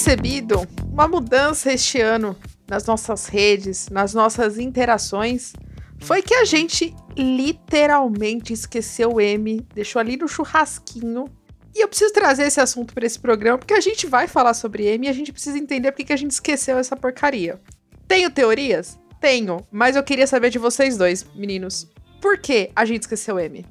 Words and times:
percebido 0.00 0.66
uma 0.90 1.06
mudança 1.06 1.70
este 1.70 2.00
ano 2.00 2.34
nas 2.66 2.86
nossas 2.86 3.26
redes, 3.26 3.90
nas 3.90 4.14
nossas 4.14 4.58
interações, 4.58 5.52
foi 5.98 6.22
que 6.22 6.32
a 6.32 6.46
gente 6.46 6.94
literalmente 7.14 8.50
esqueceu 8.50 9.12
o 9.12 9.20
M, 9.20 9.60
deixou 9.74 10.00
ali 10.00 10.16
no 10.16 10.26
churrasquinho. 10.26 11.26
E 11.74 11.84
eu 11.84 11.88
preciso 11.88 12.14
trazer 12.14 12.44
esse 12.44 12.58
assunto 12.58 12.94
para 12.94 13.04
esse 13.04 13.18
programa, 13.18 13.58
porque 13.58 13.74
a 13.74 13.80
gente 13.80 14.06
vai 14.06 14.26
falar 14.26 14.54
sobre 14.54 14.86
M 14.86 15.06
e 15.06 15.10
a 15.10 15.12
gente 15.12 15.32
precisa 15.32 15.58
entender 15.58 15.92
por 15.92 16.02
que 16.02 16.14
a 16.14 16.16
gente 16.16 16.30
esqueceu 16.30 16.78
essa 16.78 16.96
porcaria. 16.96 17.60
Tenho 18.08 18.30
teorias? 18.30 18.98
Tenho, 19.20 19.58
mas 19.70 19.96
eu 19.96 20.02
queria 20.02 20.26
saber 20.26 20.48
de 20.48 20.58
vocês 20.58 20.96
dois, 20.96 21.26
meninos. 21.34 21.86
Por 22.22 22.38
que 22.38 22.70
a 22.74 22.86
gente 22.86 23.02
esqueceu 23.02 23.38
M? 23.38 23.66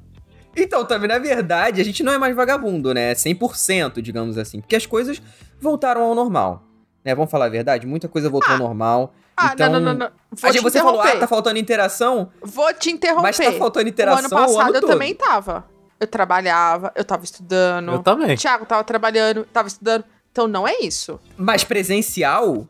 Então, 0.56 0.84
também, 0.84 1.08
na 1.08 1.18
verdade, 1.18 1.80
a 1.80 1.84
gente 1.84 2.02
não 2.02 2.12
é 2.12 2.18
mais 2.18 2.34
vagabundo, 2.34 2.92
né? 2.92 3.14
100%, 3.14 4.00
digamos 4.02 4.36
assim. 4.36 4.60
Porque 4.60 4.76
as 4.76 4.86
coisas 4.86 5.20
voltaram 5.60 6.02
ao 6.02 6.14
normal. 6.14 6.62
Né? 7.04 7.14
Vamos 7.14 7.30
falar 7.30 7.46
a 7.46 7.48
verdade? 7.48 7.86
Muita 7.86 8.08
coisa 8.08 8.28
voltou 8.28 8.50
Ah. 8.50 8.54
ao 8.54 8.58
normal. 8.58 9.14
Ah, 9.36 9.52
então, 9.54 9.70
não, 9.72 9.80
não, 9.80 9.94
não, 9.94 9.98
não. 10.00 10.10
Vou 10.32 10.48
a 10.48 10.52
te 10.52 10.58
gente, 10.58 10.62
você 10.62 10.80
falou, 10.80 11.00
ah, 11.00 11.16
tá 11.16 11.26
faltando 11.26 11.58
interação. 11.58 12.30
Vou 12.42 12.74
te 12.74 12.90
interromper. 12.90 13.22
Mas 13.22 13.36
tá 13.38 13.52
faltando 13.52 13.86
o 13.86 13.88
interação 13.88 14.38
ano 14.38 14.46
passado 14.48 14.74
eu 14.74 14.80
todo. 14.82 14.90
também 14.90 15.14
tava. 15.14 15.64
Eu 15.98 16.06
trabalhava, 16.06 16.92
eu 16.94 17.04
tava 17.04 17.24
estudando. 17.24 17.92
Eu 17.92 17.98
também. 18.02 18.34
O 18.34 18.38
Thiago 18.38 18.66
tava 18.66 18.84
trabalhando, 18.84 19.44
tava 19.50 19.68
estudando. 19.68 20.04
Então 20.30 20.46
não 20.46 20.68
é 20.68 20.80
isso. 20.80 21.18
Mas 21.38 21.64
presencial? 21.64 22.66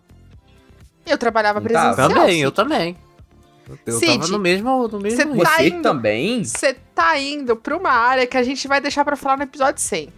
Eu 1.04 1.18
trabalhava 1.18 1.60
presencial. 1.60 1.96
Também, 1.96 2.36
sim. 2.36 2.42
eu 2.42 2.52
também. 2.52 2.96
Eu, 3.70 3.78
eu 3.86 3.98
Cid, 3.98 4.18
tava 4.18 4.28
no 4.32 4.38
mesmo, 4.38 4.88
no 4.88 4.98
mesmo 5.00 5.16
cê. 5.36 5.44
Tá 5.44 5.56
Você 5.56 5.68
indo. 5.68 5.82
também? 5.82 6.44
Você 6.44 6.74
tá 6.94 7.18
indo 7.18 7.54
pra 7.56 7.76
uma 7.76 7.90
área 7.90 8.26
que 8.26 8.36
a 8.36 8.42
gente 8.42 8.66
vai 8.66 8.80
deixar 8.80 9.04
pra 9.04 9.14
falar 9.16 9.36
no 9.36 9.44
episódio 9.44 9.80
100. 9.80 10.08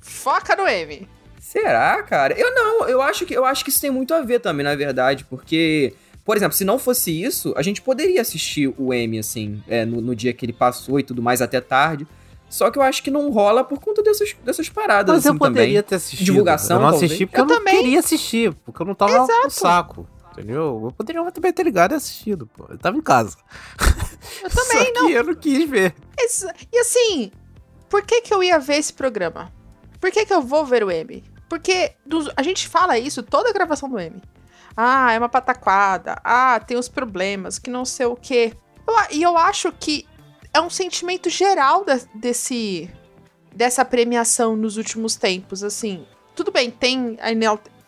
Foca 0.00 0.54
no 0.54 0.66
M. 0.68 1.08
Será, 1.40 2.02
cara? 2.02 2.34
Eu 2.38 2.54
não, 2.54 2.88
eu 2.88 3.00
acho 3.00 3.24
que 3.24 3.34
eu 3.34 3.44
acho 3.44 3.64
que 3.64 3.70
isso 3.70 3.80
tem 3.80 3.90
muito 3.90 4.12
a 4.12 4.20
ver 4.22 4.40
também, 4.40 4.64
na 4.64 4.74
verdade, 4.74 5.24
porque, 5.24 5.94
por 6.24 6.36
exemplo, 6.36 6.54
se 6.56 6.64
não 6.64 6.78
fosse 6.78 7.10
isso, 7.22 7.54
a 7.56 7.62
gente 7.62 7.80
poderia 7.80 8.20
assistir 8.20 8.74
o 8.76 8.92
M, 8.92 9.18
assim, 9.18 9.62
é, 9.68 9.84
no, 9.84 10.00
no 10.00 10.14
dia 10.16 10.32
que 10.32 10.44
ele 10.44 10.52
passou 10.52 10.98
e 10.98 11.02
tudo 11.02 11.22
mais 11.22 11.40
até 11.40 11.60
tarde. 11.60 12.06
Só 12.50 12.70
que 12.70 12.78
eu 12.78 12.82
acho 12.82 13.02
que 13.02 13.10
não 13.10 13.30
rola 13.30 13.64
por 13.64 13.80
conta 13.80 14.02
dessas, 14.02 14.34
dessas 14.44 14.68
paradas, 14.68 15.12
Mas 15.14 15.26
assim, 15.26 15.34
eu 15.34 15.38
poderia 15.38 15.82
também. 15.82 15.82
ter 15.82 15.94
assistido. 15.96 16.24
Divulgação, 16.26 16.76
Eu 16.76 16.82
não 16.82 16.90
talvez. 16.90 17.10
assisti 17.10 17.26
porque 17.26 17.40
Eu 17.40 17.44
eu, 17.44 17.48
não 17.48 17.56
também. 17.56 17.76
queria 17.78 17.98
assistir, 17.98 18.54
porque 18.64 18.82
eu 18.82 18.86
não 18.86 18.94
tava 18.94 19.12
Exato. 19.12 19.44
no 19.44 19.50
saco. 19.50 20.08
Entendeu? 20.36 20.80
Eu 20.84 20.92
poderia 20.92 21.30
também 21.32 21.52
ter 21.52 21.62
ligado 21.62 21.92
e 21.92 21.94
assistido, 21.94 22.46
pô. 22.46 22.66
Eu 22.68 22.76
tava 22.78 22.96
em 22.96 23.00
casa. 23.00 23.36
Eu 24.42 24.50
também, 24.50 24.94
Só 24.94 25.06
que 25.06 25.12
eu 25.12 25.24
não 25.24 25.34
quis 25.34 25.68
ver. 25.70 25.94
Isso- 26.18 26.46
E 26.72 26.78
assim, 26.78 27.30
por 27.88 28.02
que 28.02 28.20
que 28.20 28.34
eu 28.34 28.42
ia 28.42 28.58
ver 28.58 28.76
esse 28.76 28.92
programa? 28.92 29.52
Por 30.00 30.10
que 30.10 30.26
que 30.26 30.34
eu 30.34 30.42
vou 30.42 30.64
ver 30.66 30.82
o 30.84 30.90
M? 30.90 31.22
Porque 31.48 31.92
dos- 32.04 32.28
a 32.36 32.42
gente 32.42 32.66
fala 32.68 32.98
isso 32.98 33.22
toda 33.22 33.48
a 33.50 33.52
gravação 33.52 33.88
do 33.88 33.98
M. 33.98 34.20
Ah, 34.76 35.12
é 35.12 35.18
uma 35.18 35.28
pataquada. 35.28 36.20
Ah, 36.24 36.58
tem 36.58 36.76
os 36.76 36.88
problemas, 36.88 37.58
que 37.58 37.70
não 37.70 37.84
sei 37.84 38.06
o 38.06 38.16
quê. 38.16 38.52
Eu 38.86 38.94
e 39.12 39.22
eu 39.22 39.38
acho 39.38 39.70
que 39.72 40.06
é 40.52 40.60
um 40.60 40.68
sentimento 40.68 41.30
geral 41.30 41.84
da- 41.84 42.00
desse 42.14 42.90
dessa 43.54 43.84
premiação 43.84 44.56
nos 44.56 44.76
últimos 44.76 45.14
tempos, 45.14 45.62
assim. 45.62 46.04
Tudo 46.34 46.50
bem, 46.50 46.72
tem 46.72 47.16
a 47.20 47.30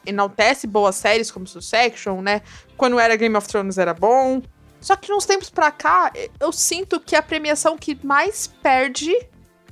enaltece 0.06 0.66
boas 0.66 0.94
séries 0.96 1.30
como 1.30 1.46
Succession, 1.46 2.20
né? 2.22 2.40
Quando 2.76 2.98
era 2.98 3.16
Game 3.16 3.36
of 3.36 3.46
Thrones 3.48 3.76
era 3.78 3.92
bom. 3.92 4.40
Só 4.80 4.94
que 4.94 5.10
nos 5.10 5.26
tempos 5.26 5.50
pra 5.50 5.70
cá, 5.70 6.12
eu 6.38 6.52
sinto 6.52 7.00
que 7.00 7.16
é 7.16 7.18
a 7.18 7.22
premiação 7.22 7.76
que 7.76 7.98
mais 8.06 8.46
perde 8.62 9.12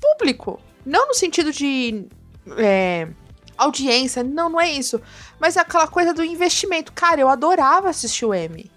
público. 0.00 0.58
Não 0.84 1.08
no 1.08 1.14
sentido 1.14 1.52
de 1.52 2.06
é, 2.58 3.08
audiência, 3.56 4.22
não, 4.22 4.48
não 4.48 4.60
é 4.60 4.70
isso. 4.70 5.00
Mas 5.38 5.56
é 5.56 5.60
aquela 5.60 5.86
coisa 5.86 6.12
do 6.12 6.24
investimento. 6.24 6.92
Cara, 6.92 7.20
eu 7.20 7.28
adorava 7.28 7.88
assistir 7.88 8.24
o 8.24 8.34
M. 8.34 8.70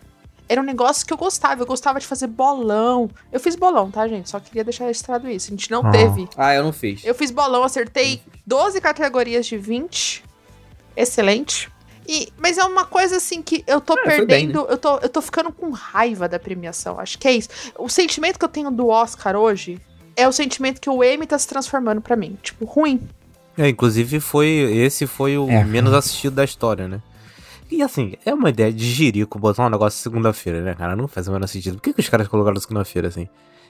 Era 0.50 0.62
um 0.62 0.64
negócio 0.64 1.06
que 1.06 1.12
eu 1.12 1.18
gostava. 1.18 1.62
Eu 1.62 1.66
gostava 1.66 2.00
de 2.00 2.08
fazer 2.08 2.28
bolão. 2.28 3.10
Eu 3.32 3.40
fiz 3.40 3.56
bolão, 3.56 3.92
tá, 3.92 4.08
gente? 4.08 4.30
Só 4.30 4.40
queria 4.40 4.64
deixar 4.64 4.86
registrado 4.86 5.30
isso. 5.30 5.48
A 5.48 5.52
gente 5.52 5.70
não 5.70 5.86
Ah. 5.86 5.92
teve. 5.92 6.30
Ah, 6.38 6.54
eu 6.54 6.64
não 6.64 6.72
fiz. 6.72 7.04
Eu 7.04 7.14
fiz 7.14 7.32
bolão, 7.32 7.64
acertei 7.64 8.22
12 8.46 8.80
categorias 8.80 9.46
de 9.46 9.58
20. 9.58 10.24
Excelente. 10.98 11.70
E, 12.08 12.30
mas 12.38 12.58
é 12.58 12.64
uma 12.64 12.86
coisa 12.86 13.18
assim 13.18 13.42
que 13.42 13.64
eu 13.68 13.80
tô 13.82 13.94
Ah, 13.94 13.98
foi 14.04 14.26
bem, 14.26 14.48
perdendo, 14.48 14.66
eu, 14.70 14.78
tô, 14.78 14.98
eu 14.98 15.10
tô 15.10 15.22
ficando 15.22 15.52
com 15.52 15.70
raiva 15.72 16.28
da 16.28 16.40
premiação. 16.40 17.00
Acho 17.00 17.18
que 17.20 17.28
é 17.28 17.34
isso. 17.34 17.50
O 17.78 17.90
sentimento 17.90 18.40
que 18.40 18.46
eu 18.46 18.50
tenho 18.50 18.72
do 18.72 18.88
Oscar 18.88 19.36
hoje 19.36 19.80
é 20.16 20.28
o 20.28 20.32
sentimento 20.32 20.80
que 20.82 20.90
o 20.90 21.04
Emmy 21.04 21.28
tá 21.28 21.38
se 21.38 21.48
transformando 21.48 22.02
pra 22.02 22.16
mim. 22.16 22.38
Tipo, 22.42 22.66
ruim. 22.66 23.02
É, 23.58 23.68
inclusive 23.68 24.20
foi. 24.22 24.48
Esse 24.48 25.06
foi 25.06 25.38
o 25.38 25.50
É. 25.50 25.64
menos 25.66 25.94
assistido 25.94 26.36
da 26.36 26.44
história, 26.46 26.88
né? 26.88 27.02
E 27.70 27.82
assim, 27.84 28.14
é 28.26 28.34
uma 28.34 28.50
ideia 28.50 28.72
de 28.72 28.86
jirico 28.90 29.38
botar 29.38 29.66
um 29.66 29.70
negócio 29.70 30.00
segunda-feira, 30.02 30.62
né, 30.62 30.74
cara? 30.74 30.96
Não 30.96 31.08
faz 31.10 31.28
o 31.28 31.32
menor 31.34 31.48
sentido. 31.48 31.76
Por 31.76 31.82
que, 31.84 31.94
que 31.94 32.00
os 32.00 32.08
caras 32.08 32.28
colocaram 32.30 32.58
segunda-feira, 32.62 33.10
assim? 33.10 33.28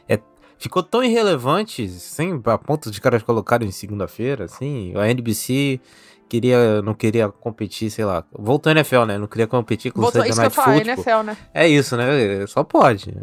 É, 0.08 0.20
ficou 0.60 0.84
tão 0.84 1.04
irrelevante, 1.04 1.86
assim, 1.86 2.40
a 2.46 2.58
ponto 2.60 2.92
de 2.92 3.02
caras 3.02 3.24
colocarem 3.24 3.68
em 3.68 3.72
segunda-feira, 3.72 4.46
assim. 4.46 4.94
A 4.96 5.10
NBC 5.10 5.80
queria, 6.28 6.82
não 6.82 6.94
queria 6.94 7.30
competir, 7.30 7.90
sei 7.90 8.06
lá. 8.06 8.24
Voltou 8.32 8.70
a 8.70 8.74
NFL, 8.74 9.04
né? 9.04 9.18
Não 9.18 9.28
queria 9.28 9.48
competir 9.48 9.92
com 9.92 10.00
o 10.00 10.04
Voltou 10.04 10.22
Sunday 10.22 10.32
isso 10.32 10.42
que 10.42 10.46
eu 10.60 10.66
Night 10.66 10.86
Football. 10.86 11.16
NFL, 11.16 11.24
né? 11.24 11.38
É 11.54 11.68
isso, 11.68 11.98
né? 11.98 12.06
Só 12.48 12.64
pode. 12.64 13.14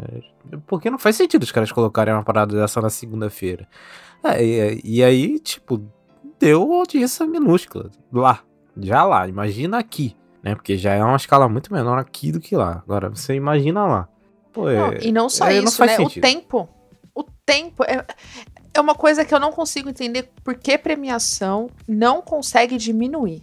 Porque 0.67 0.89
não 0.89 0.97
faz 0.97 1.15
sentido 1.15 1.43
os 1.43 1.51
caras 1.51 1.71
colocarem 1.71 2.13
uma 2.13 2.23
parada 2.23 2.55
dessa 2.55 2.81
na 2.81 2.89
segunda-feira. 2.89 3.67
É, 4.23 4.43
e, 4.43 4.81
e 4.83 5.03
aí, 5.03 5.39
tipo, 5.39 5.81
deu 6.39 6.73
audiência 6.73 7.25
minúscula. 7.25 7.89
Lá. 8.11 8.41
Já 8.77 9.03
lá. 9.03 9.27
Imagina 9.27 9.77
aqui. 9.77 10.15
Né? 10.43 10.55
Porque 10.55 10.77
já 10.77 10.93
é 10.93 11.03
uma 11.03 11.15
escala 11.15 11.49
muito 11.49 11.73
menor 11.73 11.97
aqui 11.97 12.31
do 12.31 12.39
que 12.39 12.55
lá. 12.55 12.83
Agora, 12.85 13.09
você 13.09 13.33
imagina 13.33 13.85
lá. 13.85 14.07
Pô, 14.53 14.69
é, 14.69 14.77
Não, 14.77 14.93
e 15.01 15.11
não 15.11 15.29
só 15.29 15.47
é, 15.47 15.57
não 15.57 15.63
isso, 15.65 15.77
faz 15.77 15.91
né? 15.91 15.97
sentido. 15.97 16.23
O 16.23 16.27
tempo. 16.27 16.69
O 17.13 17.23
tempo 17.45 17.83
é, 17.83 18.05
é 18.75 18.81
uma 18.81 18.93
coisa 18.93 19.23
que 19.23 19.33
eu 19.33 19.39
não 19.39 19.53
consigo 19.53 19.89
entender 19.89 20.29
por 20.43 20.53
que 20.55 20.77
premiação 20.77 21.69
não 21.87 22.21
consegue 22.21 22.77
diminuir. 22.77 23.41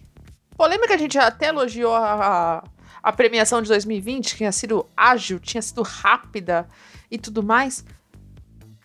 Pô, 0.57 0.67
lembra 0.67 0.87
que 0.87 0.93
a 0.93 0.99
gente 0.99 1.19
até 1.19 1.49
elogiou 1.49 1.95
a, 1.95 2.63
a 3.03 3.13
premiação 3.13 3.63
de 3.63 3.69
2020, 3.69 4.33
que 4.33 4.37
tinha 4.37 4.53
sido 4.53 4.87
ágil, 4.95 5.41
tinha 5.41 5.63
sido 5.63 5.83
rápida 5.83 6.69
e 7.11 7.17
tudo 7.17 7.43
mais? 7.43 7.83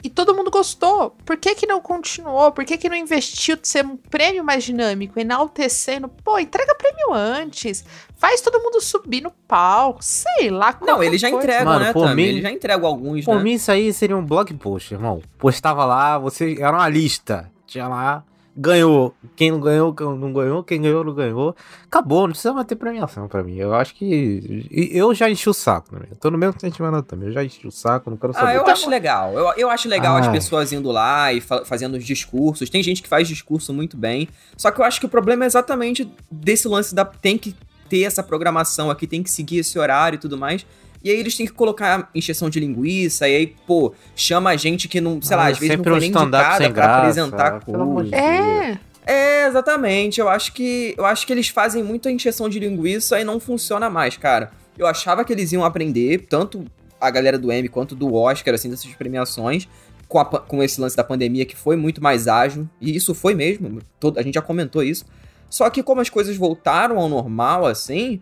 E 0.04 0.10
todo 0.10 0.36
mundo 0.36 0.52
gostou. 0.52 1.12
Por 1.26 1.38
que 1.38 1.56
que 1.56 1.66
não 1.66 1.82
continuou? 1.82 2.52
Por 2.52 2.64
que 2.64 2.78
que 2.78 2.88
não 2.88 2.96
investiu 2.96 3.56
de 3.56 3.68
ser 3.68 3.84
um 3.86 3.98
prêmio 3.98 4.44
mais 4.44 4.64
dinâmico, 4.64 5.20
enaltecendo? 5.20 6.08
Pô, 6.08 6.38
entrega 6.38 6.76
prêmio 6.76 7.14
antes. 7.14 7.84
Faz 8.16 8.40
todo 8.42 8.60
mundo 8.62 8.80
subir 8.80 9.22
no 9.22 9.32
palco. 9.48 10.00
Sei 10.04 10.50
lá. 10.52 10.78
Não, 10.82 11.02
eles 11.04 11.20
já 11.20 11.30
coisa. 11.32 11.46
entregam, 11.48 11.66
Mano, 11.74 11.86
né, 11.86 11.94
por 11.94 12.14
mim- 12.16 12.24
Eles 12.24 12.44
já 12.44 12.52
entregam 12.52 12.88
alguns, 12.88 13.26
Por 13.26 13.38
né? 13.38 13.44
mim, 13.44 13.54
isso 13.54 13.72
aí 13.72 13.92
seria 13.92 14.16
um 14.16 14.24
blog 14.26 14.54
post, 14.56 14.94
irmão. 14.94 15.22
Postava 15.38 15.84
lá, 15.84 16.18
você 16.20 16.56
era 16.60 16.78
uma 16.78 16.88
lista. 16.88 17.52
Tinha 17.66 17.88
lá, 17.88 18.24
ganhou. 18.58 19.14
Quem 19.36 19.52
não 19.52 19.60
ganhou, 19.60 19.94
quem 19.94 20.06
não 20.08 20.34
ganhou, 20.34 20.64
quem 20.64 20.82
ganhou, 20.82 21.04
não 21.04 21.14
ganhou. 21.14 21.56
Acabou, 21.86 22.22
não 22.24 22.30
precisa 22.32 22.54
mais 22.54 22.66
ter 22.66 22.76
premiação 22.76 23.28
pra 23.28 23.44
mim. 23.44 23.56
Eu 23.58 23.74
acho 23.74 23.94
que. 23.96 24.68
Eu 24.92 25.14
já 25.14 25.30
enchi 25.30 25.50
o 25.50 25.54
saco 25.54 25.92
também. 25.92 26.08
Eu 26.10 26.18
tô 26.18 26.32
no 26.32 26.38
mesmo 26.38 26.60
sentimento 26.60 27.04
também. 27.04 27.28
Eu 27.28 27.34
já 27.34 27.44
enchi 27.44 27.68
o 27.68 27.72
saco, 27.72 28.10
não 28.10 28.18
quero 28.18 28.34
saber. 28.34 28.48
Ah, 28.48 28.54
eu 28.56 28.62
Então- 28.62 28.74
acho 28.74 28.90
legal. 28.90 29.34
Eu, 29.34 29.54
eu 29.58 29.70
acho 29.70 29.88
legal 29.88 30.18
as 30.18 30.26
Ai. 30.28 30.34
pessoas 30.34 30.74
indo 30.74 30.92
lá 30.92 31.32
e 31.32 31.40
fa- 31.40 31.64
fazendo 31.64 31.96
os 31.96 32.04
discursos. 32.04 32.70
Tem 32.70 32.82
gente 32.82 33.02
que 33.04 33.08
faz 33.08 33.28
discurso 33.28 33.74
muito 33.74 33.96
bem. 33.96 34.28
Só 34.58 34.72
que 34.72 34.82
eu 34.82 34.86
acho 34.86 35.00
que 35.00 35.06
o 35.06 35.10
problema 35.10 35.44
é 35.44 35.48
exatamente 35.48 36.12
desse 36.32 36.68
lance 36.68 36.96
da. 36.96 37.06
Tem 37.06 37.38
que 37.38 37.56
ter 37.90 38.04
essa 38.04 38.22
programação 38.22 38.90
aqui, 38.90 39.08
tem 39.08 39.24
que 39.24 39.32
seguir 39.32 39.60
esse 39.60 39.78
horário 39.80 40.18
e 40.18 40.20
tudo 40.20 40.38
mais. 40.38 40.66
E 41.04 41.10
aí 41.10 41.20
eles 41.20 41.36
têm 41.36 41.46
que 41.46 41.54
colocar 41.54 42.10
encheção 42.14 42.50
de 42.50 42.60
linguiça, 42.60 43.28
e 43.30 43.36
aí, 43.36 43.56
pô, 43.66 43.94
chama 44.16 44.50
a 44.50 44.56
gente 44.56 44.88
que 44.88 45.00
não, 45.00 45.22
sei 45.22 45.38
lá, 45.38 45.44
Ah, 45.44 45.48
às 45.48 45.58
vezes 45.60 45.78
não 45.78 45.84
foi 45.84 45.94
um 45.94 45.98
nem 45.98 46.10
indicada 46.10 46.58
pra 46.58 46.70
graça, 46.70 46.98
apresentar 46.98 47.66
pelo 47.66 47.82
amor 47.82 48.04
de 48.06 48.12
coisa. 48.12 48.26
É. 48.26 48.80
É, 49.10 49.48
exatamente. 49.48 50.20
Eu 50.20 50.28
acho 50.28 50.52
que 50.52 50.94
eu 50.98 51.06
acho 51.06 51.26
que 51.26 51.32
eles 51.32 51.48
fazem 51.48 51.82
muita 51.82 52.12
encheção 52.12 52.50
de 52.50 52.60
linguiça 52.60 53.18
e 53.18 53.24
não 53.24 53.40
funciona 53.40 53.90
mais, 53.90 54.18
cara. 54.18 54.52
Eu 54.78 54.86
achava 54.86 55.24
que 55.24 55.32
eles 55.32 55.54
iam 55.54 55.64
aprender, 55.64 56.26
tanto 56.30 56.66
a 57.00 57.10
galera 57.10 57.38
do 57.38 57.50
M 57.50 57.70
quanto 57.70 57.96
do 57.96 58.14
Oscar, 58.14 58.54
assim, 58.54 58.70
dessas 58.70 58.94
premiações, 58.96 59.66
com, 60.10 60.20
a 60.20 60.26
com 60.26 60.62
esse 60.62 60.82
lance 60.82 60.98
da 60.98 61.06
pandemia 61.06 61.46
que 61.46 61.56
foi 61.56 61.78
muito 61.78 62.04
mais 62.04 62.28
ágil, 62.28 62.68
e 62.82 62.96
isso 62.96 63.14
foi 63.16 63.34
mesmo, 63.34 63.80
todo, 64.00 64.20
a 64.20 64.22
gente 64.22 64.36
já 64.36 64.42
comentou 64.42 64.84
isso. 64.84 65.06
Só 65.50 65.70
que 65.70 65.82
como 65.82 66.02
as 66.02 66.10
coisas 66.10 66.36
voltaram 66.36 67.00
ao 67.00 67.08
normal, 67.08 67.66
assim, 67.66 68.20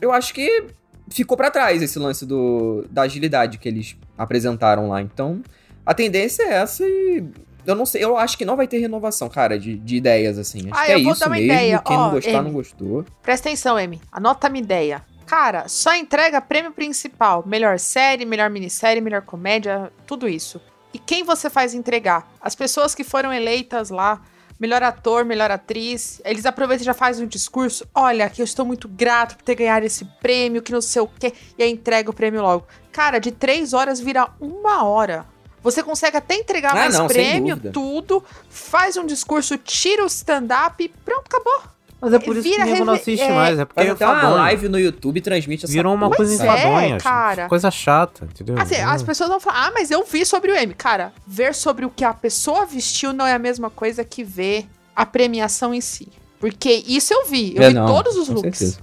eu 0.00 0.10
acho 0.10 0.32
que 0.32 0.64
ficou 1.08 1.36
pra 1.36 1.50
trás 1.50 1.82
esse 1.82 1.98
lance 1.98 2.24
do, 2.26 2.84
da 2.90 3.02
agilidade 3.02 3.58
que 3.58 3.68
eles 3.68 3.96
apresentaram 4.16 4.88
lá. 4.88 5.00
Então, 5.02 5.42
a 5.84 5.94
tendência 5.94 6.42
é 6.42 6.54
essa 6.54 6.84
e 6.86 7.24
eu 7.66 7.74
não 7.74 7.86
sei, 7.86 8.04
eu 8.04 8.16
acho 8.16 8.36
que 8.36 8.44
não 8.44 8.56
vai 8.56 8.66
ter 8.68 8.78
renovação, 8.78 9.28
cara, 9.28 9.58
de, 9.58 9.76
de 9.78 9.96
ideias, 9.96 10.38
assim. 10.38 10.68
Acho 10.70 10.80
Ah, 10.82 10.84
que 10.86 10.92
é 10.92 10.98
isso 10.98 11.20
dar 11.20 11.26
uma 11.26 11.36
mesmo. 11.36 11.52
ideia. 11.52 11.82
Quem 11.84 11.96
Ó, 11.96 12.00
não 12.00 12.10
gostar, 12.10 12.30
Amy. 12.38 12.42
não 12.42 12.52
gostou. 12.52 13.04
Presta 13.22 13.48
atenção, 13.48 13.76
Amy. 13.76 14.00
Anota 14.12 14.46
a 14.46 14.50
minha 14.50 14.62
ideia. 14.62 15.02
Cara, 15.26 15.66
só 15.68 15.94
entrega 15.94 16.40
prêmio 16.42 16.72
principal. 16.72 17.42
Melhor 17.46 17.78
série, 17.78 18.26
melhor 18.26 18.50
minissérie, 18.50 19.00
melhor 19.00 19.22
comédia, 19.22 19.90
tudo 20.06 20.28
isso. 20.28 20.60
E 20.92 20.98
quem 20.98 21.24
você 21.24 21.48
faz 21.48 21.72
entregar? 21.74 22.30
As 22.40 22.54
pessoas 22.54 22.94
que 22.94 23.02
foram 23.02 23.32
eleitas 23.32 23.88
lá 23.88 24.20
melhor 24.58 24.82
ator, 24.82 25.24
melhor 25.24 25.50
atriz. 25.50 26.20
Eles 26.24 26.46
aproveitam 26.46 26.82
e 26.82 26.86
já 26.86 26.94
fazem 26.94 27.24
um 27.24 27.28
discurso. 27.28 27.86
Olha, 27.94 28.28
que 28.30 28.40
eu 28.40 28.44
estou 28.44 28.64
muito 28.64 28.88
grato 28.88 29.36
por 29.36 29.42
ter 29.42 29.54
ganhado 29.54 29.84
esse 29.86 30.04
prêmio, 30.20 30.62
que 30.62 30.72
não 30.72 30.80
sei 30.80 31.02
o 31.02 31.06
quê. 31.06 31.32
E 31.58 31.62
aí 31.62 31.70
entrega 31.70 32.10
o 32.10 32.14
prêmio 32.14 32.42
logo. 32.42 32.66
Cara, 32.92 33.18
de 33.18 33.32
três 33.32 33.72
horas 33.72 34.00
vira 34.00 34.28
uma 34.40 34.84
hora. 34.84 35.26
Você 35.62 35.82
consegue 35.82 36.16
até 36.18 36.34
entregar 36.36 36.72
Ah, 36.72 36.74
mais 36.74 36.94
não, 36.94 37.06
prêmio, 37.06 37.58
tudo, 37.72 38.22
faz 38.50 38.98
um 38.98 39.06
discurso, 39.06 39.56
tira 39.56 40.04
o 40.04 40.06
stand-up 40.06 40.84
e 40.84 40.88
pronto, 40.88 41.24
acabou. 41.26 41.62
Mas 42.04 42.12
é 42.12 42.18
por 42.18 42.36
isso 42.36 42.48
que 42.48 42.54
o 42.54 42.64
nego 42.64 42.84
não 42.84 42.92
reve- 42.92 43.00
assiste 43.02 43.22
é, 43.24 43.32
mais, 43.34 43.58
é 43.58 43.64
porque 43.64 43.80
Faz 43.80 43.88
é 43.88 43.92
até 43.92 44.06
uma 44.06 44.28
live 44.28 44.68
no 44.68 44.78
YouTube 44.78 45.16
e 45.16 45.20
transmite 45.20 45.64
essa 45.64 45.72
Virou 45.72 45.94
uma 45.94 46.10
coisa 46.10 46.32
é, 46.32 46.34
enfadonha, 46.36 46.98
cara. 46.98 47.48
coisa 47.48 47.70
chata, 47.70 48.26
entendeu? 48.26 48.56
Assim, 48.58 48.76
as 48.76 49.02
pessoas 49.02 49.30
vão 49.30 49.40
falar, 49.40 49.68
ah, 49.68 49.72
mas 49.74 49.90
eu 49.90 50.04
vi 50.04 50.24
sobre 50.26 50.52
o 50.52 50.54
M. 50.54 50.74
Cara, 50.74 51.12
ver 51.26 51.54
sobre 51.54 51.84
o 51.86 51.90
que 51.90 52.04
a 52.04 52.12
pessoa 52.12 52.66
vestiu 52.66 53.12
não 53.12 53.26
é 53.26 53.32
a 53.32 53.38
mesma 53.38 53.70
coisa 53.70 54.04
que 54.04 54.22
ver 54.22 54.66
a 54.94 55.06
premiação 55.06 55.72
em 55.74 55.80
si. 55.80 56.08
Porque 56.38 56.84
isso 56.86 57.12
eu 57.14 57.24
vi, 57.24 57.54
eu 57.56 57.62
É, 57.62 57.68
vi 57.68 57.74
não, 57.74 57.86
todos 57.86 58.16
os 58.16 58.28
looks. 58.28 58.58
certeza. 58.58 58.78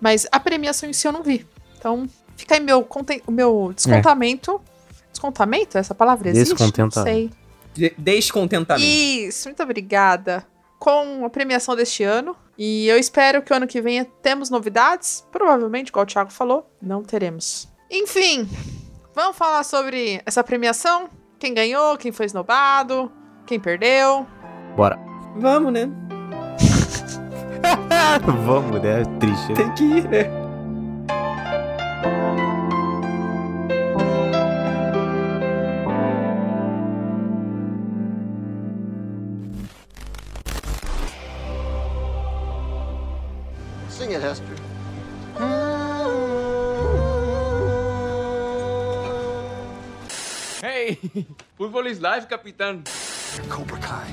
Mas 0.00 0.26
a 0.30 0.38
premiação 0.38 0.88
em 0.88 0.92
si 0.92 1.08
eu 1.08 1.12
não 1.12 1.22
vi. 1.22 1.46
Então, 1.78 2.06
fica 2.36 2.54
aí 2.56 2.60
meu, 2.60 2.82
conten- 2.82 3.22
o 3.26 3.32
meu 3.32 3.72
descontamento. 3.74 4.60
Descontamento? 5.10 5.78
Essa 5.78 5.94
palavra 5.94 6.28
existe? 6.28 6.50
Descontentamento. 6.54 6.96
Não 6.98 7.04
sei. 7.04 7.30
De- 7.72 7.94
Descontentamento. 7.96 8.84
Isso, 8.86 9.48
muito 9.48 9.62
obrigada. 9.62 10.44
Com 10.84 11.24
a 11.24 11.30
premiação 11.30 11.74
deste 11.74 12.04
ano. 12.04 12.36
E 12.58 12.86
eu 12.88 12.98
espero 12.98 13.40
que 13.40 13.50
o 13.50 13.56
ano 13.56 13.66
que 13.66 13.80
vem 13.80 14.04
temos 14.20 14.50
novidades. 14.50 15.26
Provavelmente, 15.32 15.88
igual 15.88 16.02
o 16.02 16.06
Thiago 16.06 16.30
falou, 16.30 16.70
não 16.78 17.02
teremos. 17.02 17.66
Enfim, 17.90 18.46
vamos 19.14 19.34
falar 19.34 19.64
sobre 19.64 20.20
essa 20.26 20.44
premiação. 20.44 21.08
Quem 21.38 21.54
ganhou, 21.54 21.96
quem 21.96 22.12
foi 22.12 22.26
esnobado, 22.26 23.10
quem 23.46 23.58
perdeu. 23.58 24.26
Bora. 24.76 24.98
Vamos, 25.36 25.72
né? 25.72 25.88
Vamos, 28.44 28.82
né? 28.82 29.00
É 29.00 29.04
Triste. 29.18 29.48
né? 29.48 29.54
Tem 29.54 29.74
que 29.74 29.84
ir, 29.84 30.08
né? 30.10 30.43
Hester. 44.24 44.56
Hey, 50.64 50.96
fútbol 51.58 51.84
is 51.84 52.00
life, 52.00 52.26
capitán. 52.26 52.88
Cobra 53.50 53.76
Kai. 53.80 54.08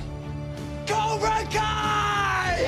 Cobra 0.85 1.47
Kai! 1.49 2.59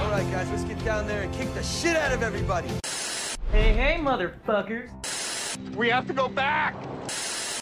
All 0.00 0.10
right, 0.10 0.24
guys, 0.32 0.48
let's 0.48 0.64
get 0.64 0.82
down 0.82 1.06
there 1.06 1.24
and 1.24 1.34
kick 1.34 1.52
the 1.52 1.62
shit 1.62 1.94
out 1.94 2.12
of 2.12 2.22
everybody. 2.22 2.68
Hey, 3.50 3.74
hey, 3.74 3.98
motherfuckers. 4.00 4.88
We 5.76 5.90
have 5.90 6.06
to 6.06 6.14
go 6.14 6.26
back. 6.26 6.74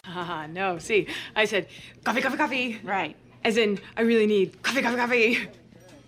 Haha, 0.05 0.47
no, 0.47 0.79
see, 0.79 1.05
I 1.35 1.43
said 1.43 1.67
coffee, 2.05 2.21
coffee, 2.21 2.37
coffee. 2.37 2.79
Right. 2.81 3.17
As 3.43 3.57
in, 3.57 3.77
I 3.97 4.03
really 4.03 4.25
need 4.25 4.63
coffee, 4.63 4.81
coffee, 4.81 4.95
coffee. 4.95 5.49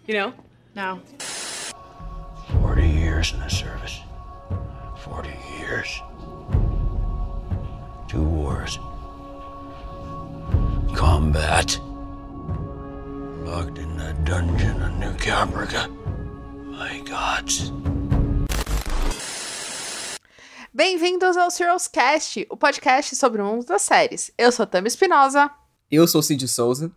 You 0.08 0.14
know? 0.14 0.34
No. 0.74 1.02
40 3.24 3.32
years 3.32 3.34
in 3.34 3.40
the 3.40 3.50
service. 3.50 4.02
40 5.04 5.30
years. 5.60 6.02
Two 8.08 8.24
wars. 8.24 8.80
Combat. 10.94 11.80
Locked 13.46 13.78
in 13.78 14.00
a 14.00 14.14
dungeon 14.26 14.82
in 14.82 15.00
New 15.00 15.14
Caprica. 15.14 15.88
My 16.66 17.00
gods. 17.02 17.72
Bem-vindos 20.74 21.38
ao 21.38 21.52
Serials 21.52 21.88
Cast, 21.88 22.46
o 22.50 22.58
podcast 22.58 23.16
sobre 23.16 23.42
o 23.42 23.46
mundo 23.46 23.66
das 23.66 23.84
séries. 23.84 24.32
Eu 24.38 24.52
sou 24.52 24.64
a 24.64 24.68
Tami 24.68 24.88
Espinosa. 24.88 25.50
Eu 25.90 26.08
sou 26.08 26.20
o 26.20 26.24
Cid 26.24 26.48
Souza. 26.48 26.92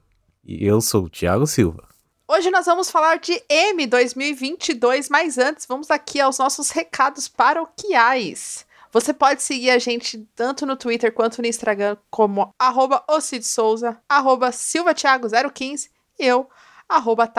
E 0.44 0.64
eu 0.64 0.80
sou 0.80 1.04
o 1.04 1.10
Thiago 1.10 1.46
Silva. 1.46 1.85
Hoje 2.28 2.50
nós 2.50 2.66
vamos 2.66 2.90
falar 2.90 3.20
de 3.20 3.40
M 3.48 3.86
2022, 3.86 5.08
mas 5.08 5.38
antes 5.38 5.64
vamos 5.64 5.92
aqui 5.92 6.20
aos 6.20 6.38
nossos 6.38 6.70
recados 6.70 7.28
paroquiais. 7.28 8.66
Você 8.90 9.14
pode 9.14 9.44
seguir 9.44 9.70
a 9.70 9.78
gente 9.78 10.28
tanto 10.34 10.66
no 10.66 10.74
Twitter 10.74 11.12
quanto 11.12 11.40
no 11.40 11.46
Instagram 11.46 11.96
como 12.10 12.52
arroba 12.58 13.04
Souza, 13.44 14.02
arroba 14.08 14.50
silvatiago015 14.50 15.88
e 16.18 16.26
eu, 16.26 16.50
arroba 16.88 17.32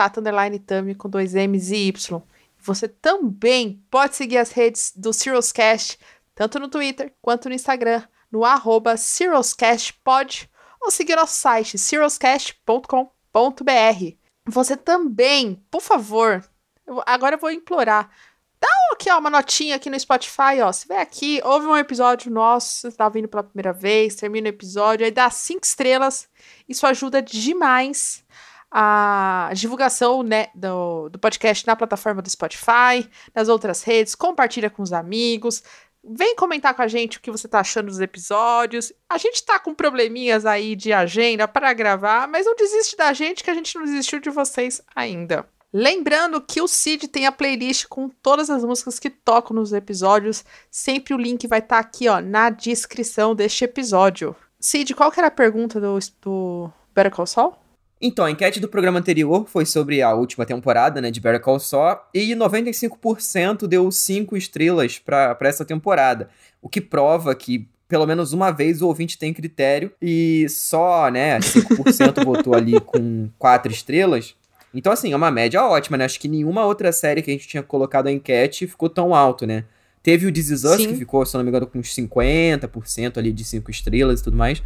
com 0.96 1.10
dois 1.10 1.34
M's 1.34 1.70
e 1.70 1.88
Y. 1.88 2.22
Você 2.58 2.88
também 2.88 3.84
pode 3.90 4.16
seguir 4.16 4.38
as 4.38 4.52
redes 4.52 4.94
do 4.96 5.10
Cast 5.52 5.98
tanto 6.34 6.58
no 6.58 6.68
Twitter 6.68 7.12
quanto 7.20 7.50
no 7.50 7.54
Instagram, 7.54 8.04
no 8.32 8.42
arroba 8.42 8.94
ou 10.80 10.90
seguir 10.90 11.14
nosso 11.14 11.34
site, 11.34 11.76
cirruscast.com.br. 11.76 14.17
Você 14.48 14.76
também, 14.76 15.62
por 15.70 15.80
favor, 15.82 16.42
eu- 16.86 17.02
agora 17.06 17.36
eu 17.36 17.40
vou 17.40 17.50
implorar. 17.50 18.10
Dá 18.60 18.68
aqui, 18.92 19.10
ó, 19.10 19.18
uma 19.18 19.30
notinha 19.30 19.76
aqui 19.76 19.88
no 19.88 19.98
Spotify, 19.98 20.60
ó. 20.62 20.72
Se 20.72 20.88
vem 20.88 20.98
aqui, 20.98 21.40
ouve 21.44 21.66
um 21.66 21.76
episódio 21.76 22.30
nosso, 22.32 22.90
você 22.90 22.96
tá 22.96 23.08
vindo 23.08 23.28
pela 23.28 23.44
primeira 23.44 23.72
vez, 23.72 24.16
termina 24.16 24.46
o 24.46 24.50
episódio, 24.50 25.04
aí 25.04 25.12
dá 25.12 25.30
cinco 25.30 25.64
estrelas. 25.64 26.28
Isso 26.68 26.86
ajuda 26.86 27.22
demais 27.22 28.24
a 28.70 29.50
divulgação 29.54 30.22
né, 30.22 30.48
do, 30.54 31.08
do 31.08 31.18
podcast 31.18 31.66
na 31.66 31.74
plataforma 31.76 32.20
do 32.20 32.28
Spotify, 32.28 33.08
nas 33.34 33.48
outras 33.48 33.82
redes, 33.82 34.14
compartilha 34.14 34.68
com 34.68 34.82
os 34.82 34.92
amigos. 34.92 35.62
Vem 36.04 36.36
comentar 36.36 36.74
com 36.74 36.82
a 36.82 36.88
gente 36.88 37.18
o 37.18 37.20
que 37.20 37.30
você 37.30 37.48
tá 37.48 37.60
achando 37.60 37.86
dos 37.86 38.00
episódios. 38.00 38.92
A 39.08 39.18
gente 39.18 39.44
tá 39.44 39.58
com 39.58 39.74
probleminhas 39.74 40.46
aí 40.46 40.76
de 40.76 40.92
agenda 40.92 41.46
para 41.48 41.72
gravar, 41.72 42.28
mas 42.28 42.46
não 42.46 42.54
desiste 42.54 42.96
da 42.96 43.12
gente 43.12 43.42
que 43.42 43.50
a 43.50 43.54
gente 43.54 43.76
não 43.76 43.84
desistiu 43.84 44.20
de 44.20 44.30
vocês 44.30 44.80
ainda. 44.94 45.46
Lembrando 45.72 46.40
que 46.40 46.62
o 46.62 46.68
Cid 46.68 47.08
tem 47.08 47.26
a 47.26 47.32
playlist 47.32 47.86
com 47.88 48.08
todas 48.08 48.48
as 48.48 48.64
músicas 48.64 48.98
que 48.98 49.10
tocam 49.10 49.54
nos 49.54 49.72
episódios. 49.72 50.44
Sempre 50.70 51.12
o 51.12 51.18
link 51.18 51.46
vai 51.46 51.58
estar 51.58 51.78
aqui, 51.78 52.08
ó, 52.08 52.20
na 52.20 52.48
descrição 52.48 53.34
deste 53.34 53.64
episódio. 53.64 54.34
Cid, 54.58 54.94
qual 54.94 55.12
que 55.12 55.20
era 55.20 55.28
a 55.28 55.32
pergunta 55.32 55.78
do, 55.78 55.98
do 56.22 56.72
Better 56.94 57.12
Call 57.12 57.26
Saul? 57.26 57.54
Então, 58.00 58.24
a 58.24 58.30
enquete 58.30 58.60
do 58.60 58.68
programa 58.68 58.98
anterior 58.98 59.46
foi 59.48 59.66
sobre 59.66 60.02
a 60.02 60.14
última 60.14 60.46
temporada, 60.46 61.00
né, 61.00 61.10
de 61.10 61.20
Better 61.20 61.40
Call 61.40 61.58
Saul, 61.58 61.98
e 62.14 62.34
95% 62.34 63.66
deu 63.66 63.90
5 63.90 64.36
estrelas 64.36 64.98
pra 64.98 65.34
pra 65.34 65.48
essa 65.48 65.64
temporada, 65.64 66.28
o 66.62 66.68
que 66.68 66.80
prova 66.80 67.34
que 67.34 67.68
pelo 67.88 68.06
menos 68.06 68.32
uma 68.32 68.50
vez 68.50 68.82
o 68.82 68.86
ouvinte 68.86 69.18
tem 69.18 69.32
critério 69.32 69.90
e 70.00 70.46
só, 70.48 71.10
né, 71.10 71.38
5% 71.40 72.22
votou 72.22 72.54
ali 72.54 72.78
com 72.80 73.30
4 73.38 73.72
estrelas. 73.72 74.34
Então, 74.74 74.92
assim, 74.92 75.12
é 75.12 75.16
uma 75.16 75.30
média 75.30 75.64
ótima, 75.64 75.96
né? 75.96 76.04
Acho 76.04 76.20
que 76.20 76.28
nenhuma 76.28 76.66
outra 76.66 76.92
série 76.92 77.22
que 77.22 77.30
a 77.30 77.34
gente 77.34 77.48
tinha 77.48 77.62
colocado 77.62 78.06
a 78.06 78.12
enquete 78.12 78.66
ficou 78.66 78.90
tão 78.90 79.14
alto, 79.14 79.46
né? 79.46 79.64
Teve 80.02 80.26
o 80.26 80.32
This 80.32 80.50
Is 80.50 80.64
Us, 80.64 80.76
Sim. 80.76 80.88
que 80.88 80.94
ficou, 80.94 81.24
se 81.24 81.34
eu 81.34 81.38
não 81.38 81.44
me 81.44 81.50
engano, 81.50 81.66
com 81.66 81.78
uns 81.78 81.94
50% 81.94 83.18
ali 83.18 83.32
de 83.32 83.44
5 83.44 83.70
estrelas 83.70 84.20
e 84.20 84.24
tudo 84.24 84.36
mais. 84.36 84.62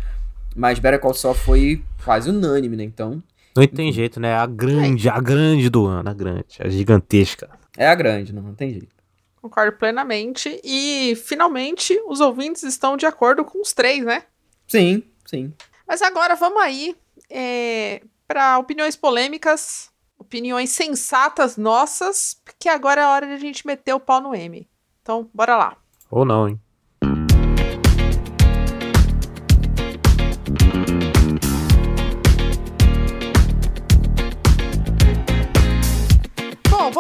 Mas 0.55 0.79
Better 0.79 1.01
Call 1.01 1.15
Saul 1.15 1.35
foi 1.35 1.83
quase 2.05 2.31
unânime, 2.31 2.77
né? 2.77 2.85
Então, 2.85 3.23
Não 3.57 3.67
tem 3.67 3.93
jeito, 3.93 4.19
né? 4.21 4.35
A 4.35 4.47
grande, 4.47 5.09
a 5.09 5.21
grande 5.21 5.69
do 5.71 5.87
ano, 5.87 6.09
a 6.09 6.15
grande, 6.15 6.57
a 6.61 6.69
gigantesca. 6.69 7.51
é 7.77 7.87
a 7.89 7.95
grande, 7.95 8.33
não, 8.33 8.43
não 8.43 8.55
tem 8.55 8.71
jeito. 8.71 8.95
Concordo 9.41 9.77
plenamente. 9.77 10.61
E 10.63 11.15
finalmente 11.25 12.01
os 12.07 12.21
ouvintes 12.21 12.63
estão 12.63 12.97
de 12.97 13.07
acordo 13.07 13.45
com 13.45 13.61
os 13.61 13.73
três, 13.73 14.05
né? 14.05 14.23
Sim, 14.69 15.03
sim. 15.27 15.53
Mas 15.87 16.01
agora 16.01 16.35
vamos 16.37 16.63
aí 16.63 16.97
para 18.29 18.59
opiniões 18.59 18.95
polêmicas, 18.97 19.91
opiniões 20.19 20.71
sensatas 20.71 21.57
nossas, 21.57 22.37
porque 22.45 22.69
agora 22.69 23.01
é 23.01 23.05
a 23.05 23.11
hora 23.11 23.27
de 23.27 23.33
a 23.33 23.39
gente 23.39 23.67
meter 23.67 23.93
o 23.95 24.01
pau 24.01 24.21
no 24.21 24.35
M. 24.35 24.69
Então, 25.03 25.29
bora 25.35 25.57
lá. 25.57 25.77
Ou 26.11 26.25
não, 26.25 26.49
hein? 26.49 26.61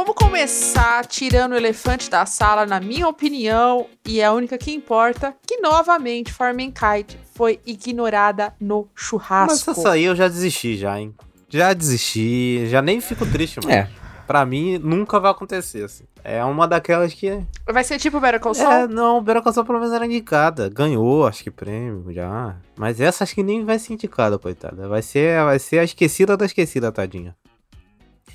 Vamos 0.02 0.16
começar 0.16 1.06
tirando 1.06 1.52
o 1.52 1.56
elefante 1.56 2.10
da 2.10 2.26
sala, 2.26 2.66
na 2.66 2.80
minha 2.80 3.06
opinião, 3.06 3.86
e 4.04 4.20
é 4.20 4.24
a 4.24 4.32
única 4.32 4.58
que 4.58 4.74
importa, 4.74 5.32
que 5.46 5.58
novamente 5.58 6.32
Formankind 6.32 7.14
foi 7.32 7.60
ignorada 7.64 8.52
no 8.60 8.88
churrasco. 8.96 9.70
Mas 9.70 9.78
essa 9.78 9.92
aí 9.92 10.02
eu 10.02 10.16
já 10.16 10.26
desisti 10.26 10.76
já, 10.76 10.98
hein? 10.98 11.14
Já 11.48 11.72
desisti, 11.72 12.66
já 12.66 12.82
nem 12.82 13.00
fico 13.00 13.24
triste 13.26 13.60
mais. 13.62 13.76
É. 13.76 13.88
Pra 14.26 14.44
mim, 14.44 14.76
nunca 14.78 15.20
vai 15.20 15.30
acontecer, 15.30 15.84
assim. 15.84 16.04
É 16.24 16.44
uma 16.44 16.66
daquelas 16.66 17.14
que. 17.14 17.40
Vai 17.70 17.84
ser 17.84 17.98
tipo 17.98 18.18
Better 18.18 18.40
Call 18.40 18.54
Saul? 18.54 18.72
É, 18.72 18.88
não, 18.88 19.22
Better 19.22 19.42
Call 19.42 19.52
Saul 19.52 19.66
pelo 19.66 19.78
menos 19.78 19.94
era 19.94 20.06
indicada. 20.06 20.68
Ganhou, 20.68 21.26
acho 21.26 21.44
que 21.44 21.50
prêmio 21.50 22.12
já. 22.12 22.56
Mas 22.76 23.00
essa 23.00 23.22
acho 23.22 23.34
que 23.34 23.42
nem 23.42 23.64
vai 23.64 23.78
ser 23.78 23.92
indicada, 23.92 24.36
coitada. 24.38 24.88
Vai 24.88 25.02
ser, 25.02 25.44
vai 25.44 25.58
ser 25.60 25.78
a 25.78 25.84
esquecida 25.84 26.36
da 26.36 26.46
esquecida, 26.46 26.90
tadinha. 26.90 27.36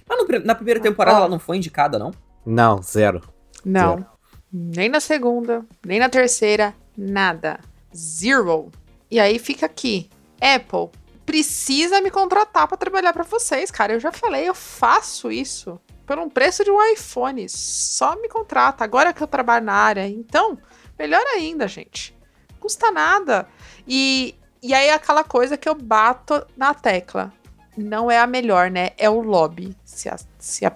Mas 0.08 0.44
na 0.44 0.56
primeira 0.56 0.80
temporada 0.80 1.18
Ó. 1.18 1.20
ela 1.22 1.30
não 1.30 1.40
foi 1.40 1.58
indicada, 1.58 2.00
não? 2.00 2.12
Não, 2.46 2.82
zero. 2.82 3.22
Não. 3.64 3.96
Zero. 3.96 4.06
Nem 4.52 4.90
na 4.90 5.00
segunda, 5.00 5.66
nem 5.86 6.00
na 6.00 6.10
terceira, 6.10 6.74
nada. 6.98 7.60
Zero. 7.96 8.72
E 9.12 9.20
aí 9.20 9.38
fica 9.40 9.66
aqui. 9.66 10.10
Apple 10.42 10.90
precisa 11.28 12.00
me 12.02 12.10
contratar 12.10 12.68
pra 12.70 12.78
trabalhar 12.78 13.12
pra 13.12 13.24
vocês, 13.24 13.70
cara. 13.70 13.92
Eu 13.94 14.00
já 14.00 14.14
falei, 14.14 14.48
eu 14.48 14.56
faço 14.56 15.30
isso 15.30 15.80
por 16.06 16.18
um 16.18 16.30
preço 16.30 16.64
de 16.64 16.72
um 16.72 16.82
iPhone. 16.94 17.48
Só 17.50 18.16
me 18.16 18.30
contrata. 18.30 18.86
Agora 18.86 19.12
que 19.12 19.22
eu 19.22 19.28
trabalho 19.28 19.66
na 19.66 19.74
área. 19.74 20.08
Então, 20.08 20.58
melhor 20.98 21.22
ainda, 21.36 21.68
gente. 21.68 22.18
Custa 22.62 22.90
nada. 22.92 23.46
E, 23.86 24.36
e 24.64 24.74
aí 24.74 24.90
aquela 24.90 25.24
coisa 25.24 25.58
que 25.58 25.68
eu 25.68 25.76
bato 25.76 26.48
na 26.56 26.74
tecla. 26.74 27.34
Não 27.78 28.10
é 28.10 28.20
a 28.20 28.28
melhor, 28.28 28.72
né? 28.72 28.92
É 28.98 29.10
o 29.10 29.22
lobby. 29.22 29.76
Se 29.86 30.10
a, 30.10 30.18
se 30.40 30.66
a 30.66 30.74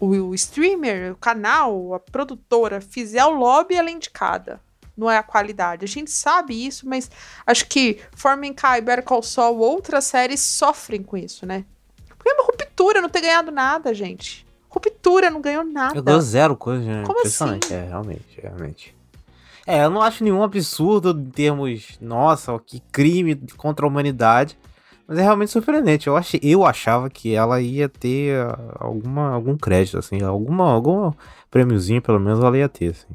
o, 0.00 0.34
streamer, 0.34 1.12
o 1.12 1.16
canal, 1.16 1.94
a 1.94 2.00
produtora 2.00 2.80
fizer 2.80 3.24
o 3.24 3.30
lobby, 3.30 3.74
ela 3.74 3.88
é 3.88 3.92
indicada. 3.92 4.60
Não 4.96 5.10
é 5.10 5.16
a 5.16 5.22
qualidade. 5.22 5.84
A 5.84 5.88
gente 5.88 6.10
sabe 6.10 6.66
isso, 6.66 6.88
mas 6.88 7.10
acho 7.46 7.66
que 7.66 8.00
Formica 8.14 8.78
e 8.78 8.80
Better 8.80 9.04
Call 9.04 9.22
Saul, 9.22 9.58
outras 9.58 10.04
séries 10.04 10.40
sofrem 10.40 11.02
com 11.02 11.16
isso, 11.16 11.46
né? 11.46 11.64
Porque 12.08 12.28
é 12.28 12.34
uma 12.34 12.44
ruptura, 12.44 13.00
não 13.00 13.08
ter 13.08 13.22
ganhado 13.22 13.50
nada, 13.50 13.92
gente. 13.92 14.46
Ruptura, 14.68 15.30
não 15.30 15.40
ganhou 15.40 15.64
nada. 15.64 15.96
Eu 15.96 16.02
ganho 16.02 16.20
zero 16.20 16.56
coisa, 16.56 16.84
né? 16.84 17.02
Como 17.04 17.20
assim? 17.26 17.58
É, 17.70 17.88
realmente, 17.88 18.40
realmente. 18.40 18.94
É, 19.66 19.84
eu 19.84 19.90
não 19.90 20.02
acho 20.02 20.22
nenhum 20.22 20.42
absurdo 20.42 21.10
em 21.18 21.30
termos, 21.30 21.96
nossa, 22.00 22.56
que 22.58 22.80
crime 22.92 23.34
contra 23.56 23.86
a 23.86 23.88
humanidade. 23.88 24.58
Mas 25.06 25.18
é 25.18 25.22
realmente 25.22 25.50
surpreendente. 25.50 26.06
Eu, 26.06 26.16
achei, 26.16 26.40
eu 26.42 26.64
achava 26.64 27.10
que 27.10 27.34
ela 27.34 27.60
ia 27.60 27.88
ter 27.88 28.36
ah, 28.40 28.58
alguma, 28.80 29.30
algum 29.32 29.56
crédito, 29.56 29.98
assim, 29.98 30.22
alguma, 30.22 30.70
algum 30.72 31.12
prêmiozinho, 31.50 32.00
pelo 32.00 32.18
menos, 32.18 32.42
ela 32.42 32.56
ia 32.56 32.68
ter, 32.68 32.90
assim. 32.92 33.06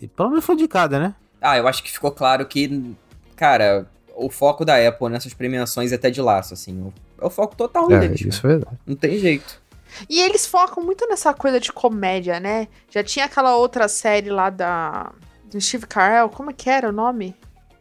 E 0.00 0.06
pelo 0.06 0.28
menos 0.30 0.44
foi 0.44 0.54
indicada, 0.54 0.98
né? 1.00 1.14
Ah, 1.40 1.56
eu 1.56 1.66
acho 1.66 1.82
que 1.82 1.90
ficou 1.90 2.12
claro 2.12 2.44
que, 2.46 2.94
cara, 3.34 3.86
o 4.14 4.28
foco 4.28 4.64
da 4.64 4.76
Apple 4.86 5.08
nessas 5.08 5.32
premiações 5.32 5.92
é 5.92 5.94
até 5.94 6.10
de 6.10 6.20
laço, 6.20 6.52
assim. 6.54 6.78
o- 6.82 6.92
É 7.20 7.24
o 7.26 7.30
foco 7.30 7.56
total 7.56 7.88
deles. 7.88 8.20
isso 8.20 8.46
é 8.46 8.50
verdade. 8.50 8.76
Não 8.86 8.94
tem 8.96 9.18
jeito. 9.18 9.60
E 10.08 10.20
eles 10.20 10.46
focam 10.46 10.84
muito 10.84 11.06
nessa 11.08 11.34
coisa 11.34 11.58
de 11.58 11.72
comédia, 11.72 12.38
né? 12.38 12.68
Já 12.90 13.02
tinha 13.02 13.24
aquela 13.24 13.56
outra 13.56 13.88
série 13.88 14.30
lá 14.30 14.48
da. 14.50 15.10
Do 15.50 15.60
Steve 15.60 15.86
Carell, 15.86 16.28
como 16.28 16.50
é 16.50 16.52
que 16.52 16.70
era 16.70 16.88
o 16.88 16.92
nome? 16.92 17.34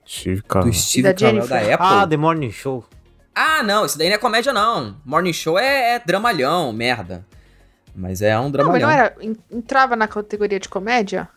Steve 0.07 0.37
Do 0.41 0.43
Carell. 0.47 0.73
Steve 0.73 1.03
da 1.03 1.13
Carell 1.13 1.35
da 1.47 1.57
Jennifer. 1.59 1.73
Apple. 1.75 1.87
Ah, 1.87 2.07
The 2.07 2.17
Morning 2.17 2.51
Show. 2.51 2.83
Ah, 3.41 3.63
não, 3.63 3.85
isso 3.85 3.97
daí 3.97 4.09
não 4.09 4.15
é 4.15 4.19
comédia, 4.19 4.51
não. 4.51 4.97
Morning 5.05 5.31
Show 5.33 5.57
é, 5.57 5.95
é 5.95 5.99
dramalhão, 5.99 6.73
merda. 6.73 7.25
Mas 7.95 8.21
é 8.21 8.37
um 8.37 8.43
Não, 8.43 8.49
mas 8.49 8.51
dramalhão. 8.53 8.89
não 8.89 8.95
era. 8.95 9.15
en- 9.21 9.35
Entrava 9.49 9.95
na 9.95 10.07
categoria 10.07 10.59
de 10.59 10.67
comédia? 10.67 11.27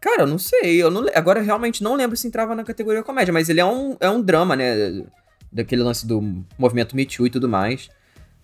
Cara, 0.00 0.22
eu 0.22 0.26
não 0.26 0.38
sei. 0.38 0.82
Eu 0.82 0.90
não, 0.90 1.06
agora 1.14 1.40
eu 1.40 1.44
realmente 1.44 1.82
não 1.82 1.94
lembro 1.94 2.16
se 2.16 2.26
entrava 2.26 2.54
na 2.54 2.64
categoria 2.64 3.02
comédia, 3.02 3.32
mas 3.32 3.48
ele 3.48 3.60
é 3.60 3.64
um, 3.64 3.96
é 4.00 4.08
um 4.10 4.20
drama, 4.22 4.54
né? 4.56 5.02
Daquele 5.52 5.82
lance 5.82 6.06
do 6.06 6.44
movimento 6.58 6.94
Me 6.96 7.04
Too 7.04 7.26
e 7.26 7.30
tudo 7.30 7.48
mais. 7.48 7.88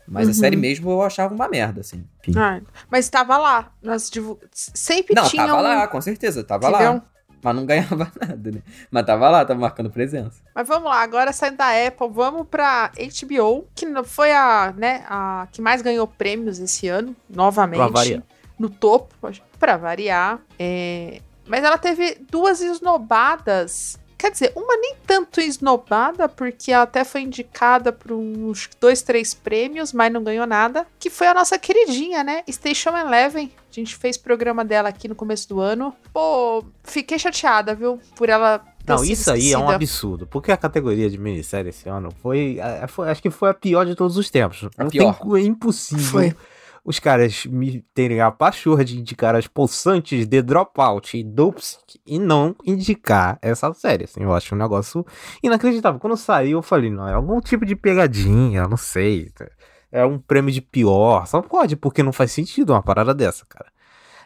Mas 0.06 0.26
a 0.26 0.30
Uhum. 0.30 0.34
série 0.34 0.56
mesmo 0.56 0.90
eu 0.90 1.02
achava 1.02 1.34
uma 1.34 1.48
merda, 1.48 1.80
assim. 1.82 2.04
Ah, 2.36 2.60
mas 2.90 3.04
estava 3.04 3.36
lá. 3.36 3.72
Nós 3.82 4.08
divu- 4.10 4.38
Sempre 4.52 5.14
Não, 5.14 5.28
tinha 5.28 5.46
tava 5.46 5.58
um- 5.58 5.62
lá, 5.62 5.86
com 5.86 6.00
certeza, 6.00 6.42
tava 6.42 6.68
Entendeu? 6.70 6.92
lá. 6.94 7.02
Mas 7.42 7.56
não 7.56 7.64
ganhava 7.66 8.10
nada, 8.20 8.50
né? 8.50 8.62
Mas 8.90 9.06
tava 9.06 9.28
lá, 9.30 9.44
tava 9.44 9.60
marcando 9.60 9.90
presença. 9.90 10.42
Mas 10.54 10.66
vamos 10.66 10.84
lá, 10.90 11.00
agora 11.02 11.32
saindo 11.32 11.56
da 11.56 11.68
Apple, 11.86 12.08
vamos 12.10 12.46
pra 12.48 12.90
HBO, 12.96 13.66
que 13.74 13.86
não- 13.86 14.04
foi 14.04 14.32
a, 14.32 14.72
né, 14.76 15.04
a 15.08 15.46
que 15.52 15.60
mais 15.62 15.82
ganhou 15.82 16.06
prêmios 16.06 16.58
esse 16.58 16.88
ano, 16.88 17.14
novamente. 17.28 17.78
Pra 17.78 17.88
variar. 17.88 18.22
No 18.58 18.68
topo, 18.68 19.14
pra 19.58 19.76
variar. 19.76 20.40
É, 20.58 21.20
Mas 21.46 21.64
ela 21.64 21.78
teve 21.78 22.18
duas 22.30 22.60
esnobadas. 22.60 23.98
Quer 24.18 24.32
dizer, 24.32 24.52
uma 24.56 24.76
nem 24.76 24.96
tanto 25.06 25.40
esnobada, 25.40 26.28
porque 26.28 26.72
ela 26.72 26.82
até 26.82 27.04
foi 27.04 27.20
indicada 27.22 27.92
por 27.92 28.10
uns 28.12 28.68
dois, 28.80 29.00
três 29.00 29.32
prêmios, 29.32 29.92
mas 29.92 30.12
não 30.12 30.24
ganhou 30.24 30.44
nada. 30.44 30.84
Que 30.98 31.08
foi 31.08 31.28
a 31.28 31.34
nossa 31.34 31.56
queridinha, 31.56 32.24
né? 32.24 32.42
Station 32.50 32.96
Eleven. 32.98 33.52
A 33.78 33.80
gente 33.80 33.94
fez 33.96 34.16
programa 34.16 34.64
dela 34.64 34.88
aqui 34.88 35.06
no 35.06 35.14
começo 35.14 35.48
do 35.48 35.60
ano. 35.60 35.94
Pô, 36.12 36.64
fiquei 36.82 37.16
chateada, 37.16 37.76
viu? 37.76 38.00
Por 38.16 38.28
ela. 38.28 38.58
ter 38.58 38.92
Não, 38.92 39.04
isso 39.04 39.30
aí 39.30 39.52
é 39.52 39.58
um 39.58 39.70
absurdo. 39.70 40.26
Porque 40.26 40.50
a 40.50 40.56
categoria 40.56 41.08
de 41.08 41.16
minissérie 41.16 41.68
esse 41.70 41.88
ano 41.88 42.08
foi, 42.20 42.58
foi- 42.88 43.08
Acho 43.08 43.22
que 43.22 43.30
foi 43.30 43.50
a 43.50 43.54
pior 43.54 43.86
de 43.86 43.94
todos 43.94 44.16
os 44.16 44.28
tempos. 44.30 44.68
A 44.76 44.82
Não 44.82 44.90
pior. 44.90 45.16
tem 45.16 45.36
é 45.36 45.46
impossível 45.46 46.04
Foi. 46.04 46.34
os 46.84 46.98
caras 46.98 47.46
me 47.46 47.84
terem 47.94 48.20
a 48.20 48.32
pachorra 48.32 48.84
de 48.84 48.98
indicar 48.98 49.36
as 49.36 49.46
possantes 49.46 50.26
de 50.26 50.42
Dropout 50.42 51.16
e 51.16 51.22
Dopesick 51.22 52.00
e 52.04 52.18
não 52.18 52.56
indicar 52.66 53.38
essa 53.40 53.72
série. 53.74 54.06
Assim, 54.06 54.22
eu 54.24 54.32
acho 54.34 54.56
um 54.56 54.58
negócio 54.58 55.06
inacreditável. 55.40 56.00
Quando 56.00 56.16
saiu, 56.16 56.58
eu 56.58 56.62
falei, 56.62 56.90
não, 56.90 57.06
é 57.06 57.12
algum 57.14 57.40
tipo 57.40 57.64
de 57.64 57.76
pegadinha, 57.76 58.66
não 58.66 58.76
sei. 58.76 59.30
É 59.90 60.04
um 60.04 60.18
prêmio 60.18 60.52
de 60.52 60.60
pior. 60.60 61.26
Só 61.26 61.40
pode, 61.42 61.76
porque 61.76 62.02
não 62.02 62.12
faz 62.12 62.32
sentido 62.32 62.72
uma 62.72 62.82
parada 62.82 63.14
dessa, 63.14 63.44
cara. 63.46 63.70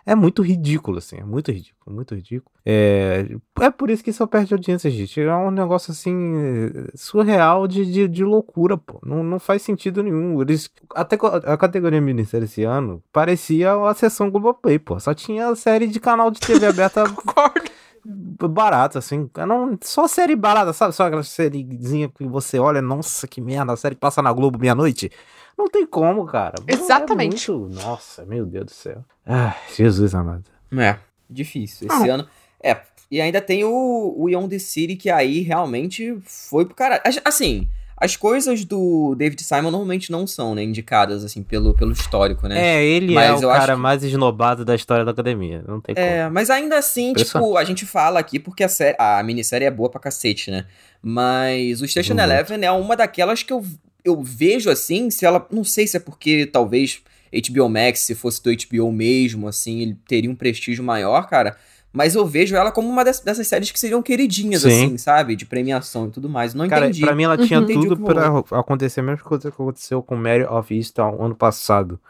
É 0.05 0.17
muito 0.17 0.43
ridículo, 0.43 0.99
assim, 0.99 1.19
é 1.19 1.25
muito 1.25 1.53
ridículo, 1.53 1.95
muito 1.95 2.13
ridículo. 2.13 2.51
É, 2.67 3.25
é 3.61 3.71
por 3.71 3.89
isso 3.89 4.03
que 4.03 4.11
isso 4.11 4.27
perde 4.27 4.53
audiência, 4.53 4.91
gente. 4.91 5.21
É 5.21 5.35
um 5.37 5.53
negócio 5.53 5.93
assim, 5.93 6.73
surreal 6.97 7.69
de, 7.69 7.87
de, 7.87 8.09
de 8.09 8.25
loucura, 8.25 8.77
pô. 8.77 8.99
Não, 9.05 9.23
não 9.23 9.39
faz 9.39 9.63
sentido 9.63 10.03
nenhum. 10.03 10.43
Eles, 10.43 10.69
até 10.93 11.17
a 11.45 11.57
categoria 11.57 12.01
minissérie 12.01 12.47
esse 12.47 12.65
ano 12.65 13.01
parecia 13.13 13.75
a 13.75 13.95
sessão 13.95 14.29
Globoplay, 14.29 14.77
pô. 14.77 14.99
Só 14.99 15.15
tinha 15.15 15.55
série 15.55 15.87
de 15.87 16.01
canal 16.01 16.33
de 16.33 16.41
TV 16.41 16.67
aberta 16.67 17.05
Concordo. 17.15 17.72
Barata, 18.05 18.99
assim. 18.99 19.29
Não, 19.47 19.79
só 19.83 20.07
série 20.09 20.35
barata, 20.37 20.73
sabe? 20.73 20.95
Só 20.95 21.07
aquela 21.07 21.23
sériezinha 21.23 22.09
que 22.09 22.25
você 22.27 22.59
olha, 22.59 22.83
nossa, 22.83 23.27
que 23.27 23.41
merda, 23.41 23.73
a 23.73 23.77
série 23.77 23.95
que 23.95 24.01
passa 24.01 24.21
na 24.23 24.33
Globo 24.33 24.59
meia-noite. 24.59 25.11
Não 25.57 25.69
tem 25.69 25.87
como, 25.87 26.25
cara. 26.27 26.55
É 26.67 26.73
Exatamente. 26.73 27.51
muito- 27.51 27.75
Nossa, 27.83 28.25
meu 28.25 28.45
Deus 28.47 28.65
do 28.67 28.71
céu. 28.73 29.05
Ah, 29.27 29.55
Jesus 29.77 30.15
amado. 30.15 30.45
É, 30.77 30.97
difícil. 31.29 31.89
Esse 31.91 32.09
ano. 32.09 32.27
É, 32.63 32.81
e 33.11 33.21
ainda 33.21 33.41
tem 33.41 33.63
o, 33.65 34.15
o 34.19 34.49
the 34.49 34.59
City, 34.59 34.97
que 34.97 35.11
aí 35.11 35.41
realmente 35.41 36.19
foi 36.25 36.65
pro 36.65 36.75
caralho. 36.75 37.03
As- 37.05 37.21
Assim, 37.25 37.69
as 38.05 38.17
coisas 38.17 38.65
do 38.65 39.15
David 39.15 39.43
Simon 39.45 39.71
normalmente 39.71 40.11
não 40.11 40.27
são, 40.27 40.55
né, 40.55 40.63
indicadas, 40.65 41.25
assim, 41.25 41.43
pelo, 41.43 41.73
pelo 41.75 41.93
histórico, 41.93 42.49
né? 42.49 42.59
É, 42.61 42.85
ele 42.85 43.15
Mas 43.15 43.41
é 43.43 43.47
o 43.47 43.49
cara 43.51 43.75
que- 43.75 43.81
mais 43.81 44.03
esnobado 44.03 44.65
da 44.65 44.75
história 44.75 45.05
da 45.05 45.13
academia. 45.13 45.65
Não 45.69 45.81
tem 45.81 45.95
É, 45.97 46.23
como. 46.25 46.35
mas 46.35 46.51
ainda 46.51 46.77
assim, 46.79 47.13
tipo, 47.13 47.57
a 47.57 47.65
gente 47.65 47.87
fala 47.87 48.19
aqui 48.19 48.39
porque 48.41 48.65
a, 48.65 48.69
série, 48.69 48.97
a 48.99 49.23
minissérie 49.23 49.67
é 49.67 49.71
boa 49.71 49.89
pra 49.89 50.01
cacete, 50.01 50.51
né? 50.51 50.67
Mas 51.01 51.81
o 51.83 51.87
Station 51.89 52.15
Muito. 52.15 52.25
Eleven 52.25 52.65
é 52.65 52.71
uma 52.73 52.97
daquelas 52.97 53.43
que 53.43 53.53
eu, 53.53 53.65
eu 54.05 54.23
vejo 54.23 54.71
assim, 54.71 55.11
se 55.11 55.25
ela. 55.27 55.47
Não 55.51 55.63
sei 55.65 55.87
se 55.87 55.97
é 55.97 56.01
porque 56.01 56.47
talvez 56.47 57.03
HBO 57.33 57.69
Max, 57.69 58.01
se 58.01 58.15
fosse 58.15 58.43
do 58.43 58.51
HBO 58.51 58.93
mesmo, 58.93 59.49
assim, 59.49 59.81
ele 59.81 59.97
teria 60.07 60.31
um 60.31 60.35
prestígio 60.35 60.83
maior, 60.85 61.27
cara. 61.29 61.57
Mas 61.93 62.15
eu 62.15 62.25
vejo 62.27 62.57
ela 62.57 62.73
como 62.73 62.89
uma 62.89 63.05
des- 63.05 63.21
dessas 63.21 63.47
séries 63.47 63.71
que 63.71 63.79
seriam 63.79 64.03
queridinhas, 64.03 64.63
Sim. 64.63 64.69
assim, 64.87 64.99
sabe? 64.99 65.37
De 65.37 65.45
premiação 65.45 66.07
e 66.07 66.11
tudo 66.11 66.29
mais. 66.29 66.55
Não 66.55 66.67
Cara, 66.69 66.87
entendi. 66.87 67.03
pra 67.03 67.15
mim 67.15 67.25
ela 67.25 67.37
tinha 67.37 67.61
o 67.61 67.67
tudo 67.67 67.97
pra 67.99 68.29
acontecer 68.59 69.01
a 69.01 69.03
mesma 69.03 69.23
coisa 69.23 69.43
que 69.51 69.55
aconteceu 69.55 70.03
com 70.03 70.17
Mary 70.17 70.45
of 70.45 70.75
Easttown 70.75 71.23
ano 71.23 71.35
passado. 71.35 72.01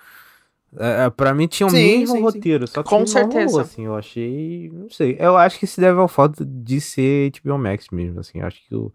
É, 0.79 1.05
é, 1.07 1.11
pra 1.11 1.35
mim 1.35 1.47
tinha 1.47 1.67
o 1.67 1.71
Sim, 1.71 1.77
mesmo 1.99 2.07
sim, 2.07 2.13
sim. 2.17 2.23
roteiro, 2.23 2.67
só 2.67 2.83
que 2.83 2.89
Com 2.89 3.01
não 3.01 3.07
certeza. 3.07 3.45
rolou, 3.47 3.61
assim, 3.61 3.85
eu 3.85 3.95
achei, 3.95 4.71
não 4.73 4.89
sei, 4.89 5.17
eu 5.19 5.37
acho 5.37 5.59
que 5.59 5.67
se 5.67 5.79
deve 5.81 5.99
ao 6.01 6.09
fato 6.09 6.45
de 6.47 6.81
ser 6.81 7.31
HBO 7.45 7.59
Max 7.59 7.89
mesmo, 7.93 8.21
assim, 8.21 8.39
eu 8.41 8.47
acho 8.47 8.59
que 8.67 8.75
o, 8.75 8.91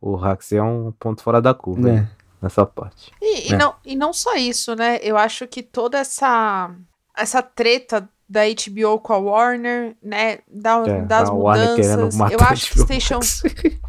o 0.00 0.16
Hax 0.16 0.50
é 0.52 0.60
um 0.62 0.90
ponto 0.98 1.22
fora 1.22 1.40
da 1.40 1.54
curva 1.54 1.88
É. 1.88 1.92
né, 1.92 2.10
nessa 2.42 2.66
parte. 2.66 3.12
E, 3.22 3.48
e 3.50 3.54
É. 3.54 3.56
não, 3.56 3.74
e 3.84 3.94
não 3.94 4.12
só 4.12 4.34
isso, 4.34 4.74
né? 4.74 4.98
Eu 5.02 5.16
acho 5.16 5.46
que 5.46 5.62
toda 5.62 5.98
essa 5.98 6.74
essa 7.16 7.40
treta 7.42 8.08
da 8.30 8.42
HBO 8.44 9.00
com 9.00 9.12
a 9.12 9.18
Warner, 9.18 9.96
né? 10.00 10.38
Da, 10.48 10.84
É, 10.86 11.00
das 11.02 11.28
a 11.28 11.32
mudanças. 11.32 12.14
matar 12.16 12.32
Eu 12.32 12.40
acho 12.46 12.70
que 12.70 12.78
Station. 12.80 13.18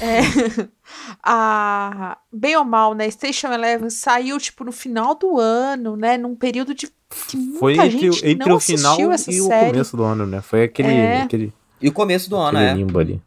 É, 0.00 0.18
a, 1.22 2.18
bem 2.32 2.56
ou 2.56 2.64
mal, 2.64 2.94
né? 2.94 3.08
Station 3.10 3.52
Eleven 3.52 3.88
saiu, 3.90 4.38
tipo, 4.38 4.64
no 4.64 4.72
final 4.72 5.14
do 5.14 5.38
ano, 5.38 5.96
né? 5.96 6.16
Num 6.18 6.34
período 6.34 6.74
de. 6.74 6.88
Que 7.28 7.36
muita 7.36 7.58
Foi 7.60 7.74
entre, 7.74 7.90
gente 7.90 8.24
o- 8.24 8.28
entre 8.28 8.48
não 8.48 8.56
o 8.56 8.60
final 8.60 8.98
e 9.00 9.06
o 9.06 9.16
série. 9.46 9.70
começo 9.70 9.96
do 9.96 10.02
ano, 10.02 10.26
né? 10.26 10.40
Foi 10.42 10.64
aquele, 10.64 10.88
É. 10.92 11.22
aquele, 11.22 11.52
E 11.80 11.88
o 11.88 11.92
começo 11.92 12.28
do 12.28 12.36
ano, 12.36 12.58
é. 12.58 12.74
limbo 12.74 12.98
ali. 12.98 13.22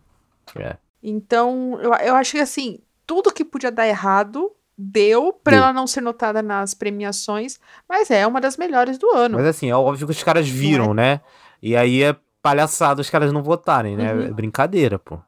É. 0.57 0.75
Então, 1.01 1.79
eu, 1.81 1.93
eu 1.93 2.15
acho 2.15 2.33
que 2.33 2.39
assim, 2.39 2.79
tudo 3.07 3.31
que 3.31 3.45
podia 3.45 3.71
dar 3.71 3.87
errado, 3.87 4.51
Deu 4.83 5.31
pra 5.31 5.51
Deu. 5.51 5.63
ela 5.63 5.73
não 5.73 5.85
ser 5.85 6.01
notada 6.01 6.41
nas 6.41 6.73
premiações, 6.73 7.59
mas 7.87 8.09
é 8.09 8.25
uma 8.25 8.41
das 8.41 8.57
melhores 8.57 8.97
do 8.97 9.07
ano. 9.11 9.37
Mas 9.37 9.45
assim, 9.45 9.69
é 9.69 9.75
óbvio 9.75 10.07
que 10.07 10.11
os 10.11 10.23
caras 10.23 10.49
viram, 10.49 10.91
né? 10.91 11.21
E 11.61 11.75
aí 11.75 12.01
é 12.01 12.15
palhaçada 12.41 12.99
os 12.99 13.09
caras 13.09 13.31
não 13.31 13.43
votarem, 13.43 13.95
né? 13.95 14.11
Uhum. 14.11 14.21
É 14.23 14.31
brincadeira, 14.31 14.97
pô. 14.97 15.19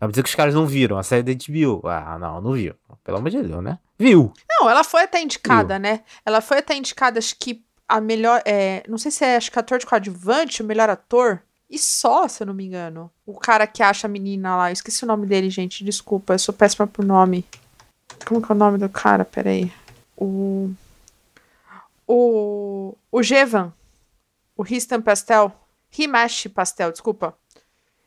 Vai 0.00 0.08
dizer 0.08 0.22
que 0.22 0.30
os 0.30 0.34
caras 0.34 0.54
não 0.54 0.66
viram 0.66 0.96
a 0.96 1.02
série 1.02 1.22
da 1.22 1.32
HBO. 1.32 1.86
Ah, 1.86 2.18
não, 2.18 2.40
não 2.40 2.52
viu. 2.52 2.74
Pelo 3.04 3.18
amor 3.18 3.28
de 3.28 3.42
Deus, 3.42 3.62
né? 3.62 3.78
Viu. 3.98 4.32
Não, 4.48 4.68
ela 4.68 4.82
foi 4.82 5.02
até 5.02 5.20
indicada, 5.20 5.78
né? 5.78 6.00
Ela 6.24 6.40
foi 6.40 6.58
até 6.58 6.74
indicada, 6.74 7.18
acho 7.18 7.36
que 7.38 7.62
a 7.86 8.00
melhor. 8.00 8.42
É, 8.46 8.82
não 8.88 8.96
sei 8.96 9.10
se 9.10 9.24
é, 9.24 9.36
acho 9.36 9.52
que 9.52 9.58
ator 9.58 9.78
de 9.78 9.84
coadjuvante, 9.84 10.62
o 10.62 10.64
melhor 10.64 10.88
ator. 10.88 11.42
E 11.68 11.78
só, 11.78 12.26
se 12.28 12.42
eu 12.42 12.46
não 12.46 12.54
me 12.54 12.64
engano. 12.64 13.10
O 13.26 13.38
cara 13.38 13.66
que 13.66 13.82
acha 13.82 14.06
a 14.06 14.10
menina 14.10 14.56
lá. 14.56 14.72
Esqueci 14.72 15.04
o 15.04 15.06
nome 15.06 15.26
dele, 15.26 15.50
gente. 15.50 15.84
Desculpa, 15.84 16.32
eu 16.32 16.38
sou 16.38 16.54
péssima 16.54 16.86
por 16.86 17.04
nome. 17.04 17.44
Como 18.26 18.40
que 18.40 18.50
é 18.50 18.54
o 18.54 18.58
nome 18.58 18.78
do 18.78 18.88
cara? 18.88 19.24
Peraí. 19.24 19.72
O. 20.16 20.70
O. 22.06 22.96
O 23.10 23.22
Jevan. 23.22 23.72
O 24.56 24.62
Ristan 24.62 25.00
Pastel. 25.02 25.52
Himashi 25.96 26.48
Pastel, 26.48 26.90
desculpa. 26.90 27.36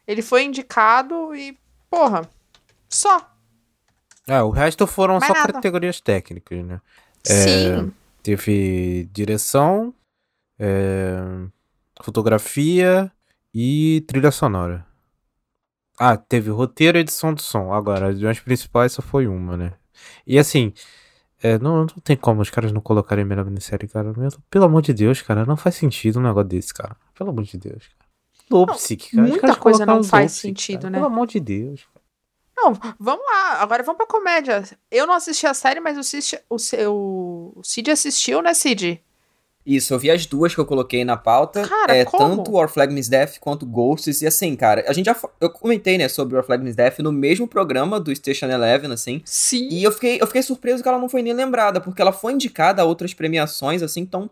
Ele 0.08 0.22
foi 0.22 0.44
indicado 0.44 1.36
e. 1.36 1.58
Porra. 1.90 2.28
Só. 2.90 3.32
É, 4.28 4.42
o 4.42 4.50
resto 4.50 4.88
foram 4.88 5.20
Mais 5.20 5.28
só 5.28 5.34
nada. 5.34 5.54
categorias 5.54 6.02
técnicas, 6.02 6.64
né? 6.66 6.82
Sim. 7.24 7.94
Teve 8.24 9.08
direção, 9.14 9.94
é, 10.58 11.18
fotografia 12.02 13.12
e 13.54 14.04
trilha 14.08 14.32
sonora. 14.32 14.86
Ah, 15.98 16.18
teve 16.18 16.50
roteiro 16.50 16.98
e 16.98 17.02
edição 17.02 17.34
de 17.34 17.44
som. 17.44 17.72
Agora, 17.72 18.10
as 18.10 18.20
duas 18.20 18.40
principais 18.40 18.94
só 18.94 19.02
foi 19.02 19.28
uma, 19.28 19.56
né? 19.56 19.74
E 20.26 20.38
assim, 20.40 20.74
é, 21.42 21.58
não, 21.60 21.80
não 21.82 21.86
tem 22.04 22.16
como 22.18 22.42
os 22.42 22.50
caras 22.50 22.72
não 22.72 22.82
colocarem 22.82 23.24
melhor 23.26 23.46
minissérie, 23.46 23.88
cara. 23.88 24.14
Meu- 24.16 24.30
Pelo 24.50 24.66
amor 24.66 24.82
de 24.82 24.94
Deus, 24.94 25.22
cara, 25.22 25.46
não 25.46 25.58
faz 25.58 25.76
sentido 25.76 26.20
um 26.20 26.24
negócio 26.24 26.48
desse, 26.50 26.74
cara. 26.74 26.96
Pelo 27.14 27.30
amor 27.32 27.44
de 27.44 27.58
Deus, 27.58 27.84
cara. 27.88 28.06
Lopsic, 28.50 29.12
cara. 29.16 29.28
Muita 29.28 29.56
coisa 29.56 29.86
não 29.86 30.04
faz 30.04 30.24
Lopsic, 30.34 30.42
sentido, 30.42 30.82
cara. 30.82 30.90
né? 30.92 30.98
Pelo 31.00 31.08
amor 31.12 31.28
de 31.28 31.40
Deus. 31.40 31.86
Não, 32.58 32.74
vamos 33.00 33.26
lá. 33.26 33.62
Agora 33.62 33.84
vamos 33.84 33.98
pra 33.98 34.08
comédia. 34.08 34.64
Eu 34.90 35.06
não 35.06 35.14
assisti 35.14 35.46
a 35.46 35.54
série, 35.54 35.80
mas 35.80 35.98
o 35.98 36.04
Cid, 36.04 36.40
o, 36.50 36.56
o 36.88 37.54
o 37.60 37.64
Cid 37.64 37.92
assistiu, 37.92 38.42
né, 38.42 38.54
Cid? 38.54 39.04
Isso, 39.66 39.94
eu 39.94 39.98
vi 39.98 40.12
as 40.12 40.28
duas 40.28 40.54
que 40.54 40.62
eu 40.62 40.66
coloquei 40.66 41.04
na 41.04 41.18
pauta. 41.18 41.68
Cara, 41.68 41.96
é, 41.96 42.06
como? 42.06 42.38
tanto 42.38 42.56
Our 42.56 42.70
Flag 42.70 42.94
Means 42.94 43.08
Death 43.08 43.40
quanto 43.40 43.66
Ghosts. 43.66 44.22
E 44.22 44.28
assim, 44.28 44.56
cara, 44.56 44.86
a 44.88 44.94
gente 44.94 45.08
já. 45.08 45.18
Eu 45.42 45.50
comentei, 45.50 45.98
né, 45.98 46.08
sobre 46.08 46.38
Our 46.38 46.44
Flag 46.44 46.64
Means 46.64 46.76
Death 46.76 47.00
no 47.00 47.12
mesmo 47.12 47.48
programa 47.48 48.00
do 48.00 48.16
Station 48.16 48.46
Eleven, 48.46 48.92
assim. 48.92 49.24
Sim. 49.26 49.68
E 49.72 49.84
eu 49.84 49.92
fiquei, 49.92 50.22
eu 50.22 50.28
fiquei 50.28 50.44
surpreso 50.44 50.84
que 50.84 50.90
ela 50.90 51.00
não 51.00 51.10
foi 51.10 51.24
nem 51.24 51.34
lembrada, 51.34 51.82
porque 51.82 52.00
ela 52.00 52.12
foi 52.12 52.34
indicada 52.34 52.84
a 52.84 52.86
outras 52.86 53.14
premiações, 53.14 53.82
assim, 53.82 54.02
então. 54.02 54.30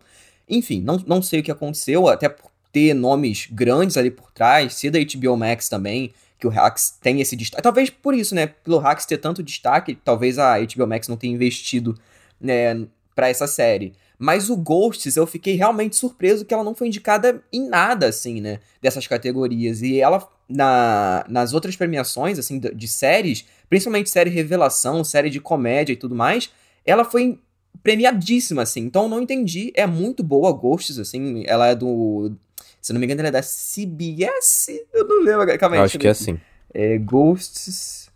Enfim, 0.48 0.80
não, 0.80 1.02
não 1.06 1.22
sei 1.22 1.40
o 1.40 1.42
que 1.42 1.50
aconteceu, 1.50 2.06
até 2.06 2.28
por 2.28 2.50
ter 2.70 2.92
nomes 2.94 3.48
grandes 3.50 3.96
ali 3.96 4.10
por 4.10 4.30
trás, 4.30 4.74
ser 4.74 4.90
da 4.90 4.98
HBO 4.98 5.36
Max 5.36 5.68
também, 5.68 6.12
que 6.38 6.46
o 6.46 6.50
Hacks 6.50 6.98
tem 7.00 7.20
esse 7.20 7.34
destaque. 7.34 7.62
Talvez 7.62 7.88
por 7.88 8.14
isso, 8.14 8.34
né? 8.34 8.46
Pelo 8.46 8.78
Hacks 8.78 9.06
ter 9.06 9.18
tanto 9.18 9.42
destaque, 9.42 9.96
talvez 10.04 10.38
a 10.38 10.58
HBO 10.58 10.86
Max 10.86 11.08
não 11.08 11.16
tenha 11.16 11.32
investido, 11.32 11.98
né, 12.40 12.86
pra 13.14 13.28
essa 13.28 13.46
série. 13.46 13.94
Mas 14.24 14.48
o 14.48 14.56
Ghosts, 14.56 15.16
eu 15.16 15.26
fiquei 15.26 15.54
realmente 15.54 15.96
surpreso 15.96 16.46
que 16.46 16.54
ela 16.54 16.64
não 16.64 16.74
foi 16.74 16.86
indicada 16.86 17.42
em 17.52 17.68
nada, 17.68 18.08
assim, 18.08 18.40
né? 18.40 18.58
Dessas 18.80 19.06
categorias. 19.06 19.82
E 19.82 20.00
ela, 20.00 20.26
na, 20.48 21.26
nas 21.28 21.52
outras 21.52 21.76
premiações, 21.76 22.38
assim, 22.38 22.58
de, 22.58 22.74
de 22.74 22.88
séries, 22.88 23.44
principalmente 23.68 24.08
série 24.08 24.30
revelação, 24.30 25.04
série 25.04 25.28
de 25.28 25.40
comédia 25.40 25.92
e 25.92 25.96
tudo 25.96 26.14
mais, 26.14 26.50
ela 26.86 27.04
foi 27.04 27.38
premiadíssima, 27.82 28.62
assim. 28.62 28.80
Então 28.80 29.02
eu 29.02 29.08
não 29.10 29.20
entendi. 29.20 29.70
É 29.74 29.86
muito 29.86 30.22
boa 30.22 30.50
Ghosts, 30.52 30.98
assim. 30.98 31.44
Ela 31.46 31.66
é 31.68 31.74
do. 31.74 32.32
Se 32.80 32.94
não 32.94 33.00
me 33.00 33.04
engano, 33.04 33.20
ela 33.20 33.28
é 33.28 33.32
da 33.32 33.42
CBS? 33.42 34.68
Eu 34.90 35.06
não 35.06 35.22
lembro. 35.22 35.58
Calma 35.58 35.76
aí. 35.76 35.82
Acho 35.82 35.98
que 35.98 36.06
é 36.06 36.10
assim. 36.10 36.40
É 36.72 36.96
Ghosts. 36.96 38.10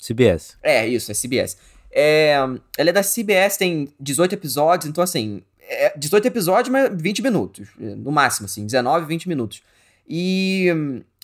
CBS. 0.00 0.56
É, 0.64 0.84
isso, 0.84 1.12
é 1.12 1.14
CBS. 1.14 1.56
É, 1.92 2.34
ela 2.78 2.90
é 2.90 2.92
da 2.92 3.02
CBS, 3.02 3.56
tem 3.56 3.88
18 3.98 4.34
episódios, 4.34 4.88
então 4.88 5.02
assim, 5.02 5.42
é 5.70 5.92
18 5.96 6.26
episódios, 6.26 6.68
mas 6.68 6.90
20 6.92 7.22
minutos, 7.22 7.68
no 7.78 8.10
máximo, 8.10 8.46
assim, 8.46 8.64
19, 8.64 9.06
20 9.06 9.28
minutos. 9.28 9.62
E, 10.08 10.66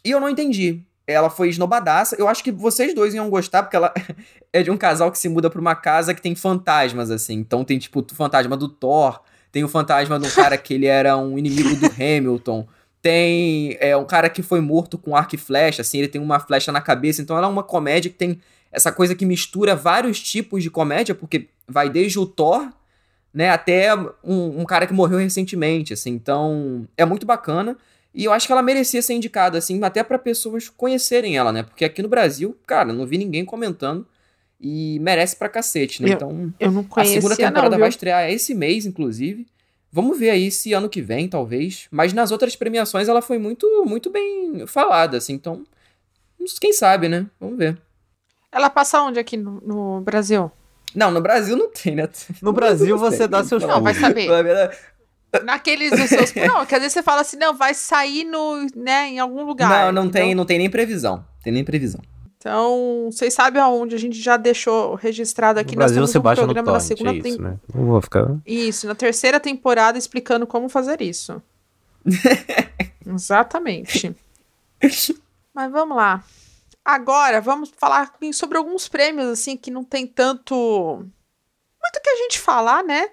e 0.04 0.10
eu 0.10 0.20
não 0.20 0.28
entendi. 0.28 0.80
Ela 1.04 1.28
foi 1.28 1.48
esnobadaça. 1.48 2.16
Eu 2.18 2.28
acho 2.28 2.42
que 2.42 2.52
vocês 2.52 2.94
dois 2.94 3.14
iam 3.14 3.28
gostar, 3.28 3.64
porque 3.64 3.76
ela 3.76 3.92
é 4.52 4.62
de 4.62 4.70
um 4.70 4.76
casal 4.76 5.10
que 5.10 5.18
se 5.18 5.28
muda 5.28 5.50
pra 5.50 5.60
uma 5.60 5.74
casa 5.74 6.14
que 6.14 6.22
tem 6.22 6.34
fantasmas, 6.34 7.10
assim. 7.10 7.34
Então 7.34 7.64
tem, 7.64 7.78
tipo, 7.78 8.00
o 8.00 8.14
fantasma 8.14 8.56
do 8.56 8.68
Thor, 8.68 9.20
tem 9.50 9.64
o 9.64 9.68
fantasma 9.68 10.18
de 10.18 10.26
um 10.26 10.30
cara 10.30 10.56
que 10.56 10.74
ele 10.74 10.86
era 10.86 11.16
um 11.16 11.36
inimigo 11.36 11.74
do 11.76 11.86
Hamilton. 12.00 12.66
Tem 13.02 13.76
é, 13.80 13.96
um 13.96 14.04
cara 14.04 14.28
que 14.28 14.42
foi 14.42 14.60
morto 14.60 14.98
com 14.98 15.16
arco 15.16 15.34
e 15.34 15.38
flecha, 15.38 15.82
assim, 15.82 15.98
ele 15.98 16.08
tem 16.08 16.20
uma 16.20 16.38
flecha 16.40 16.70
na 16.70 16.80
cabeça. 16.80 17.22
Então 17.22 17.36
ela 17.36 17.46
é 17.46 17.50
uma 17.50 17.62
comédia 17.62 18.10
que 18.10 18.16
tem 18.16 18.40
essa 18.76 18.92
coisa 18.92 19.14
que 19.14 19.24
mistura 19.24 19.74
vários 19.74 20.20
tipos 20.20 20.62
de 20.62 20.70
comédia, 20.70 21.14
porque 21.14 21.48
vai 21.66 21.88
desde 21.90 22.18
o 22.18 22.26
Thor, 22.26 22.70
né, 23.32 23.48
até 23.50 23.94
um, 24.22 24.60
um 24.60 24.64
cara 24.64 24.86
que 24.86 24.92
morreu 24.92 25.18
recentemente, 25.18 25.92
assim. 25.92 26.10
Então, 26.12 26.86
é 26.96 27.04
muito 27.04 27.26
bacana. 27.26 27.76
E 28.14 28.24
eu 28.24 28.32
acho 28.32 28.46
que 28.46 28.52
ela 28.52 28.62
merecia 28.62 29.02
ser 29.02 29.14
indicada, 29.14 29.58
assim, 29.58 29.82
até 29.82 30.02
pra 30.02 30.18
pessoas 30.18 30.68
conhecerem 30.68 31.36
ela, 31.36 31.52
né? 31.52 31.62
Porque 31.62 31.84
aqui 31.84 32.02
no 32.02 32.08
Brasil, 32.08 32.56
cara, 32.66 32.92
não 32.92 33.06
vi 33.06 33.18
ninguém 33.18 33.44
comentando. 33.44 34.06
E 34.58 34.98
merece 35.00 35.36
pra 35.36 35.50
cacete, 35.50 36.02
né? 36.02 36.08
Eu- 36.08 36.14
Então, 36.14 36.54
Eu 36.58 36.72
não 36.72 36.80
a 36.82 36.84
conhecia, 36.84 37.14
segunda 37.20 37.34
não, 37.34 37.36
temporada 37.48 37.76
viu? 37.76 37.80
vai 37.80 37.88
estrear 37.90 38.30
esse 38.30 38.54
mês, 38.54 38.86
inclusive. 38.86 39.46
Vamos 39.92 40.18
ver 40.18 40.30
aí 40.30 40.50
se 40.50 40.72
ano 40.72 40.88
que 40.88 41.02
vem, 41.02 41.28
talvez. 41.28 41.88
Mas 41.90 42.14
nas 42.14 42.30
outras 42.30 42.56
premiações 42.56 43.06
ela 43.08 43.20
foi 43.20 43.38
muito, 43.38 43.66
muito 43.86 44.08
bem 44.10 44.66
falada, 44.66 45.18
assim. 45.18 45.34
Então, 45.34 45.64
quem 46.60 46.72
sabe, 46.72 47.08
né? 47.10 47.26
Vamos 47.38 47.58
ver. 47.58 47.76
Ela 48.56 48.70
passa 48.70 49.02
onde 49.02 49.18
aqui 49.20 49.36
no, 49.36 49.60
no 49.60 50.00
Brasil? 50.00 50.50
Não, 50.94 51.10
no 51.10 51.20
Brasil 51.20 51.54
não 51.58 51.68
tem, 51.68 51.94
né? 51.94 52.08
No 52.40 52.54
Brasil 52.54 52.96
você 52.96 53.18
tem. 53.18 53.28
dá 53.28 53.44
seus 53.44 53.62
Não, 53.62 53.82
vai 53.82 53.92
saber. 53.92 54.28
Na 54.28 54.40
verdade, 54.40 54.76
Naqueles 55.44 55.90
dos 55.90 56.08
seus. 56.08 56.34
Não, 56.34 56.64
quer 56.64 56.76
dizer, 56.76 56.88
você 56.88 57.02
fala 57.02 57.20
assim, 57.20 57.36
não, 57.36 57.54
vai 57.54 57.74
sair 57.74 58.24
no, 58.24 58.66
né, 58.74 59.08
em 59.08 59.18
algum 59.18 59.44
lugar. 59.44 59.92
Não, 59.92 60.04
não 60.04 60.10
tem, 60.10 60.34
não 60.34 60.46
tem 60.46 60.56
nem 60.56 60.70
previsão. 60.70 61.22
Tem 61.42 61.52
nem 61.52 61.62
previsão. 61.62 62.00
Então, 62.38 63.10
vocês 63.12 63.34
sabem 63.34 63.60
aonde 63.60 63.94
a 63.94 63.98
gente 63.98 64.18
já 64.18 64.38
deixou 64.38 64.94
registrado 64.94 65.60
aqui 65.60 65.72
No 65.74 65.78
Brasil 65.78 66.00
nós 66.00 66.10
você 66.10 66.18
um 66.18 66.22
baixa 66.22 66.40
no 66.40 66.46
programa 66.46 66.72
na 66.72 66.78
torrent, 66.78 66.88
segunda 66.88 67.10
é 67.10 67.14
isso, 67.14 67.22
tem- 67.22 67.38
né? 67.38 67.56
Não 67.74 67.84
vou 67.86 68.00
ficar... 68.00 68.36
Isso, 68.46 68.86
na 68.86 68.94
terceira 68.94 69.38
temporada 69.38 69.98
explicando 69.98 70.46
como 70.46 70.68
fazer 70.70 71.02
isso. 71.02 71.42
Exatamente. 73.06 74.16
Mas 75.52 75.70
vamos 75.70 75.96
lá. 75.96 76.24
Agora, 76.88 77.40
vamos 77.40 77.72
falar 77.76 78.12
sobre 78.32 78.56
alguns 78.56 78.86
prêmios, 78.86 79.26
assim, 79.28 79.56
que 79.56 79.72
não 79.72 79.82
tem 79.82 80.06
tanto. 80.06 80.54
Muito 80.54 82.00
que 82.02 82.08
a 82.10 82.16
gente 82.16 82.38
falar, 82.38 82.84
né? 82.84 83.08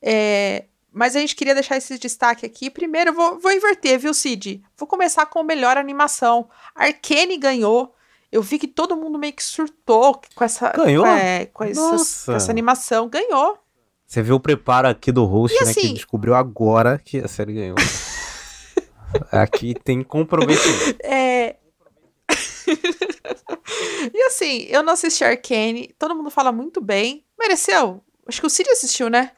É, 0.00 0.66
Mas 0.92 1.16
a 1.16 1.20
gente 1.20 1.34
queria 1.34 1.54
deixar 1.54 1.76
esse 1.76 1.98
destaque 1.98 2.46
aqui. 2.46 2.70
Primeiro, 2.70 3.10
eu 3.10 3.14
vou, 3.14 3.38
vou 3.40 3.50
inverter, 3.50 3.98
viu, 3.98 4.14
Cid? 4.14 4.62
Vou 4.76 4.86
começar 4.86 5.26
com 5.26 5.42
melhor 5.42 5.76
animação. 5.76 6.48
Arcane 6.74 7.36
ganhou. 7.36 7.94
Eu 8.30 8.42
vi 8.42 8.60
que 8.60 8.68
todo 8.68 8.96
mundo 8.96 9.18
meio 9.18 9.32
que 9.32 9.42
surtou 9.42 10.20
com 10.36 10.44
essa. 10.44 10.70
Ganhou? 10.70 11.04
é, 11.04 11.46
com, 11.46 11.64
essas- 11.64 11.76
Nossa. 11.76 12.26
com 12.32 12.36
essa 12.36 12.50
animação. 12.52 13.08
Ganhou. 13.08 13.58
Você 14.06 14.22
vê 14.22 14.32
o 14.32 14.38
preparo 14.40 14.86
aqui 14.88 15.10
do 15.10 15.24
host, 15.24 15.56
E 15.56 15.64
né? 15.64 15.72
Que 15.74 15.80
assim- 15.80 15.94
descobriu 15.94 16.34
agora 16.36 17.00
que 17.04 17.18
a 17.18 17.26
série 17.28 17.54
ganhou. 17.54 17.76
aqui 19.32 19.74
tem 19.84 20.02
comprometimento. 20.02 20.98
É. 21.02 21.56
e 24.14 24.22
assim, 24.24 24.66
eu 24.68 24.82
não 24.82 24.92
assisti 24.92 25.24
Arcane, 25.24 25.94
todo 25.98 26.14
mundo 26.14 26.30
fala 26.30 26.52
muito 26.52 26.80
bem. 26.80 27.24
Mereceu? 27.38 28.02
Acho 28.26 28.40
que 28.40 28.46
o 28.46 28.50
Cid 28.50 28.68
assistiu, 28.70 29.08
né? 29.08 29.32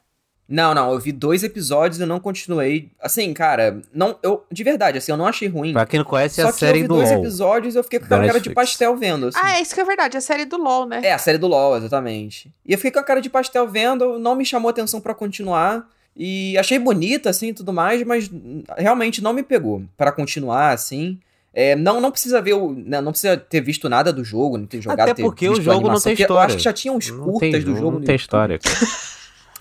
Não, 0.49 0.75
não, 0.75 0.93
eu 0.93 0.99
vi 0.99 1.13
dois 1.13 1.43
episódios 1.43 1.99
e 1.99 2.05
não 2.05 2.21
continuei. 2.21 2.91
Assim, 3.01 3.33
cara, 3.33 3.81
não, 3.95 4.19
eu, 4.23 4.45
de 4.53 4.63
verdade, 4.63 4.99
assim, 4.99 5.11
eu 5.11 5.17
não 5.17 5.27
achei 5.27 5.49
ruim. 5.49 5.73
Pra 5.73 5.87
quem 5.87 5.99
não 5.99 6.05
conhece, 6.05 6.41
é 6.41 6.45
Só 6.45 6.51
a 6.51 6.53
que 6.53 6.59
série 6.59 6.79
eu 6.81 6.83
vi 6.83 6.89
do 6.89 6.95
dois 6.97 7.11
LoL. 7.11 7.21
episódios 7.21 7.75
e 7.75 7.79
eu 7.79 7.83
fiquei 7.85 7.99
com 8.01 8.05
aquela 8.05 8.27
cara 8.27 8.41
de 8.41 8.51
pastel 8.51 8.95
vendo, 8.97 9.29
assim. 9.29 9.39
Ah, 9.41 9.57
é 9.57 9.63
isso 9.63 9.75
que 9.75 9.81
é 9.81 9.85
verdade, 9.85 10.17
a 10.17 10.21
série 10.21 10.45
do 10.45 10.59
LoL, 10.59 10.87
né? 10.87 11.01
É, 11.05 11.13
a 11.13 11.19
série 11.19 11.39
do 11.39 11.47
LoL, 11.47 11.79
exatamente. 11.79 12.53
E 12.67 12.73
eu 12.73 12.77
fiquei 12.77 12.91
com 12.91 12.99
a 12.99 13.05
cara 13.05 13.23
de 13.23 13.31
pastel 13.31 13.67
vendo, 13.67 14.19
não 14.19 14.35
me 14.35 14.45
chamou 14.45 14.69
atenção 14.69 15.01
pra 15.01 15.15
continuar. 15.15 15.89
E 16.15 16.59
achei 16.59 16.79
bonita, 16.79 17.31
assim, 17.31 17.49
e 17.49 17.55
tudo 17.55 17.73
mais, 17.73 18.05
mas 18.05 18.31
realmente 18.77 19.23
não 19.23 19.33
me 19.33 19.43
pegou 19.43 19.83
pra 19.97 20.13
continuar, 20.13 20.73
assim. 20.73 21.19
É, 21.55 21.77
não, 21.77 22.01
não 22.01 22.11
precisa 22.11 22.41
ver 22.41 22.55
o. 22.55 22.73
Não, 22.73 23.03
não 23.03 23.13
precisa 23.13 23.37
ter 23.37 23.61
visto 23.61 23.89
nada 23.89 24.13
do 24.13 24.25
jogo, 24.25 24.57
não 24.57 24.67
ter 24.67 24.81
jogado. 24.81 25.11
Até 25.11 25.23
porque 25.23 25.49
o 25.49 25.55
jogo 25.57 25.65
não 25.69 25.75
animação, 25.81 26.03
tem 26.05 26.13
porque 26.15 26.23
Eu 26.23 26.27
história. 26.27 26.47
acho 26.47 26.57
que 26.57 26.63
já 26.63 26.73
tinha 26.73 26.93
uns 26.93 27.11
Não 27.11 27.25
curtas 27.25 27.51
tem, 27.51 27.61
do 27.63 27.77
jogo. 27.77 27.91
Não 27.99 28.01
tem 28.01 28.17
história. 28.17 28.59
cara. 28.59 28.77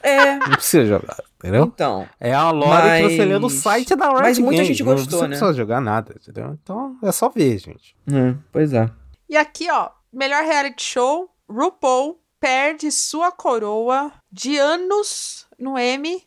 É, 0.03 0.33
Não 0.39 0.53
precisa 0.53 0.83
jogar, 0.83 1.15
entendeu? 1.37 1.65
então. 1.65 2.09
É 2.19 2.33
a 2.33 2.49
lore 2.49 3.03
que 3.07 3.09
você 3.17 3.23
lê 3.23 3.35
no 3.35 3.41
Mas- 3.41 3.53
site 3.53 3.95
da 3.95 4.07
Riot 4.07 4.21
mas 4.23 4.39
muita 4.39 4.55
Games, 4.63 4.67
gente 4.69 4.83
não 4.83 4.95
gostou, 4.95 5.21
Não 5.21 5.27
né? 5.27 5.37
precisa 5.37 5.53
jogar 5.53 5.79
nada, 5.79 6.15
entendeu? 6.19 6.57
Então 6.59 6.97
é 7.03 7.11
só 7.11 7.29
ver, 7.29 7.59
gente. 7.59 7.95
É, 8.11 8.33
pois 8.51 8.73
é. 8.73 8.89
E 9.29 9.37
aqui, 9.37 9.69
ó, 9.69 9.89
melhor 10.11 10.43
reality 10.43 10.81
show, 10.83 11.29
RuPaul 11.47 12.19
perde 12.39 12.91
sua 12.91 13.31
coroa 13.31 14.11
de 14.31 14.57
anos 14.57 15.45
no 15.59 15.77
M 15.77 16.23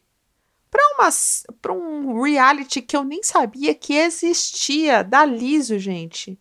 pra 1.60 1.72
um 1.72 2.22
reality 2.22 2.82
que 2.82 2.96
eu 2.96 3.04
nem 3.04 3.22
sabia 3.22 3.74
que 3.74 3.94
existia, 3.94 5.02
da 5.02 5.24
Liso, 5.24 5.78
gente. 5.78 6.38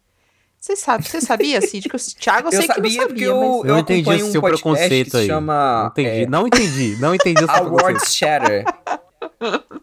Você 0.60 0.78
sabe, 0.78 1.06
você 1.06 1.20
sabia, 1.20 1.60
Cid? 1.60 1.90
Que 1.90 1.96
o 1.96 2.00
Thiago 2.18 2.48
eu, 2.48 2.52
Eu 2.54 2.58
sei 2.58 2.68
que 2.68 2.74
sabia 2.76 2.98
não 3.00 3.08
porque 3.08 3.26
sabia, 3.26 3.28
eu, 3.28 3.40
mas... 3.40 3.70
Eu 3.70 3.76
eu 3.76 3.78
entendi 3.80 4.10
o 4.10 4.14
um 4.14 4.32
seu 4.32 4.42
podcast 4.42 4.64
preconceito 4.64 5.06
que 5.06 5.12
se 5.12 5.18
aí. 5.18 5.28
chama 5.28 5.82
Não 5.84 5.88
entendi, 5.88 6.10
é, 6.10 6.26
não 6.26 6.48
entendi, 6.48 6.98
não 7.00 7.16
entendi 7.16 7.44
o 7.44 7.48
seu 7.48 7.56
preconceito. 7.56 7.82
Awards 7.82 8.16
Shatter. 8.16 8.66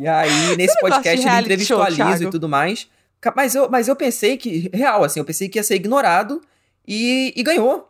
E 0.00 0.06
aí, 0.06 0.56
nesse 0.56 0.74
não 0.74 0.80
podcast, 0.80 1.18
ele 1.18 1.22
reality 1.22 1.44
entrevistou 1.46 1.78
show, 1.78 1.84
a 1.84 1.88
Liso 1.88 2.02
Thiago? 2.02 2.22
e 2.22 2.30
tudo 2.30 2.48
mais. 2.48 2.88
Mas 3.34 3.56
eu, 3.56 3.68
mas 3.68 3.88
eu 3.88 3.96
pensei 3.96 4.36
que, 4.36 4.70
real, 4.72 5.02
assim, 5.02 5.18
eu 5.18 5.24
pensei 5.24 5.48
que 5.48 5.58
ia 5.58 5.62
ser 5.64 5.74
ignorado 5.74 6.40
e, 6.86 7.32
e 7.34 7.42
ganhou. 7.42 7.87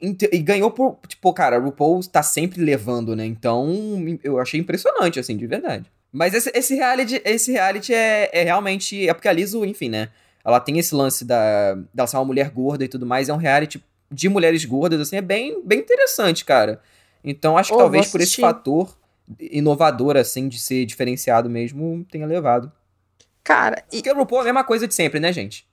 E 0.00 0.38
ganhou 0.38 0.70
por, 0.70 0.98
tipo, 1.08 1.32
cara, 1.32 1.58
o 1.58 1.64
RuPaul 1.64 2.00
tá 2.04 2.22
sempre 2.22 2.62
levando, 2.62 3.16
né? 3.16 3.26
Então, 3.26 3.68
eu 4.22 4.38
achei 4.38 4.60
impressionante, 4.60 5.18
assim, 5.18 5.36
de 5.36 5.46
verdade. 5.46 5.90
Mas 6.12 6.34
esse, 6.34 6.50
esse 6.54 6.74
reality, 6.76 7.20
esse 7.24 7.52
reality 7.52 7.92
é, 7.92 8.30
é 8.32 8.44
realmente. 8.44 9.08
É 9.08 9.12
porque 9.12 9.28
a 9.28 9.32
Liso, 9.32 9.64
enfim, 9.64 9.88
né? 9.88 10.08
Ela 10.44 10.60
tem 10.60 10.78
esse 10.78 10.94
lance 10.94 11.24
da, 11.24 11.74
dela 11.92 12.06
ser 12.06 12.16
uma 12.16 12.24
mulher 12.24 12.48
gorda 12.50 12.84
e 12.84 12.88
tudo 12.88 13.04
mais. 13.04 13.28
É 13.28 13.32
um 13.34 13.36
reality 13.36 13.82
de 14.10 14.28
mulheres 14.28 14.64
gordas, 14.64 15.00
assim, 15.00 15.16
é 15.16 15.20
bem, 15.20 15.60
bem 15.64 15.80
interessante, 15.80 16.44
cara. 16.44 16.80
Então, 17.22 17.58
acho 17.58 17.70
que 17.70 17.74
Ô, 17.76 17.78
talvez 17.78 18.10
por 18.10 18.20
esse 18.20 18.40
fator 18.40 18.96
inovador, 19.38 20.16
assim, 20.16 20.48
de 20.48 20.58
ser 20.58 20.86
diferenciado 20.86 21.50
mesmo, 21.50 22.06
tenha 22.10 22.26
levado. 22.26 22.72
Cara, 23.42 23.84
e- 23.92 23.96
Porque 23.96 24.10
o 24.10 24.14
RuPaul 24.16 24.40
é 24.40 24.42
a 24.42 24.44
mesma 24.46 24.64
coisa 24.64 24.86
de 24.86 24.94
sempre, 24.94 25.20
né, 25.20 25.32
gente? 25.32 25.66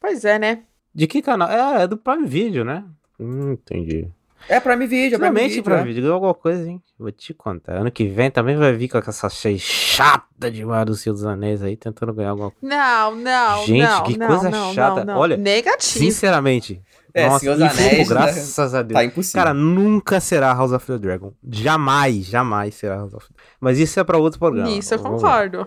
pois 0.00 0.24
é, 0.24 0.38
né? 0.38 0.64
De 0.94 1.06
que 1.06 1.22
canal? 1.22 1.50
É, 1.50 1.82
é 1.82 1.86
do 1.86 1.96
Prime 1.96 2.26
Video, 2.26 2.64
né? 2.64 2.84
Hum, 3.18 3.52
entendi. 3.52 4.08
É 4.48 4.58
Prime 4.58 4.86
Video, 4.86 5.16
é 5.16 5.18
Prime 5.18 5.30
Finalmente 5.30 5.48
Video. 5.50 5.64
Prime 5.64 5.80
é. 5.80 5.84
Video 5.84 6.02
ganhou 6.02 6.14
alguma 6.14 6.34
coisa, 6.34 6.68
hein? 6.68 6.82
Vou 6.98 7.12
te 7.12 7.32
contar. 7.32 7.74
Ano 7.74 7.90
que 7.90 8.06
vem 8.06 8.30
também 8.30 8.56
vai 8.56 8.72
vir 8.72 8.88
com 8.88 8.98
essa 8.98 9.28
cheia 9.28 9.58
chata 9.58 10.50
demais 10.50 10.84
do 10.84 10.94
Senhor 10.94 11.14
dos 11.14 11.24
Anéis 11.24 11.62
aí, 11.62 11.76
tentando 11.76 12.12
ganhar 12.12 12.30
alguma 12.30 12.50
coisa. 12.50 12.76
Não, 12.76 13.14
não, 13.14 13.66
Gente, 13.66 13.82
não, 13.82 14.02
que 14.02 14.18
não, 14.18 14.26
coisa 14.26 14.50
não, 14.50 14.74
chata. 14.74 15.04
não, 15.04 15.14
não. 15.14 15.20
Olha, 15.20 15.36
Negativo. 15.36 16.04
Sinceramente. 16.04 16.82
É, 17.14 17.28
nossa, 17.28 17.40
Senhor 17.40 17.56
dos 17.56 17.62
Anéis, 17.62 18.08
né? 18.08 18.14
graças 18.14 18.74
a 18.74 18.82
Deus. 18.82 18.94
Tá 18.94 19.04
impossível. 19.04 19.40
Cara, 19.40 19.54
nunca 19.54 20.20
será 20.20 20.52
House 20.52 20.72
of 20.72 20.86
the 20.86 20.98
Dragon. 20.98 21.32
Jamais, 21.48 22.24
jamais 22.24 22.74
será 22.74 22.96
House 22.96 23.14
of 23.14 23.26
the 23.28 23.34
Mas 23.60 23.78
isso 23.78 24.00
é 24.00 24.04
pra 24.04 24.18
outro 24.18 24.38
programa. 24.38 24.68
Nisso 24.68 24.94
eu 24.94 24.98
Vamos 24.98 25.22
concordo. 25.22 25.66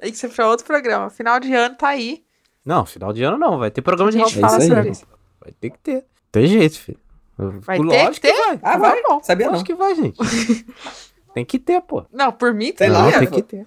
Que 0.00 0.14
ser 0.14 0.28
pra 0.28 0.48
outro 0.48 0.66
programa. 0.66 1.08
Final 1.08 1.40
de 1.40 1.54
ano 1.54 1.76
tá 1.76 1.88
aí. 1.88 2.23
Não, 2.64 2.86
final 2.86 3.12
de 3.12 3.22
ano 3.22 3.36
não. 3.38 3.58
Vai 3.58 3.70
ter 3.70 3.82
programa 3.82 4.10
de 4.10 4.18
gente 4.18 4.38
fala 4.40 4.60
sobre 4.60 4.90
isso. 4.90 5.06
Vai 5.40 5.52
ter 5.60 5.70
que 5.70 5.78
ter. 5.78 6.04
Tem 6.32 6.46
jeito, 6.46 6.78
filho. 6.78 6.98
Vai 7.36 7.78
Lógico 7.78 7.92
ter 7.92 8.12
que 8.14 8.20
ter? 8.20 8.46
vai. 8.46 8.60
Ah, 8.62 8.78
vai? 8.78 9.02
bom. 9.02 9.20
Sabia 9.22 9.46
não. 9.46 9.52
Lógico 9.54 9.66
que 9.66 9.74
vai, 9.74 9.94
gente. 9.94 10.16
tem 11.34 11.44
que 11.44 11.58
ter, 11.58 11.80
pô. 11.82 12.04
Não, 12.12 12.30
por 12.32 12.54
mim 12.54 12.66
Sei 12.66 12.72
tem 12.74 12.90
lá, 12.90 13.02
Não, 13.02 13.10
que 13.10 13.18
tem 13.18 13.28
ter. 13.28 13.34
que 13.42 13.42
ter. 13.42 13.66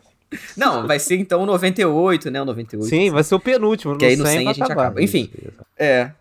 Não, 0.58 0.86
vai 0.88 1.00
ser 1.00 1.16
então 1.18 1.42
o 1.42 1.46
98, 1.46 2.30
né? 2.32 2.42
O 2.42 2.46
98. 2.46 2.90
Sim, 2.90 3.10
vai 3.12 3.24
ser 3.24 3.36
o 3.36 3.40
penúltimo. 3.40 3.98
Que 3.98 4.06
aí 4.06 4.16
no 4.18 4.24
no 4.24 4.30
100 4.30 4.38
100 4.40 4.48
a 4.48 4.54
gente 4.54 4.64
acabar. 4.64 4.82
acaba. 4.88 5.02
Enfim. 5.02 5.30
É. 5.78 6.12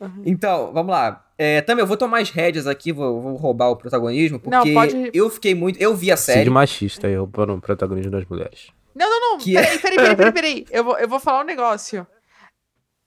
Uhum. 0.00 0.22
Então, 0.26 0.72
vamos 0.72 0.90
lá. 0.90 1.24
É, 1.38 1.60
também 1.60 1.82
eu 1.82 1.86
vou 1.86 1.96
tomar 1.96 2.20
as 2.20 2.30
rédeas 2.30 2.66
aqui, 2.66 2.92
vou, 2.92 3.20
vou 3.20 3.36
roubar 3.36 3.68
o 3.70 3.76
protagonismo, 3.76 4.40
Não, 4.44 4.58
porque 4.60 4.72
pode- 4.74 5.10
eu 5.14 5.30
fiquei 5.30 5.54
muito. 5.54 5.80
Eu 5.80 5.94
vi 5.94 6.10
a 6.10 6.16
série. 6.16 6.40
Cid 6.40 6.50
machista 6.50 7.06
aí, 7.06 7.16
o 7.16 7.26
pro- 7.26 7.60
protagonismo 7.60 8.10
das 8.10 8.24
mulheres. 8.26 8.68
Não, 8.94 9.08
não, 9.08 9.30
não. 9.32 9.38
Que 9.38 9.54
peraí, 9.54 9.78
peraí, 9.78 9.96
peraí, 9.96 10.16
peraí, 10.16 10.32
peraí. 10.32 10.66
Eu 10.70 10.84
vou, 10.84 10.98
eu 10.98 11.08
vou 11.08 11.20
falar 11.20 11.42
um 11.42 11.46
negócio. 11.46 12.06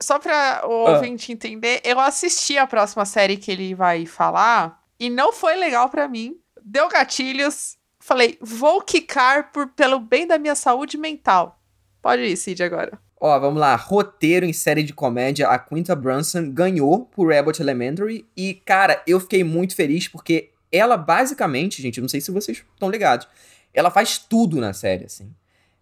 Só 0.05 0.19
pra 0.19 0.61
o 0.67 0.85
Ah. 0.85 0.91
ouvinte 0.91 1.31
entender, 1.31 1.81
eu 1.83 1.99
assisti 1.99 2.59
a 2.59 2.67
próxima 2.67 3.05
série 3.05 3.37
que 3.37 3.51
ele 3.51 3.73
vai 3.73 4.05
falar 4.05 4.79
e 4.99 5.09
não 5.09 5.33
foi 5.33 5.55
legal 5.55 5.89
pra 5.89 6.07
mim. 6.07 6.35
Deu 6.63 6.87
gatilhos. 6.87 7.75
Falei, 7.99 8.37
vou 8.39 8.83
quicar 8.83 9.51
por, 9.51 9.69
pelo 9.69 9.99
bem 9.99 10.27
da 10.27 10.37
minha 10.37 10.53
saúde 10.53 10.95
mental. 10.95 11.59
Pode 12.03 12.21
ir, 12.21 12.37
Cid, 12.37 12.61
agora. 12.61 12.99
Ó, 13.19 13.39
vamos 13.39 13.59
lá. 13.59 13.75
Roteiro 13.75 14.45
em 14.45 14.53
série 14.53 14.83
de 14.83 14.93
comédia, 14.93 15.47
a 15.47 15.57
Quinta 15.57 15.95
Brunson 15.95 16.51
ganhou 16.51 17.05
por 17.05 17.33
Abbott 17.33 17.59
Elementary. 17.59 18.27
E, 18.37 18.53
cara, 18.63 19.01
eu 19.07 19.19
fiquei 19.19 19.43
muito 19.43 19.75
feliz 19.75 20.07
porque 20.07 20.51
ela 20.71 20.97
basicamente, 20.97 21.81
gente, 21.81 21.99
não 21.99 22.07
sei 22.07 22.21
se 22.21 22.29
vocês 22.29 22.63
estão 22.75 22.91
ligados, 22.91 23.27
ela 23.73 23.89
faz 23.89 24.19
tudo 24.19 24.61
na 24.61 24.71
série, 24.71 25.05
assim. 25.05 25.33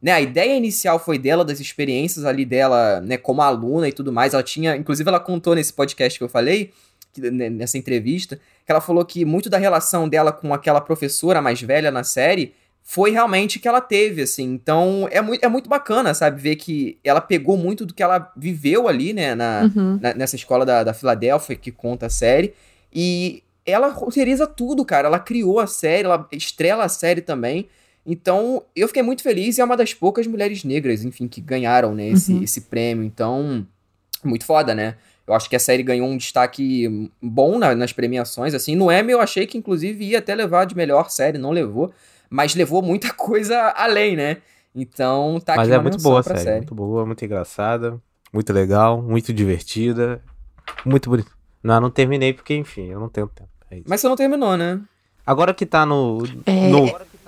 Né, 0.03 0.11
a 0.11 0.19
ideia 0.19 0.53
inicial 0.57 0.99
foi 0.99 1.17
dela, 1.17 1.45
das 1.45 1.61
experiências 1.61 2.25
ali 2.25 2.43
dela, 2.43 2.99
né, 2.99 3.15
como 3.15 3.41
aluna 3.41 3.87
e 3.87 3.93
tudo 3.93 4.11
mais. 4.11 4.33
Ela 4.33 4.43
tinha, 4.43 4.75
inclusive, 4.75 5.07
ela 5.07 5.19
contou 5.19 5.55
nesse 5.55 5.71
podcast 5.71 6.19
que 6.19 6.23
eu 6.25 6.27
falei, 6.27 6.71
que- 7.13 7.21
né, 7.31 7.49
nessa 7.49 7.77
entrevista, 7.77 8.35
que 8.65 8.71
ela 8.71 8.81
falou 8.81 9.05
que 9.05 9.23
muito 9.23 9.49
da 9.49 9.57
relação 9.57 10.09
dela 10.09 10.33
com 10.33 10.53
aquela 10.53 10.81
professora 10.81 11.41
mais 11.41 11.61
velha 11.61 11.89
na 11.89 12.03
série 12.03 12.53
foi 12.85 13.11
realmente 13.11 13.59
que 13.59 13.67
ela 13.67 13.79
teve, 13.79 14.23
assim. 14.23 14.43
Então, 14.43 15.07
é 15.09 15.21
muito, 15.21 15.41
é 15.41 15.47
muito 15.47 15.69
bacana, 15.69 16.13
sabe? 16.13 16.41
Ver 16.41 16.57
que 16.57 16.97
ela 17.01 17.21
pegou 17.21 17.55
muito 17.55 17.85
do 17.85 17.93
que 17.93 18.03
ela 18.03 18.29
viveu 18.35 18.89
ali, 18.89 19.13
né? 19.13 19.33
Na, 19.35 19.69
na- 20.01 20.13
nessa 20.15 20.35
escola 20.35 20.65
da, 20.65 20.83
da 20.83 20.93
Filadélfia 20.93 21.55
que 21.55 21.71
conta 21.71 22.07
a 22.07 22.09
série. 22.09 22.53
E 22.93 23.41
ela 23.65 23.87
roteiriza 23.87 24.45
tudo, 24.45 24.83
cara. 24.83 25.07
Ela 25.07 25.19
criou 25.19 25.61
a 25.61 25.67
série, 25.67 26.03
ela 26.03 26.27
estrela 26.29 26.83
a 26.83 26.89
série 26.89 27.21
também. 27.21 27.69
Então, 28.05 28.63
eu 28.75 28.87
fiquei 28.87 29.01
muito 29.03 29.23
feliz 29.23 29.57
e 29.57 29.61
é 29.61 29.63
uma 29.65 29.77
das 29.77 29.93
poucas 29.93 30.27
mulheres 30.27 30.63
negras, 30.63 31.03
enfim, 31.05 31.27
que 31.27 31.39
ganharam, 31.39 31.95
né, 31.95 32.09
esse, 32.09 32.33
Uhum. 32.33 32.43
esse 32.43 32.61
prêmio. 32.61 33.03
Então, 33.03 33.65
muito 34.23 34.45
foda, 34.45 34.75
né? 34.75 34.95
Eu 35.25 35.33
acho 35.33 35.49
que 35.49 35.55
a 35.55 35.59
série 35.59 35.83
ganhou 35.83 36.07
um 36.07 36.17
destaque 36.17 37.09
bom 37.21 37.57
na- 37.57 37.73
nas 37.73 37.93
premiações, 37.93 38.53
assim. 38.53 38.75
No 38.75 38.91
Emmy 38.91 39.13
eu 39.13 39.21
achei 39.21 39.47
que, 39.47 39.57
inclusive, 39.57 40.03
ia 40.03 40.19
até 40.19 40.35
levar 40.35 40.65
de 40.65 40.75
melhor 40.75 41.09
série, 41.09 41.37
não 41.37 41.51
levou. 41.51 41.93
Mas 42.29 42.55
levou 42.55 42.81
muita 42.81 43.07
coisa 43.15 43.57
além, 43.75 44.17
né? 44.17 44.37
Então, 44.75 45.39
tá 45.39 45.55
Mas 45.55 45.67
aqui 45.67 45.75
é 45.75 45.77
uma 45.77 45.83
muito 45.83 46.01
boa 46.01 46.19
a 46.19 46.23
pra 46.23 46.35
série, 46.37 46.57
muito 46.57 46.75
boa, 46.75 47.05
muito 47.05 47.23
engraçada, 47.23 48.01
muito 48.33 48.51
legal, 48.51 49.01
muito 49.01 49.31
divertida, 49.31 50.21
muito 50.83 51.09
bonita. 51.09 51.29
Não, 51.61 51.79
não 51.79 51.89
terminei 51.91 52.33
porque, 52.33 52.53
enfim, 52.55 52.87
eu 52.89 52.99
não 52.99 53.07
tenho 53.07 53.27
tempo. 53.27 53.49
é 53.71 53.75
isso. 53.77 53.85
Mas 53.87 54.01
você 54.01 54.09
não 54.09 54.15
terminou, 54.17 54.57
né? 54.57 54.81
Agora 55.25 55.53
que 55.53 55.65
tá 55.65 55.85
no, 55.85 56.17
É. 56.45 56.67
no- 56.67 56.85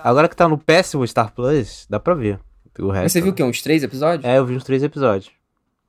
Agora 0.08 0.30
que 0.30 0.36
tá 0.36 0.48
no 0.48 0.58
péssimo 0.58 1.06
Star 1.08 1.34
Plus, 1.34 1.88
dá 1.90 2.00
pra 2.00 2.14
ver. 2.14 2.40
O 2.78 2.90
resto. 2.90 3.04
Mas 3.04 3.12
você 3.14 3.22
viu 3.22 3.32
o 3.32 3.34
quê? 3.36 3.42
Uns 3.44 3.62
três 3.62 3.82
episódios? 3.84 4.24
É, 4.30 4.38
eu 4.38 4.46
vi 4.46 4.56
uns 4.56 4.64
três 4.64 4.84
episódios. 4.84 5.32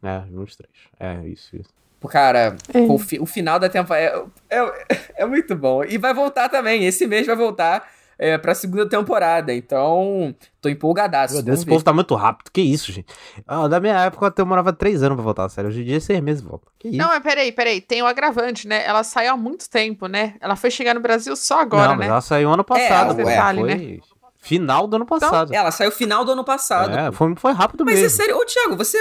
É, 0.02 0.20
vi 0.20 0.38
uns 0.38 0.57
três. 0.57 0.70
É, 0.98 1.26
isso, 1.26 1.55
isso. 1.57 1.68
Pô, 2.00 2.09
Cara, 2.09 2.57
É. 2.72 2.87
pô, 2.87 2.94
o, 2.94 2.98
fi- 2.98 3.18
o 3.18 3.26
final 3.26 3.59
da 3.59 3.68
temporada 3.68 4.24
é, 4.48 4.59
é, 4.59 4.98
é 5.16 5.26
muito 5.26 5.55
bom. 5.57 5.83
E 5.85 5.98
vai 5.98 6.14
voltar 6.14 6.48
também. 6.48 6.85
Esse 6.85 7.07
mês 7.07 7.26
vai 7.26 7.35
voltar 7.37 7.87
é, 8.18 8.38
pra 8.38 8.55
segunda 8.55 8.88
temporada. 8.88 9.52
Então, 9.52 10.35
tô 10.61 10.68
empolgadaço. 10.68 11.35
Meu 11.35 11.42
Deus, 11.42 11.59
esse 11.59 11.66
povo 11.66 11.85
tá 11.85 11.92
muito 11.92 12.14
rápido. 12.14 12.50
Que 12.50 12.61
isso, 12.61 12.90
gente? 12.92 13.07
Ah, 13.46 13.68
da 13.68 13.79
minha 13.79 13.94
época 14.05 14.26
eu 14.26 14.31
demorava 14.31 14.72
três 14.72 15.02
anos 15.02 15.16
pra 15.16 15.24
voltar 15.24 15.44
a 15.44 15.48
série. 15.48 15.68
Hoje 15.68 15.83
em 15.83 15.85
dia, 15.85 16.00
seis 16.00 16.20
meses 16.20 16.42
volta. 16.42 16.66
Que 16.79 16.88
isso? 16.88 16.98
Não, 16.98 17.09
mas 17.09 17.22
peraí, 17.22 17.52
peraí. 17.52 17.81
Tem 17.81 18.02
o 18.02 18.07
agravante, 18.07 18.66
né? 18.66 18.85
Ela 18.87 19.05
saiu 19.05 19.33
há 19.33 19.37
muito 19.37 19.68
tempo, 19.68 20.07
né? 20.07 20.35
Ela 20.40 20.57
foi 20.57 20.70
chegar 20.70 20.94
no 20.94 21.00
Brasil 21.00 21.37
só 21.37 21.61
agora, 21.61 21.88
não, 21.88 21.96
mas 21.96 22.07
né? 22.07 22.12
ela 22.12 22.20
saiu 22.20 22.50
ano 22.50 22.64
passado. 22.64 23.12
É, 23.12 23.22
pô. 23.22 23.29
detalhe, 23.29 23.61
foi 23.61 23.74
né? 23.74 23.98
Final 24.46 24.87
do 24.87 24.96
ano 24.96 25.04
passado. 25.04 25.52
Ela 25.52 25.70
saiu 25.72 25.90
final 25.90 26.24
do 26.24 26.32
ano 26.32 26.44
passado. 26.44 26.96
É, 26.96 27.11
foi, 27.11 27.35
foi 27.35 27.52
rápido 27.52 27.85
Mas 27.85 27.98
é 27.98 28.02
mesmo. 28.02 28.16
sério, 28.16 28.37
ô 28.37 28.44
Thiago, 28.44 28.76
você. 28.76 28.98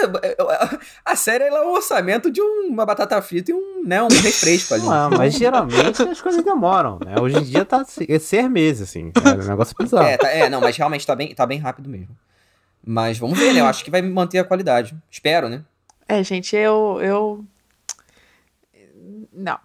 A 1.05 1.15
série 1.15 1.43
ela 1.43 1.59
é 1.59 1.61
o 1.61 1.73
orçamento 1.73 2.31
de 2.31 2.41
uma 2.41 2.85
batata 2.85 3.21
frita 3.21 3.51
e 3.51 3.53
um, 3.53 3.83
né, 3.85 4.01
um 4.01 4.07
refresco 4.07 4.73
ali. 4.73 4.85
Não, 4.85 5.11
mas 5.11 5.35
geralmente 5.35 6.01
as 6.01 6.19
coisas 6.19 6.43
demoram, 6.43 6.97
né? 7.05 7.15
Hoje 7.21 7.37
em 7.37 7.43
dia 7.43 7.63
tá 7.63 7.85
é 8.09 8.19
seis 8.19 8.49
meses, 8.49 8.89
assim. 8.89 9.11
É 9.23 9.43
um 9.43 9.47
negócio 9.47 9.75
bizarro. 9.79 10.07
É, 10.07 10.17
tá- 10.17 10.29
é, 10.29 10.49
não, 10.49 10.59
mas 10.59 10.75
realmente 10.75 11.05
tá 11.05 11.15
bem, 11.15 11.35
tá 11.35 11.45
bem 11.45 11.59
rápido 11.59 11.87
mesmo. 11.87 12.15
Mas 12.83 13.17
vamos 13.17 13.37
ver, 13.37 13.53
né? 13.53 13.61
Eu 13.61 13.67
acho 13.67 13.83
que 13.83 13.91
vai 13.91 14.01
manter 14.01 14.39
a 14.39 14.43
qualidade. 14.43 14.95
Espero, 15.09 15.47
né? 15.47 15.63
É, 16.07 16.23
gente, 16.23 16.55
eu. 16.55 16.99
eu... 17.01 17.45
Não. 19.31 19.59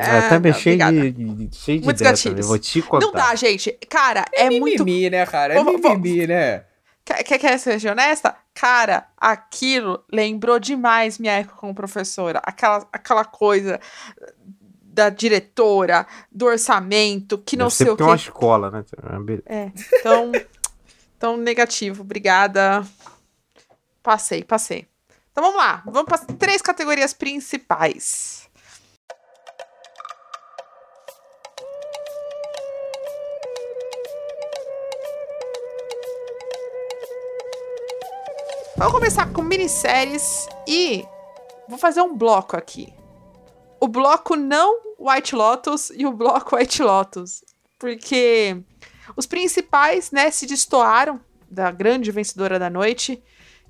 É, 0.00 0.28
também 0.28 0.52
não, 0.52 0.58
cheio 0.58 0.78
de, 0.78 1.10
de- 1.12 1.56
cheio 1.56 1.78
de 1.80 1.84
Muitos 1.84 2.00
ideia 2.00 2.12
gatilhos. 2.12 2.46
Vou 2.46 2.58
te 2.58 2.82
contar. 2.82 3.06
Não 3.06 3.12
dá, 3.12 3.34
gente. 3.34 3.72
Cara, 3.88 4.24
é, 4.32 4.48
muito. 4.50 4.84
mimimi, 4.84 5.10
né, 5.10 5.26
cara? 5.26 5.54
É 5.54 5.62
vou- 5.62 5.72
mimimi, 5.78 6.26
né? 6.26 6.64
Quer, 7.04 7.38
quer, 7.38 7.58
ser 7.58 7.90
honesta? 7.90 8.36
Cara, 8.54 9.06
aquilo 9.16 10.04
lembrou 10.12 10.60
demais 10.60 11.18
minha 11.18 11.32
época 11.32 11.56
como 11.56 11.74
professora. 11.74 12.40
Aquela, 12.44 12.86
aquela 12.92 13.24
coisa 13.24 13.80
da 14.82 15.08
diretora, 15.08 16.06
do 16.30 16.46
orçamento, 16.46 17.38
que 17.38 17.56
não 17.56 17.66
Deve 17.66 17.76
sei 17.76 17.88
o 17.88 17.96
quê. 17.96 18.02
é 18.02 18.06
uma 18.06 18.16
escola, 18.16 18.70
né? 18.70 18.84
Beleza. 19.24 19.42
É, 19.46 19.72
então, 19.98 20.32
então 21.16 21.36
negativo. 21.36 22.02
Obrigada. 22.02 22.86
Passei, 24.02 24.44
passei. 24.44 24.86
Então 25.32 25.44
vamos 25.44 25.58
lá. 25.58 25.82
Vamos 25.86 26.04
para 26.04 26.16
as 26.16 26.26
três 26.38 26.60
categorias 26.62 27.12
principais. 27.12 28.48
Vamos 38.80 38.94
começar 38.94 39.30
com 39.30 39.42
minisséries 39.42 40.48
e 40.66 41.04
vou 41.68 41.76
fazer 41.76 42.00
um 42.00 42.16
bloco 42.16 42.56
aqui. 42.56 42.90
O 43.78 43.86
bloco 43.86 44.36
não 44.36 44.80
White 44.98 45.36
Lotus 45.36 45.90
e 45.90 46.06
o 46.06 46.12
bloco 46.14 46.56
White 46.56 46.82
Lotus. 46.82 47.44
Porque 47.78 48.56
os 49.14 49.26
principais, 49.26 50.10
né, 50.10 50.30
se 50.30 50.46
destoaram 50.46 51.20
da 51.50 51.70
grande 51.70 52.10
vencedora 52.10 52.58
da 52.58 52.70
noite, 52.70 53.22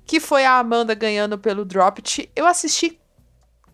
que 0.05 0.17
foi 0.21 0.45
a 0.45 0.57
Amanda 0.57 0.93
ganhando 0.95 1.37
pelo 1.37 1.65
Dropped. 1.65 2.31
Eu 2.33 2.45
assisti 2.47 2.97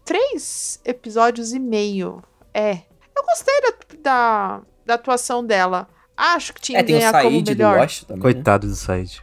três 0.04 0.82
episódios 0.84 1.54
e 1.54 1.60
meio. 1.60 2.20
É. 2.52 2.80
Eu 3.16 3.24
gostei 3.24 3.62
da, 3.62 3.74
da, 4.00 4.62
da 4.88 4.94
atuação 4.96 5.46
dela. 5.46 5.88
Acho 6.18 6.52
que 6.52 6.62
tinha 6.62 6.80
É, 6.80 6.82
que 6.82 6.88
tem 6.88 6.96
o 6.96 7.00
ganhar 7.00 7.12
como 7.22 7.30
Said 7.30 7.44
do 7.44 7.58
melhor. 7.58 7.78
Lost 7.78 8.06
também. 8.06 8.16
né? 8.18 8.22
Coitado 8.24 8.68
do 8.68 8.76
Said. 8.76 9.22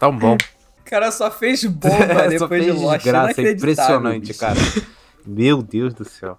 Tão 0.00 0.18
bom. 0.18 0.34
O 0.34 0.38
cara 0.92 1.10
só 1.10 1.30
fez 1.30 1.64
bomba 1.66 1.96
Só 1.96 2.28
depois 2.28 2.48
fez 2.48 2.64
de 2.64 2.70
Lost. 2.82 2.96
desgraça, 3.02 3.40
é 3.42 3.50
impressionante, 3.52 4.26
bicho. 4.28 4.38
cara. 4.40 4.58
Meu 5.26 5.62
Deus 5.62 5.94
do 5.94 6.04
céu. 6.04 6.38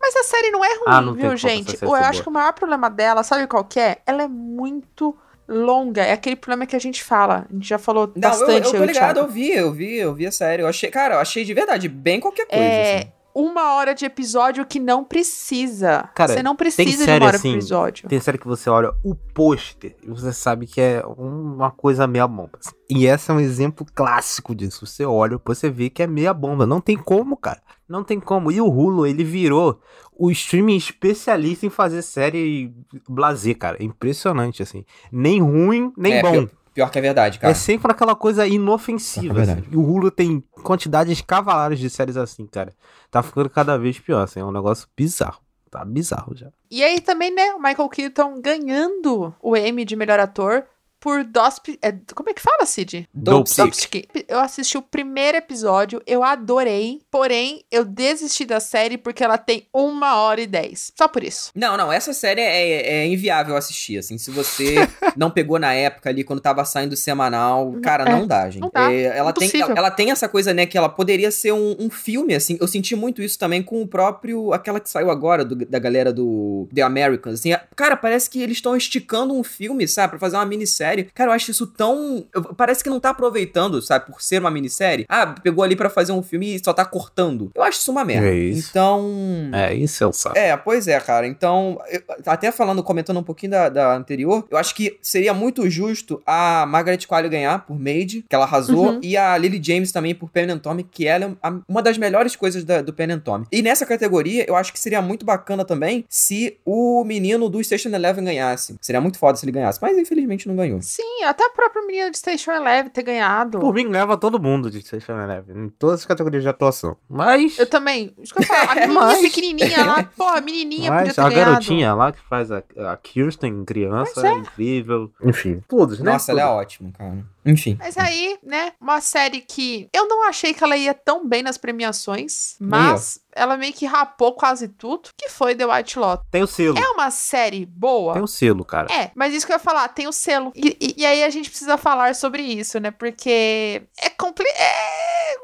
Mas 0.00 0.14
a 0.14 0.22
série 0.24 0.50
não 0.50 0.64
é 0.64 0.68
ruim, 0.68 0.84
Ah, 0.86 1.00
não 1.00 1.14
viu, 1.14 1.36
gente? 1.36 1.76
Eu 1.82 1.94
acho 1.94 2.12
boa. 2.12 2.22
que 2.22 2.28
o 2.28 2.32
maior 2.32 2.52
problema 2.52 2.88
dela, 2.88 3.22
sabe 3.22 3.46
qual 3.46 3.64
que 3.64 3.80
é? 3.80 3.98
Ela 4.06 4.22
é 4.24 4.28
muito 4.28 5.16
longa. 5.48 6.02
É 6.02 6.12
aquele 6.12 6.36
problema 6.36 6.66
que 6.66 6.76
a 6.76 6.78
gente 6.78 7.02
fala. 7.02 7.46
A 7.50 7.52
gente 7.54 7.66
já 7.68 7.78
falou 7.78 8.06
Não, 8.14 8.14
eu, 8.14 8.20
bastante. 8.20 8.66
eu 8.66 8.70
tô 8.72 8.76
eu 8.76 8.82
e 8.82 8.84
o 8.84 8.86
ligado, 8.86 9.18
eu 9.20 9.28
vi, 9.28 9.52
eu 9.52 9.72
vi, 9.72 9.96
eu 9.96 10.14
vi 10.14 10.26
a 10.26 10.32
série. 10.32 10.62
Eu 10.62 10.68
achei, 10.68 10.90
cara, 10.90 11.14
eu 11.14 11.18
achei 11.20 11.44
de 11.44 11.54
verdade 11.54 11.88
bem 11.88 12.20
qualquer 12.20 12.46
coisa, 12.46 12.62
É 12.64 12.96
assim. 12.98 13.12
Uma 13.36 13.74
hora 13.74 13.94
de 13.94 14.06
episódio 14.06 14.64
que 14.64 14.80
não 14.80 15.04
precisa. 15.04 16.08
Cara, 16.14 16.32
você 16.32 16.42
não 16.42 16.56
tem 16.56 16.64
precisa 16.64 17.04
de 17.04 17.10
uma 17.10 17.26
hora 17.26 17.36
assim, 17.36 17.50
de 17.50 17.56
episódio. 17.56 18.08
Tem 18.08 18.18
série 18.18 18.38
que 18.38 18.46
você 18.46 18.70
olha 18.70 18.94
o 19.04 19.14
pôster 19.14 19.94
e 20.02 20.08
você 20.08 20.32
sabe 20.32 20.66
que 20.66 20.80
é 20.80 21.02
uma 21.06 21.70
coisa 21.70 22.06
meia 22.06 22.26
bomba. 22.26 22.58
E 22.88 23.06
essa 23.06 23.32
é 23.32 23.34
um 23.34 23.40
exemplo 23.40 23.86
clássico 23.94 24.54
disso. 24.54 24.86
Você 24.86 25.04
olha, 25.04 25.38
você 25.44 25.68
vê 25.68 25.90
que 25.90 26.02
é 26.02 26.06
meia 26.06 26.32
bomba. 26.32 26.64
Não 26.64 26.80
tem 26.80 26.96
como, 26.96 27.36
cara. 27.36 27.60
Não 27.86 28.02
tem 28.02 28.18
como. 28.18 28.50
E 28.50 28.58
o 28.58 28.68
Hulu, 28.68 29.06
ele 29.06 29.22
virou 29.22 29.80
o 30.18 30.30
streaming 30.30 30.76
especialista 30.76 31.66
em 31.66 31.70
fazer 31.70 32.00
série 32.00 32.72
blazer, 33.06 33.58
cara. 33.58 33.76
É 33.78 33.84
impressionante, 33.84 34.62
assim. 34.62 34.82
Nem 35.12 35.42
ruim, 35.42 35.92
nem 35.94 36.14
É, 36.14 36.22
bom. 36.22 36.48
Pior 36.76 36.90
que 36.90 36.98
é 36.98 37.00
verdade, 37.00 37.38
cara. 37.38 37.50
É 37.50 37.54
sempre 37.54 37.90
aquela 37.90 38.14
coisa 38.14 38.46
inofensiva. 38.46 39.40
É 39.40 39.42
assim. 39.44 39.64
E 39.72 39.76
o 39.76 39.80
Hulu 39.80 40.10
tem 40.10 40.44
quantidades 40.62 41.22
cavalares 41.22 41.78
de 41.78 41.88
séries 41.88 42.18
assim, 42.18 42.46
cara. 42.46 42.70
Tá 43.10 43.22
ficando 43.22 43.48
cada 43.48 43.78
vez 43.78 43.98
pior, 43.98 44.22
assim. 44.22 44.40
É 44.40 44.44
um 44.44 44.52
negócio 44.52 44.86
bizarro. 44.94 45.40
Tá 45.70 45.82
bizarro 45.82 46.36
já. 46.36 46.48
E 46.70 46.84
aí 46.84 47.00
também, 47.00 47.34
né, 47.34 47.54
o 47.54 47.58
Michael 47.58 47.88
Keaton 47.88 48.42
ganhando 48.42 49.34
o 49.40 49.56
Emmy 49.56 49.86
de 49.86 49.96
melhor 49.96 50.20
ator 50.20 50.64
por 51.06 51.22
Dosp... 51.22 51.78
É, 51.80 51.92
como 52.16 52.30
é 52.30 52.34
que 52.34 52.42
fala, 52.42 52.66
Cid? 52.66 53.08
Dopesick. 53.14 54.08
Eu 54.26 54.40
assisti 54.40 54.76
o 54.76 54.82
primeiro 54.82 55.38
episódio, 55.38 56.02
eu 56.04 56.24
adorei, 56.24 57.00
porém, 57.12 57.62
eu 57.70 57.84
desisti 57.84 58.44
da 58.44 58.58
série 58.58 58.98
porque 58.98 59.22
ela 59.22 59.38
tem 59.38 59.68
uma 59.72 60.16
hora 60.16 60.40
e 60.40 60.48
dez. 60.48 60.90
Só 60.96 61.06
por 61.06 61.22
isso. 61.22 61.52
Não, 61.54 61.76
não, 61.76 61.92
essa 61.92 62.12
série 62.12 62.40
é, 62.40 63.02
é 63.02 63.06
inviável 63.06 63.56
assistir, 63.56 63.98
assim, 63.98 64.18
se 64.18 64.32
você 64.32 64.74
não 65.16 65.30
pegou 65.30 65.60
na 65.60 65.72
época 65.72 66.10
ali, 66.10 66.24
quando 66.24 66.40
tava 66.40 66.64
saindo 66.64 66.96
semanal, 66.96 67.72
cara, 67.82 68.02
É, 68.02 68.12
não 68.12 68.26
dá, 68.26 68.50
gente. 68.50 68.62
não 68.62 68.70
dá, 68.74 68.92
É, 68.92 69.04
ela, 69.16 69.32
tem, 69.32 69.48
ela, 69.60 69.74
ela 69.76 69.90
tem 69.92 70.10
essa 70.10 70.28
coisa, 70.28 70.52
né, 70.52 70.66
que 70.66 70.76
ela 70.76 70.88
poderia 70.88 71.30
ser 71.30 71.52
um, 71.52 71.76
um 71.78 71.88
filme, 71.88 72.34
assim, 72.34 72.58
eu 72.60 72.66
senti 72.66 72.96
muito 72.96 73.22
isso 73.22 73.38
também 73.38 73.62
com 73.62 73.80
o 73.80 73.86
próprio, 73.86 74.52
aquela 74.52 74.80
que 74.80 74.90
saiu 74.90 75.08
agora, 75.08 75.44
do- 75.44 75.54
da 75.54 75.78
galera 75.78 76.12
do 76.12 76.68
The 76.74 76.82
Americans, 76.82 77.38
assim, 77.38 77.52
é- 77.52 77.62
cara, 77.76 77.96
parece 77.96 78.28
que 78.28 78.42
eles 78.42 78.56
estão 78.56 78.76
esticando 78.76 79.32
um 79.32 79.44
filme, 79.44 79.86
sabe, 79.86 80.10
pra 80.10 80.18
fazer 80.18 80.34
uma 80.36 80.44
minissérie, 80.46 80.95
cara, 81.04 81.30
eu 81.30 81.34
acho 81.34 81.50
isso 81.50 81.66
tão, 81.66 82.26
parece 82.56 82.82
que 82.82 82.90
não 82.90 83.00
tá 83.00 83.10
aproveitando, 83.10 83.80
sabe, 83.82 84.06
por 84.06 84.20
ser 84.22 84.40
uma 84.40 84.50
minissérie, 84.50 85.04
ah, 85.08 85.26
pegou 85.42 85.62
ali 85.64 85.76
pra 85.76 85.90
fazer 85.90 86.12
um 86.12 86.22
filme 86.22 86.54
e 86.54 86.64
só 86.64 86.72
tá 86.72 86.84
cortando, 86.84 87.50
eu 87.54 87.62
acho 87.62 87.78
isso 87.80 87.90
uma 87.90 88.04
merda. 88.04 88.28
É 88.28 88.34
isso. 88.34 88.68
Então... 88.70 89.04
É, 89.52 89.74
isso 89.74 90.04
é. 90.34 90.48
É, 90.48 90.56
pois 90.56 90.86
é, 90.88 90.98
cara. 91.00 91.26
Então, 91.26 91.80
eu- 91.90 92.02
até 92.26 92.50
falando, 92.50 92.82
comentando 92.82 93.18
um 93.18 93.22
pouquinho 93.22 93.52
da, 93.52 93.68
da 93.68 93.94
anterior, 93.96 94.46
eu 94.50 94.56
acho 94.58 94.74
que 94.74 94.98
seria 95.02 95.32
muito 95.34 95.68
justo 95.68 96.22
a 96.26 96.64
Margaret 96.66 96.98
Qualley 97.06 97.28
ganhar 97.30 97.64
por 97.66 97.78
Maid, 97.78 98.24
que 98.28 98.34
ela 98.34 98.44
arrasou, 98.44 98.86
Uhum. 98.92 99.00
e 99.02 99.16
a 99.16 99.36
Lily 99.36 99.60
James 99.62 99.92
também 99.92 100.14
por 100.14 100.30
Pen 100.30 100.50
and 100.50 100.58
Tommy, 100.58 100.82
que 100.84 101.06
ela 101.06 101.24
é 101.26 101.30
a- 101.42 101.58
uma 101.68 101.82
das 101.82 101.98
melhores 101.98 102.36
coisas 102.36 102.64
da- 102.64 102.82
do 102.82 102.92
Pen 102.92 103.12
and 103.12 103.18
Tommy. 103.20 103.46
E 103.50 103.62
nessa 103.62 103.84
categoria, 103.86 104.44
eu 104.48 104.54
acho 104.56 104.72
que 104.72 104.78
seria 104.78 105.00
muito 105.02 105.24
bacana 105.24 105.64
também 105.64 106.04
se 106.08 106.56
o 106.64 107.04
menino 107.04 107.48
do 107.48 107.62
Station 107.62 107.88
Eleven 107.90 108.24
ganhasse. 108.24 108.76
Seria 108.80 109.00
muito 109.00 109.18
foda 109.18 109.36
se 109.38 109.44
ele 109.44 109.52
ganhasse, 109.52 109.78
mas 109.80 109.96
infelizmente 109.98 110.46
não 110.48 110.56
ganhou. 110.56 110.75
Sim, 110.82 111.24
até 111.24 111.44
a 111.46 111.50
própria 111.50 111.82
menina 111.86 112.10
de 112.10 112.18
Station 112.18 112.52
Eleven 112.52 112.90
ter 112.90 113.02
ganhado. 113.02 113.58
Por 113.58 113.72
mim, 113.74 113.86
leva 113.88 114.16
todo 114.16 114.40
mundo 114.40 114.70
de 114.70 114.80
Station 114.82 115.18
Eleven, 115.20 115.64
em 115.64 115.68
todas 115.68 116.00
as 116.00 116.06
categorias 116.06 116.42
de 116.42 116.48
atuação. 116.48 116.96
Mas, 117.08 117.58
Eu 117.58 117.66
também. 117.68 118.14
Falo, 118.46 118.70
a 118.70 118.74
menininha 118.86 118.94
mas- 119.00 119.20
pequenininha 119.20 119.84
lá, 119.84 120.04
pô, 120.16 120.24
a 120.24 120.40
menininha 120.40 120.90
podia 120.92 121.06
mas 121.06 121.14
ter 121.14 121.20
a 121.20 121.28
ganhado. 121.28 121.50
garotinha 121.50 121.94
lá 121.94 122.12
que 122.12 122.20
faz 122.28 122.50
a, 122.52 122.62
a 122.90 122.96
Kirsten 122.96 123.64
criança 123.64 124.26
é. 124.26 124.30
é. 124.30 124.34
incrível. 124.34 125.10
Enfim, 125.22 125.62
todos, 125.68 125.98
né? 126.00 126.12
Nossa, 126.12 126.32
ela 126.32 126.40
é 126.42 126.46
ótima, 126.46 126.90
cara. 126.92 127.24
Enfim. 127.44 127.76
Mas 127.78 127.96
aí, 127.96 128.38
né, 128.42 128.72
uma 128.80 129.00
série 129.00 129.40
que 129.40 129.88
eu 129.92 130.08
não 130.08 130.28
achei 130.28 130.52
que 130.52 130.64
ela 130.64 130.76
ia 130.76 130.92
tão 130.92 131.26
bem 131.28 131.42
nas 131.42 131.56
premiações, 131.56 132.56
mas 132.60 133.20
ela 133.36 133.56
meio 133.56 133.72
que 133.72 133.86
rapou 133.86 134.32
quase 134.32 134.68
tudo, 134.68 135.10
que 135.16 135.28
foi 135.28 135.54
The 135.54 135.66
White 135.66 135.98
Lotus. 135.98 136.26
Tem 136.30 136.42
o 136.42 136.46
selo. 136.46 136.78
É 136.78 136.88
uma 136.88 137.10
série 137.10 137.66
boa? 137.66 138.14
Tem 138.14 138.22
o 138.22 138.26
selo, 138.26 138.64
cara. 138.64 138.92
É, 138.92 139.10
mas 139.14 139.32
isso 139.34 139.46
que 139.46 139.52
eu 139.52 139.56
ia 139.56 139.60
falar, 139.60 139.88
tem 139.88 140.08
o 140.08 140.12
selo. 140.12 140.52
E, 140.54 140.76
e- 140.80 140.94
e 140.98 141.06
aí 141.06 141.22
a 141.22 141.30
gente 141.30 141.48
precisa 141.50 141.76
falar 141.76 142.14
sobre 142.14 142.42
isso, 142.42 142.80
né? 142.80 142.90
Porque 142.90 143.82
é 144.00 144.10
complicado. 144.10 144.56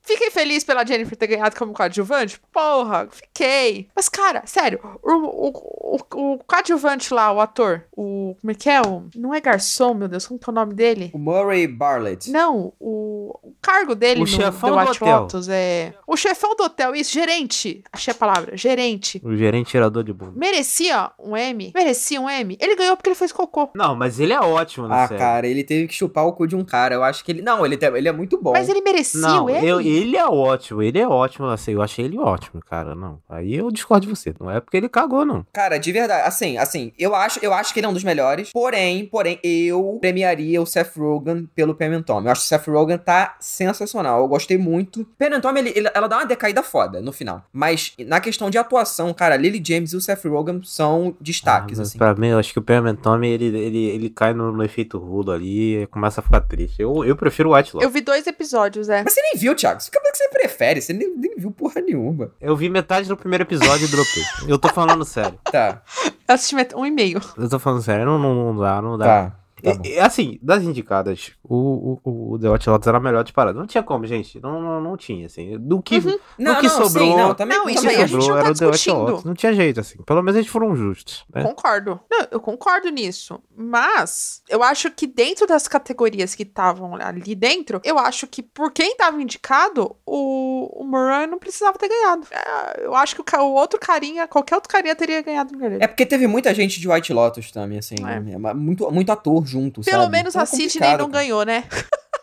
Fiquei 0.04 0.30
feliz 0.30 0.64
pela 0.64 0.84
Jennifer 0.84 1.16
ter 1.16 1.26
ganhado 1.28 1.54
como 1.56 1.72
coadjuvante? 1.72 2.40
Porra, 2.52 3.06
fiquei. 3.10 3.88
Mas, 3.94 4.08
cara, 4.08 4.42
sério, 4.46 4.80
o, 5.02 5.12
o, 5.12 5.96
o, 6.12 6.32
o 6.34 6.38
coadjuvante 6.44 7.14
lá, 7.14 7.30
o 7.32 7.40
ator, 7.40 7.84
o. 7.96 8.34
Como 8.40 8.50
é 8.50 8.54
que 8.54 8.68
é? 8.68 8.80
O, 8.80 9.04
não 9.14 9.32
é 9.32 9.40
garçom, 9.40 9.94
meu 9.94 10.08
Deus, 10.08 10.26
como 10.26 10.40
que 10.40 10.48
é 10.48 10.50
o 10.50 10.54
nome 10.54 10.74
dele? 10.74 11.10
O 11.14 11.18
Murray 11.18 11.66
Bartlett. 11.68 12.30
Não, 12.30 12.72
o, 12.80 13.38
o 13.42 13.54
cargo 13.62 13.94
dele 13.94 14.18
O 14.20 14.22
no 14.22 14.26
chefão 14.26 14.70
The 14.70 14.76
do 14.84 14.88
White 14.90 15.02
hotel. 15.04 15.20
Lotus 15.20 15.48
é. 15.48 15.94
O 16.06 16.16
chefão 16.16 16.56
do 16.56 16.64
hotel, 16.64 16.94
isso, 16.96 17.12
gerente. 17.12 17.81
Achei 17.92 18.12
a 18.12 18.14
palavra, 18.14 18.56
gerente. 18.56 19.20
O 19.24 19.34
gerente 19.34 19.70
tirador 19.70 20.04
de 20.04 20.12
bunda. 20.12 20.32
Merecia 20.36 21.10
um 21.18 21.36
M? 21.36 21.72
Merecia 21.74 22.20
um 22.20 22.28
M? 22.28 22.56
Ele 22.60 22.76
ganhou 22.76 22.96
porque 22.96 23.08
ele 23.08 23.16
fez 23.16 23.32
cocô. 23.32 23.70
Não, 23.74 23.94
mas 23.96 24.20
ele 24.20 24.32
é 24.32 24.40
ótimo 24.40 24.86
na 24.88 25.04
Ah, 25.04 25.08
série. 25.08 25.18
cara, 25.18 25.46
ele 25.46 25.64
teve 25.64 25.88
que 25.88 25.94
chupar 25.94 26.26
o 26.26 26.32
cu 26.32 26.46
de 26.46 26.54
um 26.56 26.64
cara. 26.64 26.94
Eu 26.94 27.02
acho 27.02 27.24
que 27.24 27.32
ele. 27.32 27.42
Não, 27.42 27.64
ele, 27.64 27.76
te- 27.76 27.86
ele 27.86 28.08
é 28.08 28.12
muito 28.12 28.40
bom. 28.40 28.52
Mas 28.52 28.68
ele 28.68 28.80
merecia 28.80 29.20
Não, 29.20 29.46
o 29.46 29.50
M? 29.50 29.66
eu, 29.66 29.80
ele 29.80 30.16
é 30.16 30.26
ótimo, 30.26 30.82
ele 30.82 30.98
é 30.98 31.06
ótimo, 31.08 31.46
assim, 31.46 31.72
eu 31.72 31.82
achei 31.82 32.04
ele 32.04 32.18
ótimo, 32.18 32.60
cara, 32.68 32.94
não. 32.94 33.18
Aí 33.28 33.54
eu 33.54 33.70
discordo 33.70 34.06
de 34.06 34.14
você, 34.14 34.34
não 34.40 34.50
é 34.50 34.60
porque 34.60 34.76
ele 34.76 34.88
cagou, 34.88 35.24
não. 35.24 35.46
Cara, 35.52 35.78
de 35.78 35.90
verdade, 35.92 36.26
assim, 36.26 36.56
assim, 36.58 36.92
eu 36.98 37.14
acho, 37.14 37.38
eu 37.42 37.52
acho 37.52 37.72
que 37.72 37.80
ele 37.80 37.86
é 37.86 37.88
um 37.88 37.92
dos 37.94 38.04
melhores. 38.04 38.50
Porém, 38.52 39.06
porém, 39.06 39.38
eu 39.42 39.98
premiaria 40.00 40.60
o 40.60 40.66
Seth 40.66 40.96
Rogen 40.96 41.48
pelo 41.54 41.74
Pen 41.74 41.94
and 41.94 42.02
Tommy. 42.02 42.26
Eu 42.26 42.32
acho 42.32 42.42
que 42.42 42.46
o 42.46 42.48
Seth 42.58 42.66
Rogen 42.68 42.98
tá 42.98 43.36
sensacional. 43.40 44.20
Eu 44.20 44.28
gostei 44.28 44.58
muito. 44.58 45.04
Pen 45.18 45.34
and 45.34 45.40
Tommy, 45.40 45.60
ele, 45.60 45.72
ele- 45.76 45.90
ela 45.94 46.08
dá 46.08 46.16
uma 46.18 46.26
decaída 46.26 46.62
foda 46.62 47.00
no 47.00 47.12
final. 47.12 47.42
Mas 47.52 47.71
na 48.06 48.20
questão 48.20 48.48
de 48.50 48.58
atuação, 48.58 49.12
cara, 49.14 49.36
Lily 49.36 49.62
James 49.66 49.92
e 49.92 49.96
o 49.96 50.00
Seth 50.00 50.24
Rogen 50.24 50.60
são 50.64 51.16
destaques, 51.20 51.78
Ah, 51.78 51.82
assim. 51.82 51.98
Pra 51.98 52.14
mim, 52.14 52.28
eu 52.28 52.38
acho 52.38 52.52
que 52.52 52.58
o 52.58 52.62
Perman 52.62 52.94
Tommy, 52.96 53.28
ele, 53.28 53.44
ele, 53.46 53.84
ele 53.86 54.10
cai 54.10 54.32
no, 54.34 54.52
no 54.52 54.62
efeito 54.64 54.98
rulo 54.98 55.30
ali 55.32 55.82
e 55.82 55.86
começa 55.86 56.20
a 56.20 56.24
ficar 56.24 56.40
triste. 56.42 56.80
Eu, 56.82 57.04
eu 57.04 57.16
prefiro 57.16 57.48
o 57.50 57.52
Lotus. 57.52 57.74
Eu 57.82 57.90
vi 57.90 58.00
dois 58.00 58.26
episódios, 58.26 58.88
é. 58.88 59.02
Mas 59.02 59.12
você 59.12 59.22
nem 59.22 59.36
viu, 59.36 59.54
Thiago. 59.54 59.80
Como 59.92 60.06
é 60.06 60.10
que 60.10 60.18
você 60.18 60.28
prefere? 60.28 60.80
Você 60.80 60.92
nem, 60.92 61.14
nem 61.16 61.36
viu 61.36 61.50
porra 61.50 61.80
nenhuma. 61.80 62.30
Eu 62.40 62.56
vi 62.56 62.68
metade 62.68 63.08
do 63.08 63.16
primeiro 63.16 63.44
episódio 63.44 63.86
e 63.86 63.90
dropei. 63.90 64.22
Eu 64.48 64.58
tô 64.58 64.68
falando 64.68 65.04
sério. 65.04 65.38
Tá, 65.50 65.82
Eu 66.28 66.34
assisti 66.34 66.54
met- 66.54 66.74
um 66.74 66.86
e 66.86 66.90
meio. 66.90 67.20
Eu 67.36 67.48
tô 67.48 67.58
falando 67.58 67.82
sério, 67.82 68.04
não, 68.06 68.18
não, 68.18 68.52
não 68.52 68.60
dá, 68.60 68.82
não 68.82 68.98
dá. 68.98 69.04
tá. 69.04 69.36
Tá. 69.62 69.78
E- 69.84 69.98
assim, 69.98 70.38
das 70.42 70.62
indicadas, 70.62 71.32
o, 71.42 71.98
o, 72.04 72.32
o 72.32 72.38
The 72.38 72.50
White 72.50 72.68
Lotus 72.68 72.86
era 72.88 72.98
melhor 72.98 73.22
de 73.22 73.32
parada. 73.32 73.58
Não 73.58 73.66
tinha 73.66 73.82
como, 73.82 74.06
gente. 74.06 74.40
Não, 74.40 74.60
não, 74.60 74.80
não 74.80 74.96
tinha, 74.96 75.26
assim. 75.26 75.56
Do 75.58 75.80
que, 75.80 76.00
do 76.00 76.20
Não, 76.38 76.56
que 76.56 76.66
não, 76.66 76.84
sobrou. 76.84 77.08
sim, 77.08 77.16
não, 77.16 77.34
também, 77.34 77.56
Não, 77.56 77.68
isso 77.68 77.82
do 77.82 77.88
que 77.88 77.94
aí 77.94 78.02
a 78.02 78.06
gente 78.06 78.10
sobrou 78.10 78.28
não 78.28 78.34
tá 78.36 78.40
era 78.42 78.52
o 78.52 78.78
The. 78.78 78.92
Lotus. 78.92 79.24
Não 79.24 79.34
tinha 79.34 79.52
jeito, 79.52 79.80
assim. 79.80 79.98
Pelo 80.02 80.22
menos 80.22 80.36
eles 80.36 80.50
foram 80.50 80.74
justos. 80.74 81.24
Né? 81.32 81.42
Concordo. 81.42 82.00
Não, 82.10 82.26
eu 82.30 82.40
concordo 82.40 82.88
nisso. 82.90 83.40
Mas 83.54 84.42
eu 84.48 84.62
acho 84.62 84.90
que 84.90 85.06
dentro 85.06 85.46
das 85.46 85.68
categorias 85.68 86.34
que 86.34 86.42
estavam 86.42 86.96
ali 86.96 87.34
dentro, 87.34 87.80
eu 87.84 87.98
acho 87.98 88.26
que 88.26 88.42
por 88.42 88.72
quem 88.72 88.96
tava 88.96 89.22
indicado, 89.22 89.94
o, 90.04 90.82
o 90.82 90.84
Moran 90.84 91.26
não 91.28 91.38
precisava 91.38 91.78
ter 91.78 91.88
ganhado. 91.88 92.26
É, 92.30 92.84
eu 92.84 92.94
acho 92.94 93.14
que 93.14 93.36
o, 93.36 93.42
o 93.42 93.54
outro 93.54 93.78
carinha, 93.78 94.26
qualquer 94.26 94.56
outro 94.56 94.68
carinha 94.68 94.96
teria 94.96 95.22
ganhado 95.22 95.56
melhor. 95.56 95.80
É 95.80 95.86
porque 95.86 96.04
teve 96.04 96.26
muita 96.26 96.52
gente 96.52 96.80
de 96.80 96.88
White 96.88 97.12
Lotus 97.12 97.50
também, 97.50 97.78
assim. 97.78 97.94
É. 98.00 98.20
né? 98.20 98.54
Muito, 98.54 98.90
muito 98.90 99.12
ator 99.12 99.44
junto, 99.52 99.80
Pelo 99.82 100.02
sabe? 100.04 100.12
menos 100.12 100.34
Então 100.34 100.40
é 100.40 100.44
a 100.44 100.46
Sidney 100.46 100.90
não 100.96 101.10
cara. 101.10 101.24
ganhou, 101.24 101.44
né? 101.44 101.64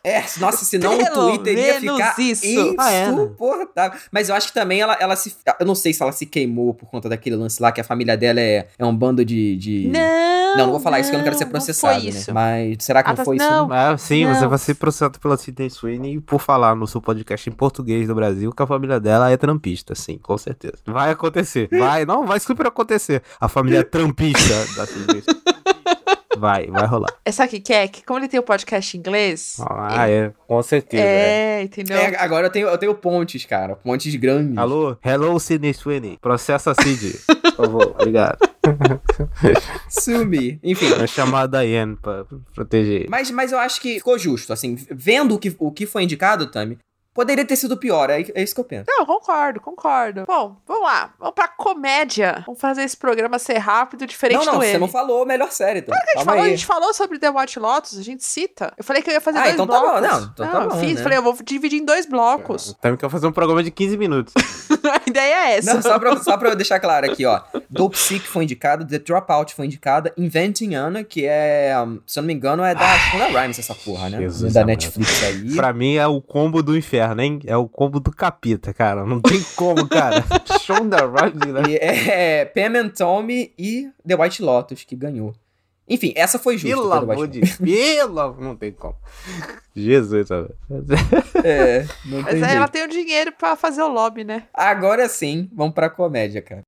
É, 0.02 0.24
nossa, 0.38 0.63
senão 0.63 0.96
o 0.96 0.98
Pelo 1.04 1.38
Twitter 1.38 1.58
ia 1.58 1.80
ficar 1.82 2.15
isso. 2.20 2.76
Ah, 2.80 2.89
é, 2.92 3.06
né? 3.08 3.12
insuportável. 3.12 4.00
Mas 4.12 4.30
eu 4.30 4.36
acho 4.36 4.48
que 4.48 4.54
também 4.54 4.80
ela, 4.80 4.94
ela 5.00 5.13
se. 5.18 5.36
Eu 5.60 5.65
não 5.65 5.76
sei 5.76 5.92
se 5.94 6.02
ela 6.02 6.13
se 6.13 6.26
queimou 6.26 6.74
por 6.74 6.89
conta 6.89 7.10
daquele 7.10 7.36
lance 7.36 7.62
lá, 7.62 7.70
que 7.70 7.82
a 7.82 7.84
família 7.84 8.15
dela 8.15 8.39
é, 8.39 8.68
é 8.78 8.86
um 8.86 8.96
bando 8.96 9.26
de. 9.26 9.58
de... 9.58 9.88
Não, 9.89 10.00
Não, 10.58 10.65
não 10.68 10.72
vou 10.72 10.80
falar 10.80 11.02
isso 11.02 11.10
que 11.10 11.15
eu 11.15 11.20
não 11.20 11.24
quero 11.26 11.38
ser 11.38 11.44
não 11.44 11.52
processado, 11.52 11.96
foi 12.02 12.04
né? 12.12 12.18
isso. 12.18 12.34
Mas 12.34 12.78
será 12.80 13.04
que 13.04 13.10
Ah, 13.10 13.12
não 13.12 13.18
tá- 13.18 13.26
foi 13.26 13.36
isso? 13.36 13.46
não. 13.50 13.74
É, 13.74 13.98
sim, 13.98 14.26
você 14.26 14.42
Não. 14.42 14.50
vai 14.50 14.58
ser 14.58 14.76
processado 14.76 15.20
pela 15.20 15.36
Sidney 15.36 15.70
Sweeney 15.70 16.22
por 16.22 16.39
falar 16.39 16.76
no 16.78 16.88
seu 16.88 17.02
podcast 17.02 17.50
em 17.50 17.54
português 17.54 18.08
do 18.08 18.15
Brasil 18.15 18.52
que 18.54 18.63
a 18.63 18.68
família 18.68 19.02
dela 19.02 19.30
é 19.30 19.36
trampista, 19.36 19.94
sim, 19.96 20.18
com 20.18 20.38
certeza. 20.38 20.76
Vai 20.86 21.12
acontecer. 21.12 21.68
Vai, 21.78 22.06
não, 22.06 22.26
vai 22.26 22.39
super 22.39 22.65
acontecer. 22.68 23.22
A 23.39 23.50
família 23.50 23.84
trampista 23.84 24.54
da 24.78 24.86
Sidney 24.88 25.22
Sweeney. 25.22 25.44
Vai, 26.39 26.67
vai 26.67 26.86
rolar. 26.86 27.10
É, 27.25 27.32
sabe 27.32 27.47
o 27.47 27.52
que 27.52 27.60
que 27.60 27.73
é? 27.73 27.88
Que 27.88 28.04
como 28.04 28.19
ele 28.19 28.28
tem 28.30 28.39
o 28.39 28.43
podcast 28.43 28.95
em 28.95 28.99
inglês. 28.99 29.58
Ah, 29.60 30.10
é, 30.10 30.32
com 30.47 30.62
certeza. 30.63 31.04
é. 31.04 31.60
é, 31.60 31.63
entendeu? 31.63 31.97
É, 31.97 32.15
agora 32.17 32.47
eu 32.47 32.52
tenho, 32.52 32.67
eu 32.67 32.78
tenho 32.78 32.95
pontes, 32.95 33.45
cara. 33.45 33.75
Pontes 33.75 34.15
grandes. 34.15 34.58
Alô? 34.58 34.95
Hello, 35.04 35.39
Sidney 35.39 35.73
Sweeney. 35.73 36.17
Processa 36.21 36.71
a 36.71 36.75
Sid. 36.75 37.19
Por 37.28 37.56
favor, 37.56 37.95
obrigado. 37.99 38.38
Sumi. 39.89 40.60
Enfim. 40.63 40.89
Vai 40.89 41.08
chamar 41.08 41.41
a 41.41 41.47
Diane 41.47 41.95
pra 41.95 42.25
proteger. 42.56 43.08
Mas, 43.10 43.30
mas 43.32 43.52
eu 43.52 43.60
acho 43.60 43.82
que 43.82 43.95
ficou 43.95 44.17
justo, 44.17 44.54
assim, 44.54 44.78
vendo 44.91 45.36
o 45.36 45.39
que, 45.39 45.56
o 45.60 45.71
que 45.71 45.86
foi 45.86 46.04
indicado, 46.04 46.47
Tami, 46.47 46.78
poderia 47.19 47.43
ter 47.43 47.58
sido 47.58 47.75
pior, 47.75 48.10
é, 48.10 48.21
é 48.34 48.41
isso 48.41 48.55
que 48.55 48.62
eu 48.62 48.63
penso. 48.63 48.86
Não, 48.88 49.05
concordo, 49.05 49.60
concordo. 49.60 50.23
Bom, 50.25 50.55
vamos 50.65 50.84
lá. 50.84 51.13
Vamos 51.19 51.36
pra 51.36 51.49
comédia. 51.49 52.43
Vamos 52.45 52.62
fazer 52.62 52.84
esse 52.84 52.95
programa 52.95 53.38
ser 53.38 53.58
rápido, 53.58 54.08
diferente 54.08 54.45
não, 54.45 54.53
não, 54.53 54.60
do 54.60 54.65
você 54.65 54.71
M. 54.71 54.79
não 54.79 54.88
falou 54.88 55.23
a 55.23 55.25
melhor 55.25 55.51
série, 55.51 55.82
Tami. 55.82 55.97
A 55.97 56.05
gente, 56.05 56.13
Calma 56.13 56.25
falou, 56.32 56.41
a 56.41 56.45
aí. 56.45 56.51
gente 56.51 56.65
falou 56.65 56.93
sobre 56.93 57.19
The 57.19 57.29
White 57.29 57.60
Lotus, 57.60 57.97
a 57.99 58.01
gente 58.01 58.23
cita. 58.23 58.71
Eu 58.77 58.84
falei 58.86 59.01
que 59.01 59.10
eu 59.10 59.13
ia 59.15 59.19
fazer 59.19 59.39
Ah, 59.39 59.41
dois 59.43 59.53
então 59.55 59.67
tá 59.67 59.73
bom, 59.82 59.82
blocos. 59.82 60.01
não, 60.10 60.21
então 60.34 60.47
tá 60.47 60.62
eu 60.63 60.69
bom, 60.69 60.79
fiz. 60.79 60.95
né? 60.95 61.03
Falei, 61.03 61.17
eu 61.17 61.23
vou 61.23 61.36
dividir 61.43 61.82
em 61.82 61.86
dois 61.86 62.05
blocos. 62.05 62.73
Também 62.79 62.97
quer 62.97 63.10
fazer 63.10 63.27
um 63.27 63.34
programa 63.34 63.62
de 63.62 63.71
15 63.71 63.97
minutos. 63.97 64.34
a 65.05 65.10
ideia 65.10 65.49
é 65.49 65.58
essa. 65.58 65.73
Não, 65.73 65.82
só 65.82 65.99
pra, 65.99 66.15
só 66.17 66.38
pra 66.38 66.49
eu 66.51 66.55
deixar 66.55 66.79
claro 66.79 67.05
aqui, 67.12 67.25
ó. 67.25 67.41
Dope 67.69 67.97
Sick 67.97 68.25
foi 68.25 68.43
indicado, 68.45 68.88
The 68.88 68.99
Dropout 68.99 69.53
foi 69.53 69.65
indicada, 69.65 70.13
Inventing 70.17 70.73
Anna, 70.73 71.03
que 71.03 71.25
é, 71.25 71.73
se 72.08 72.17
eu 72.17 72.21
não 72.23 72.27
me 72.27 72.34
engano, 72.34 72.63
é 72.63 72.73
da 72.73 72.97
Shonda 72.97 73.25
Rhimes 73.27 73.60
essa 73.60 73.75
porra, 73.75 74.10
né? 74.10 74.19
Jesus 74.19 74.53
da. 74.53 74.69
Netflix 74.69 75.23
aí. 75.23 75.55
Pra 75.55 75.73
mim 75.73 75.95
é 75.95 76.05
o 76.05 76.21
combo 76.21 76.62
do 76.62 76.77
inferno, 76.77 77.09
hein? 77.17 77.39
É 77.45 77.56
o 77.58 77.67
combo 77.67 78.00
do 78.00 78.12
capeta, 78.12 78.74
cara. 78.74 79.06
Não 79.06 79.19
tem 79.22 79.41
como, 79.56 79.88
cara. 79.88 80.24
Shonda 80.62 80.98
Rhimes, 81.06 81.54
né? 81.54 81.62
E 81.69 81.76
é 81.78 82.45
Pam 82.45 82.78
and 82.80 82.89
Tommy 82.89 83.54
e 83.58 83.89
The 84.08 84.15
White 84.15 84.41
Lotus, 84.41 84.84
que 84.84 84.95
ganhou. 84.95 85.34
Enfim, 85.91 86.13
essa 86.15 86.38
foi 86.38 86.56
justa. 86.56 86.76
Pelo 86.78 86.93
amor 86.93 87.28
de 87.28 87.41
Pelo 87.58 88.19
amor- 88.19 88.39
Não 88.41 88.56
tem 88.56 88.72
como. 88.72 88.95
Jesus, 89.76 90.28
sabe? 90.28 90.50
Lotus. 90.69 91.00
É, 91.43 91.86
não 92.06 92.22
Mas 92.22 92.34
tem 92.36 92.43
aí 92.43 92.56
ela 92.56 92.67
tem 92.67 92.84
o 92.84 92.88
dinheiro 92.89 93.32
pra 93.32 93.56
fazer 93.56 93.82
o 93.82 93.88
lobby, 93.88 94.24
né? 94.24 94.43
Agora 94.54 95.10
sim, 95.10 95.50
vamos 95.54 95.74
pra 95.74 95.89
comédia, 95.89 96.41
cara. 96.43 96.62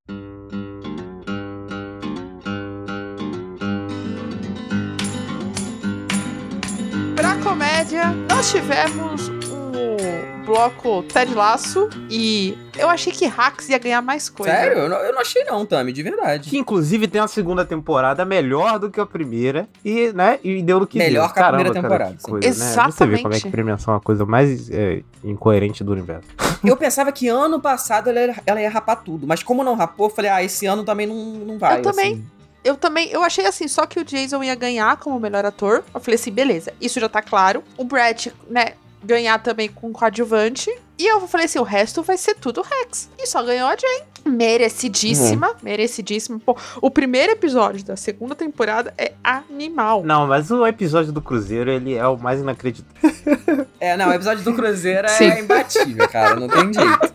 Pra 7.15 7.36
comédia, 7.43 8.12
nós 8.30 8.51
tivemos 8.51 9.30
o 9.30 10.31
bloco 10.45 11.04
Ted 11.04 11.34
Laço 11.34 11.89
e 12.10 12.58
eu 12.77 12.89
achei 12.89 13.13
que 13.13 13.25
Hacks 13.25 13.69
ia 13.69 13.77
ganhar 13.77 14.01
mais 14.01 14.30
coisa. 14.30 14.51
Sério? 14.51 14.77
Eu 14.80 14.89
não, 14.89 14.97
eu 14.97 15.13
não 15.13 15.21
achei 15.21 15.43
não, 15.43 15.65
Tami, 15.65 15.91
de 15.93 16.01
verdade. 16.04 16.49
Que 16.49 16.58
inclusive 16.58 17.08
tem 17.08 17.21
a 17.21 17.27
segunda 17.27 17.63
temporada 17.63 18.25
melhor 18.25 18.80
do 18.80 18.89
que 18.89 18.99
a 18.99 19.06
primeira 19.06 19.67
e, 19.86 20.12
né, 20.13 20.39
e 20.43 20.62
deu 20.62 20.80
no 20.80 20.88
que 20.88 20.97
Melhor 20.97 21.25
deu. 21.27 21.34
que 21.34 21.39
a 21.39 21.43
Caramba, 21.43 21.63
primeira 21.63 21.82
cara, 21.82 22.06
temporada, 22.06 22.17
sim. 22.19 22.32
coisa, 22.32 22.47
Né? 22.47 22.54
Você 22.54 22.65
vê 22.65 22.71
Exatamente. 22.71 23.21
como 23.23 23.34
é 23.36 23.39
que 23.39 23.49
premiação 23.51 23.93
é 23.93 23.95
uma 23.97 24.01
coisa 24.01 24.25
mais 24.25 24.69
é, 24.71 25.01
incoerente 25.23 25.84
do 25.84 25.91
universo. 25.91 26.27
Eu 26.63 26.77
pensava 26.77 27.12
que 27.12 27.27
ano 27.27 27.60
passado 27.60 28.10
ela, 28.10 28.19
era- 28.19 28.36
ela 28.45 28.62
ia 28.62 28.69
rapar 28.69 29.04
tudo, 29.04 29.25
mas 29.27 29.41
como 29.41 29.63
não 29.63 29.75
rapou, 29.75 30.08
eu 30.10 30.13
falei, 30.13 30.30
ah, 30.30 30.43
esse 30.43 30.65
ano 30.67 30.84
também 30.84 31.08
não, 31.08 31.15
não 31.15 31.58
vai. 31.58 31.80
Eu 31.80 31.82
também. 31.82 32.13
assim. 32.13 32.25
Eu 32.63 32.77
também, 32.77 33.10
eu 33.10 33.23
achei 33.23 33.43
assim, 33.47 33.67
só 33.67 33.88
que 33.88 33.99
o 33.99 34.06
Jason 34.06 34.43
ia 34.43 34.54
ganhar 34.54 34.95
como 34.97 35.19
melhor 35.19 35.43
ator. 35.43 35.84
Eu 35.91 35.99
falei 35.99 36.13
assim, 36.13 36.32
beleza, 36.32 36.71
isso 36.80 36.99
já 36.99 37.10
tá 37.10 37.19
claro. 37.19 37.63
O 37.75 37.84
Brett, 37.84 38.32
né, 38.47 38.73
ganhar 39.03 39.39
também 39.39 39.69
com 39.69 39.91
coadjuvante. 39.91 40.69
E 40.97 41.05
eu 41.07 41.27
falei 41.27 41.45
assim, 41.45 41.57
o 41.59 41.63
resto 41.63 42.03
vai 42.03 42.17
ser 42.17 42.35
tudo 42.35 42.61
Rex. 42.61 43.09
E 43.17 43.25
só 43.25 43.41
ganhou 43.43 43.67
a 43.67 43.75
Jane. 43.75 44.03
Merecidíssima, 44.23 45.49
Uhum. 45.49 45.55
merecidíssima. 45.63 46.39
Pô, 46.45 46.55
o 46.79 46.91
primeiro 46.91 47.31
episódio 47.31 47.83
da 47.83 47.95
segunda 47.95 48.35
temporada 48.35 48.93
é 48.97 49.13
animal. 49.23 50.03
Não, 50.03 50.27
mas 50.27 50.51
o 50.51 50.65
episódio 50.67 51.11
do 51.11 51.21
Cruzeiro, 51.21 51.71
ele 51.71 51.95
é 51.95 52.05
o 52.07 52.17
mais 52.17 52.39
inacreditável. 52.39 53.11
É, 53.79 53.97
não, 53.97 54.09
o 54.09 54.13
episódio 54.13 54.43
do 54.43 54.53
Cruzeiro 54.53 55.09
Sim. 55.09 55.23
é 55.25 55.39
imbatível, 55.39 56.07
cara, 56.07 56.35
não 56.39 56.47
tem 56.47 56.71
jeito. 56.71 57.13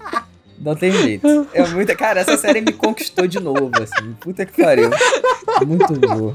Não 0.58 0.74
tem 0.74 0.90
jeito. 0.90 1.46
É 1.52 1.64
muita. 1.68 1.94
Cara, 1.94 2.20
essa 2.20 2.36
série 2.36 2.60
me 2.60 2.72
conquistou 2.72 3.24
de 3.28 3.38
novo, 3.38 3.70
assim. 3.80 4.12
Puta 4.20 4.44
que 4.44 4.60
pariu. 4.64 4.90
Muito 5.64 5.92
boa. 6.00 6.34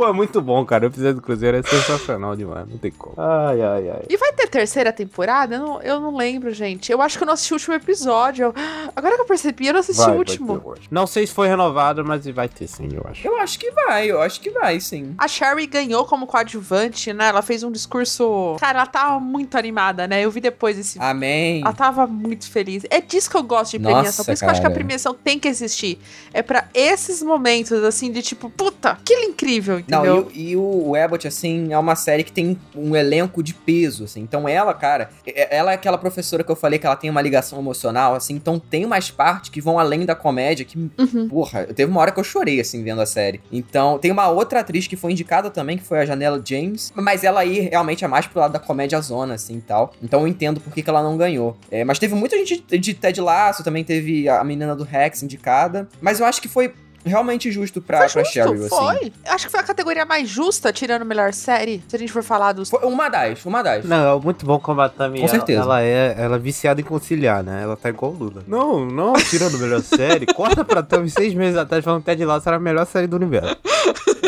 Pô, 0.00 0.08
é 0.08 0.12
muito 0.14 0.40
bom, 0.40 0.64
cara. 0.64 0.84
O 0.84 0.86
episódio 0.86 1.16
do 1.16 1.20
Cruzeiro 1.20 1.58
é 1.58 1.62
sensacional 1.62 2.34
demais. 2.34 2.66
Não 2.66 2.78
tem 2.78 2.90
como. 2.90 3.12
Ai, 3.18 3.60
ai, 3.60 3.90
ai. 3.90 4.02
E 4.08 4.16
vai 4.16 4.32
ter 4.32 4.48
terceira 4.48 4.90
temporada? 4.94 5.56
Eu 5.56 5.60
não, 5.60 5.82
eu 5.82 6.00
não 6.00 6.16
lembro, 6.16 6.50
gente. 6.54 6.90
Eu 6.90 7.02
acho 7.02 7.18
que 7.18 7.22
eu 7.22 7.26
não 7.26 7.34
assisti 7.34 7.52
o 7.52 7.56
último 7.56 7.74
episódio. 7.74 8.46
Eu- 8.46 8.54
Agora 8.96 9.16
que 9.16 9.20
eu 9.20 9.26
percebi, 9.26 9.66
eu 9.66 9.74
não 9.74 9.80
assisti 9.80 9.98
Vai, 10.00 10.06
o 10.06 10.10
vai 10.12 10.18
último. 10.18 10.74
Não 10.90 11.06
sei 11.06 11.26
se 11.26 11.34
foi 11.34 11.48
renovado, 11.48 12.02
mas 12.02 12.26
vai 12.28 12.48
ter 12.48 12.66
sim, 12.66 12.88
eu 12.94 13.04
acho. 13.10 13.26
Eu 13.28 13.36
acho 13.40 13.58
que 13.58 13.70
vai, 13.72 14.10
eu 14.10 14.22
acho 14.22 14.40
que 14.40 14.48
vai, 14.48 14.80
sim. 14.80 15.14
A 15.18 15.28
Sherry 15.28 15.66
ganhou 15.66 16.06
como 16.06 16.26
coadjuvante, 16.26 17.12
né? 17.12 17.28
Ela 17.28 17.42
fez 17.42 17.62
um 17.62 17.70
discurso. 17.70 18.56
Cara, 18.58 18.78
ela 18.78 18.86
tava 18.86 19.20
muito 19.20 19.58
animada, 19.58 20.08
né? 20.08 20.22
Eu 20.24 20.30
vi 20.30 20.40
depois 20.40 20.78
esse 20.78 20.94
vídeo. 20.98 21.10
Amém. 21.10 21.60
Ela 21.60 21.74
tava 21.74 22.06
muito 22.06 22.50
feliz. 22.50 22.84
É 22.88 23.02
disso 23.02 23.28
que 23.30 23.36
eu 23.36 23.42
gosto 23.42 23.72
de 23.72 23.80
Nossa, 23.80 23.94
premiação. 23.96 24.24
Por 24.24 24.32
isso 24.32 24.40
que 24.42 24.46
eu 24.46 24.50
acho 24.50 24.60
que 24.62 24.66
a 24.66 24.70
cara. 24.70 24.78
premiação 24.78 25.12
tem 25.14 25.38
que 25.38 25.46
existir. 25.46 25.98
É 26.32 26.40
pra 26.40 26.68
esses 26.72 27.22
momentos, 27.22 27.72
assim, 27.84 28.10
de 28.10 28.22
tipo, 28.22 28.48
puta, 28.48 28.98
que 29.04 29.12
incrível, 29.12 29.78
Não, 29.90 29.98
entendeu? 30.04 30.30
e, 30.34 30.56
o- 30.56 30.86
e 30.86 30.90
o, 30.90 30.94
Abbott, 30.94 31.26
assim, 31.26 31.72
é 31.72 31.78
uma 31.78 31.94
série 31.96 32.22
que 32.24 32.32
tem 32.32 32.58
um 32.74 32.94
elenco 32.96 33.42
de 33.42 33.54
peso, 33.54 34.04
assim. 34.04 34.20
Então 34.20 34.48
ela, 34.48 34.72
cara, 34.74 35.10
é- 35.26 35.56
ela 35.56 35.72
é 35.72 35.74
aquela 35.74 35.98
professora 35.98 36.42
que 36.44 36.50
eu 36.50 36.56
falei 36.56 36.78
que 36.78 36.86
ela 36.86 36.96
tem 36.96 37.10
uma 37.10 37.20
ligação 37.22 37.58
emocional, 37.58 38.14
assim. 38.14 38.34
Então 38.34 38.58
tem 38.58 38.84
umas 38.84 39.10
partes 39.10 39.50
que 39.50 39.60
vão 39.60 39.78
além 39.78 40.04
da 40.04 40.14
comédia 40.14 40.64
que, 40.64 40.78
Uhum. 40.98 41.28
porra, 41.28 41.64
teve 41.66 41.90
uma 41.90 42.00
hora 42.00 42.10
que 42.12 42.20
eu 42.20 42.24
chorei, 42.24 42.60
assim, 42.60 42.82
vendo 42.82 43.00
a 43.00 43.06
série. 43.06 43.40
Então 43.50 43.98
tem 43.98 44.10
uma 44.10 44.28
outra 44.28 44.60
atriz 44.60 44.86
que 44.86 44.96
foi 44.96 45.12
indicada 45.12 45.50
também, 45.50 45.76
que 45.78 45.84
foi 45.84 45.98
a 46.00 46.06
Janela 46.06 46.40
James. 46.44 46.92
Mas 46.94 47.24
ela 47.24 47.40
aí 47.40 47.60
realmente 47.60 48.04
é 48.04 48.08
mais 48.08 48.26
pro 48.26 48.40
lado 48.40 48.52
da 48.52 48.58
comédia 48.58 49.00
zona, 49.00 49.34
assim, 49.34 49.56
e 49.58 49.60
tal. 49.60 49.92
Então 50.02 50.20
eu 50.20 50.28
entendo 50.28 50.60
por 50.60 50.72
que, 50.72 50.82
que 50.82 50.90
ela 50.90 51.02
não 51.02 51.16
ganhou. 51.16 51.56
É, 51.70 51.84
mas 51.84 51.98
teve 51.98 52.14
muita 52.14 52.36
gente 52.36 52.64
de, 52.68 52.78
de 52.78 52.94
Ted 52.94 53.20
Lasso, 53.20 53.62
também 53.64 53.84
teve 53.84 54.28
a 54.28 54.42
menina 54.44 54.74
do 54.76 54.84
Rex 54.84 55.22
indicada. 55.22 55.88
Mas 56.00 56.20
eu 56.20 56.26
acho 56.26 56.40
que 56.40 56.48
foi 56.48 56.72
realmente 57.04 57.50
justo 57.50 57.80
pra, 57.80 58.08
Foi 58.08 58.22
pra 58.22 58.24
Cheryl, 58.24 58.56
justo, 58.56 58.74
assim. 58.74 58.98
foi. 58.98 59.12
Acho 59.26 59.46
que 59.46 59.50
foi 59.50 59.60
a 59.60 59.62
categoria 59.62 60.04
mais 60.04 60.28
justa, 60.28 60.72
tirando 60.72 61.04
melhor 61.04 61.32
série. 61.32 61.82
Se 61.88 61.96
a 61.96 61.98
gente 61.98 62.12
for 62.12 62.22
falar 62.22 62.52
dos. 62.52 62.68
Foi 62.70 62.80
uma 62.84 63.08
das, 63.08 63.44
uma 63.44 63.62
das. 63.62 63.84
Não, 63.84 64.18
é 64.18 64.20
muito 64.22 64.44
bom 64.46 64.58
como 64.60 64.80
a 64.80 64.88
Tami. 64.88 65.18
Com 65.18 65.24
ela- 65.24 65.28
certeza. 65.34 65.60
Ela, 65.62 65.82
é, 65.82 66.14
ela 66.18 66.36
é 66.36 66.38
viciada 66.38 66.80
em 66.80 66.84
conciliar, 66.84 67.42
né? 67.42 67.62
Ela 67.62 67.76
tá 67.76 67.88
igual 67.88 68.12
o 68.12 68.14
Lula. 68.16 68.42
Não, 68.46 68.84
não, 68.86 69.12
tirando 69.14 69.56
a 69.56 69.58
melhor 69.58 69.82
série. 69.82 70.26
Corta 70.34 70.64
pra 70.64 70.82
Tami 70.82 71.08
seis 71.10 71.34
meses 71.34 71.56
atrás 71.56 71.84
falando 71.84 72.00
que 72.00 72.06
Ted 72.06 72.24
Lasso 72.24 72.48
era 72.48 72.56
a 72.56 72.60
melhor 72.60 72.86
série 72.86 73.06
do 73.06 73.16
universo. 73.16 73.56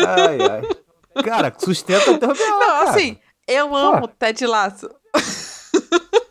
Ai, 0.07 0.37
ai. 0.41 1.23
Cara, 1.23 1.53
sustenta 1.57 2.11
até 2.11 2.25
o 2.25 2.29
Não, 2.29 2.35
cara. 2.59 2.89
assim, 2.89 3.17
eu 3.47 3.75
amo 3.75 4.07
Ted 4.07 4.45
Laço. 4.47 4.89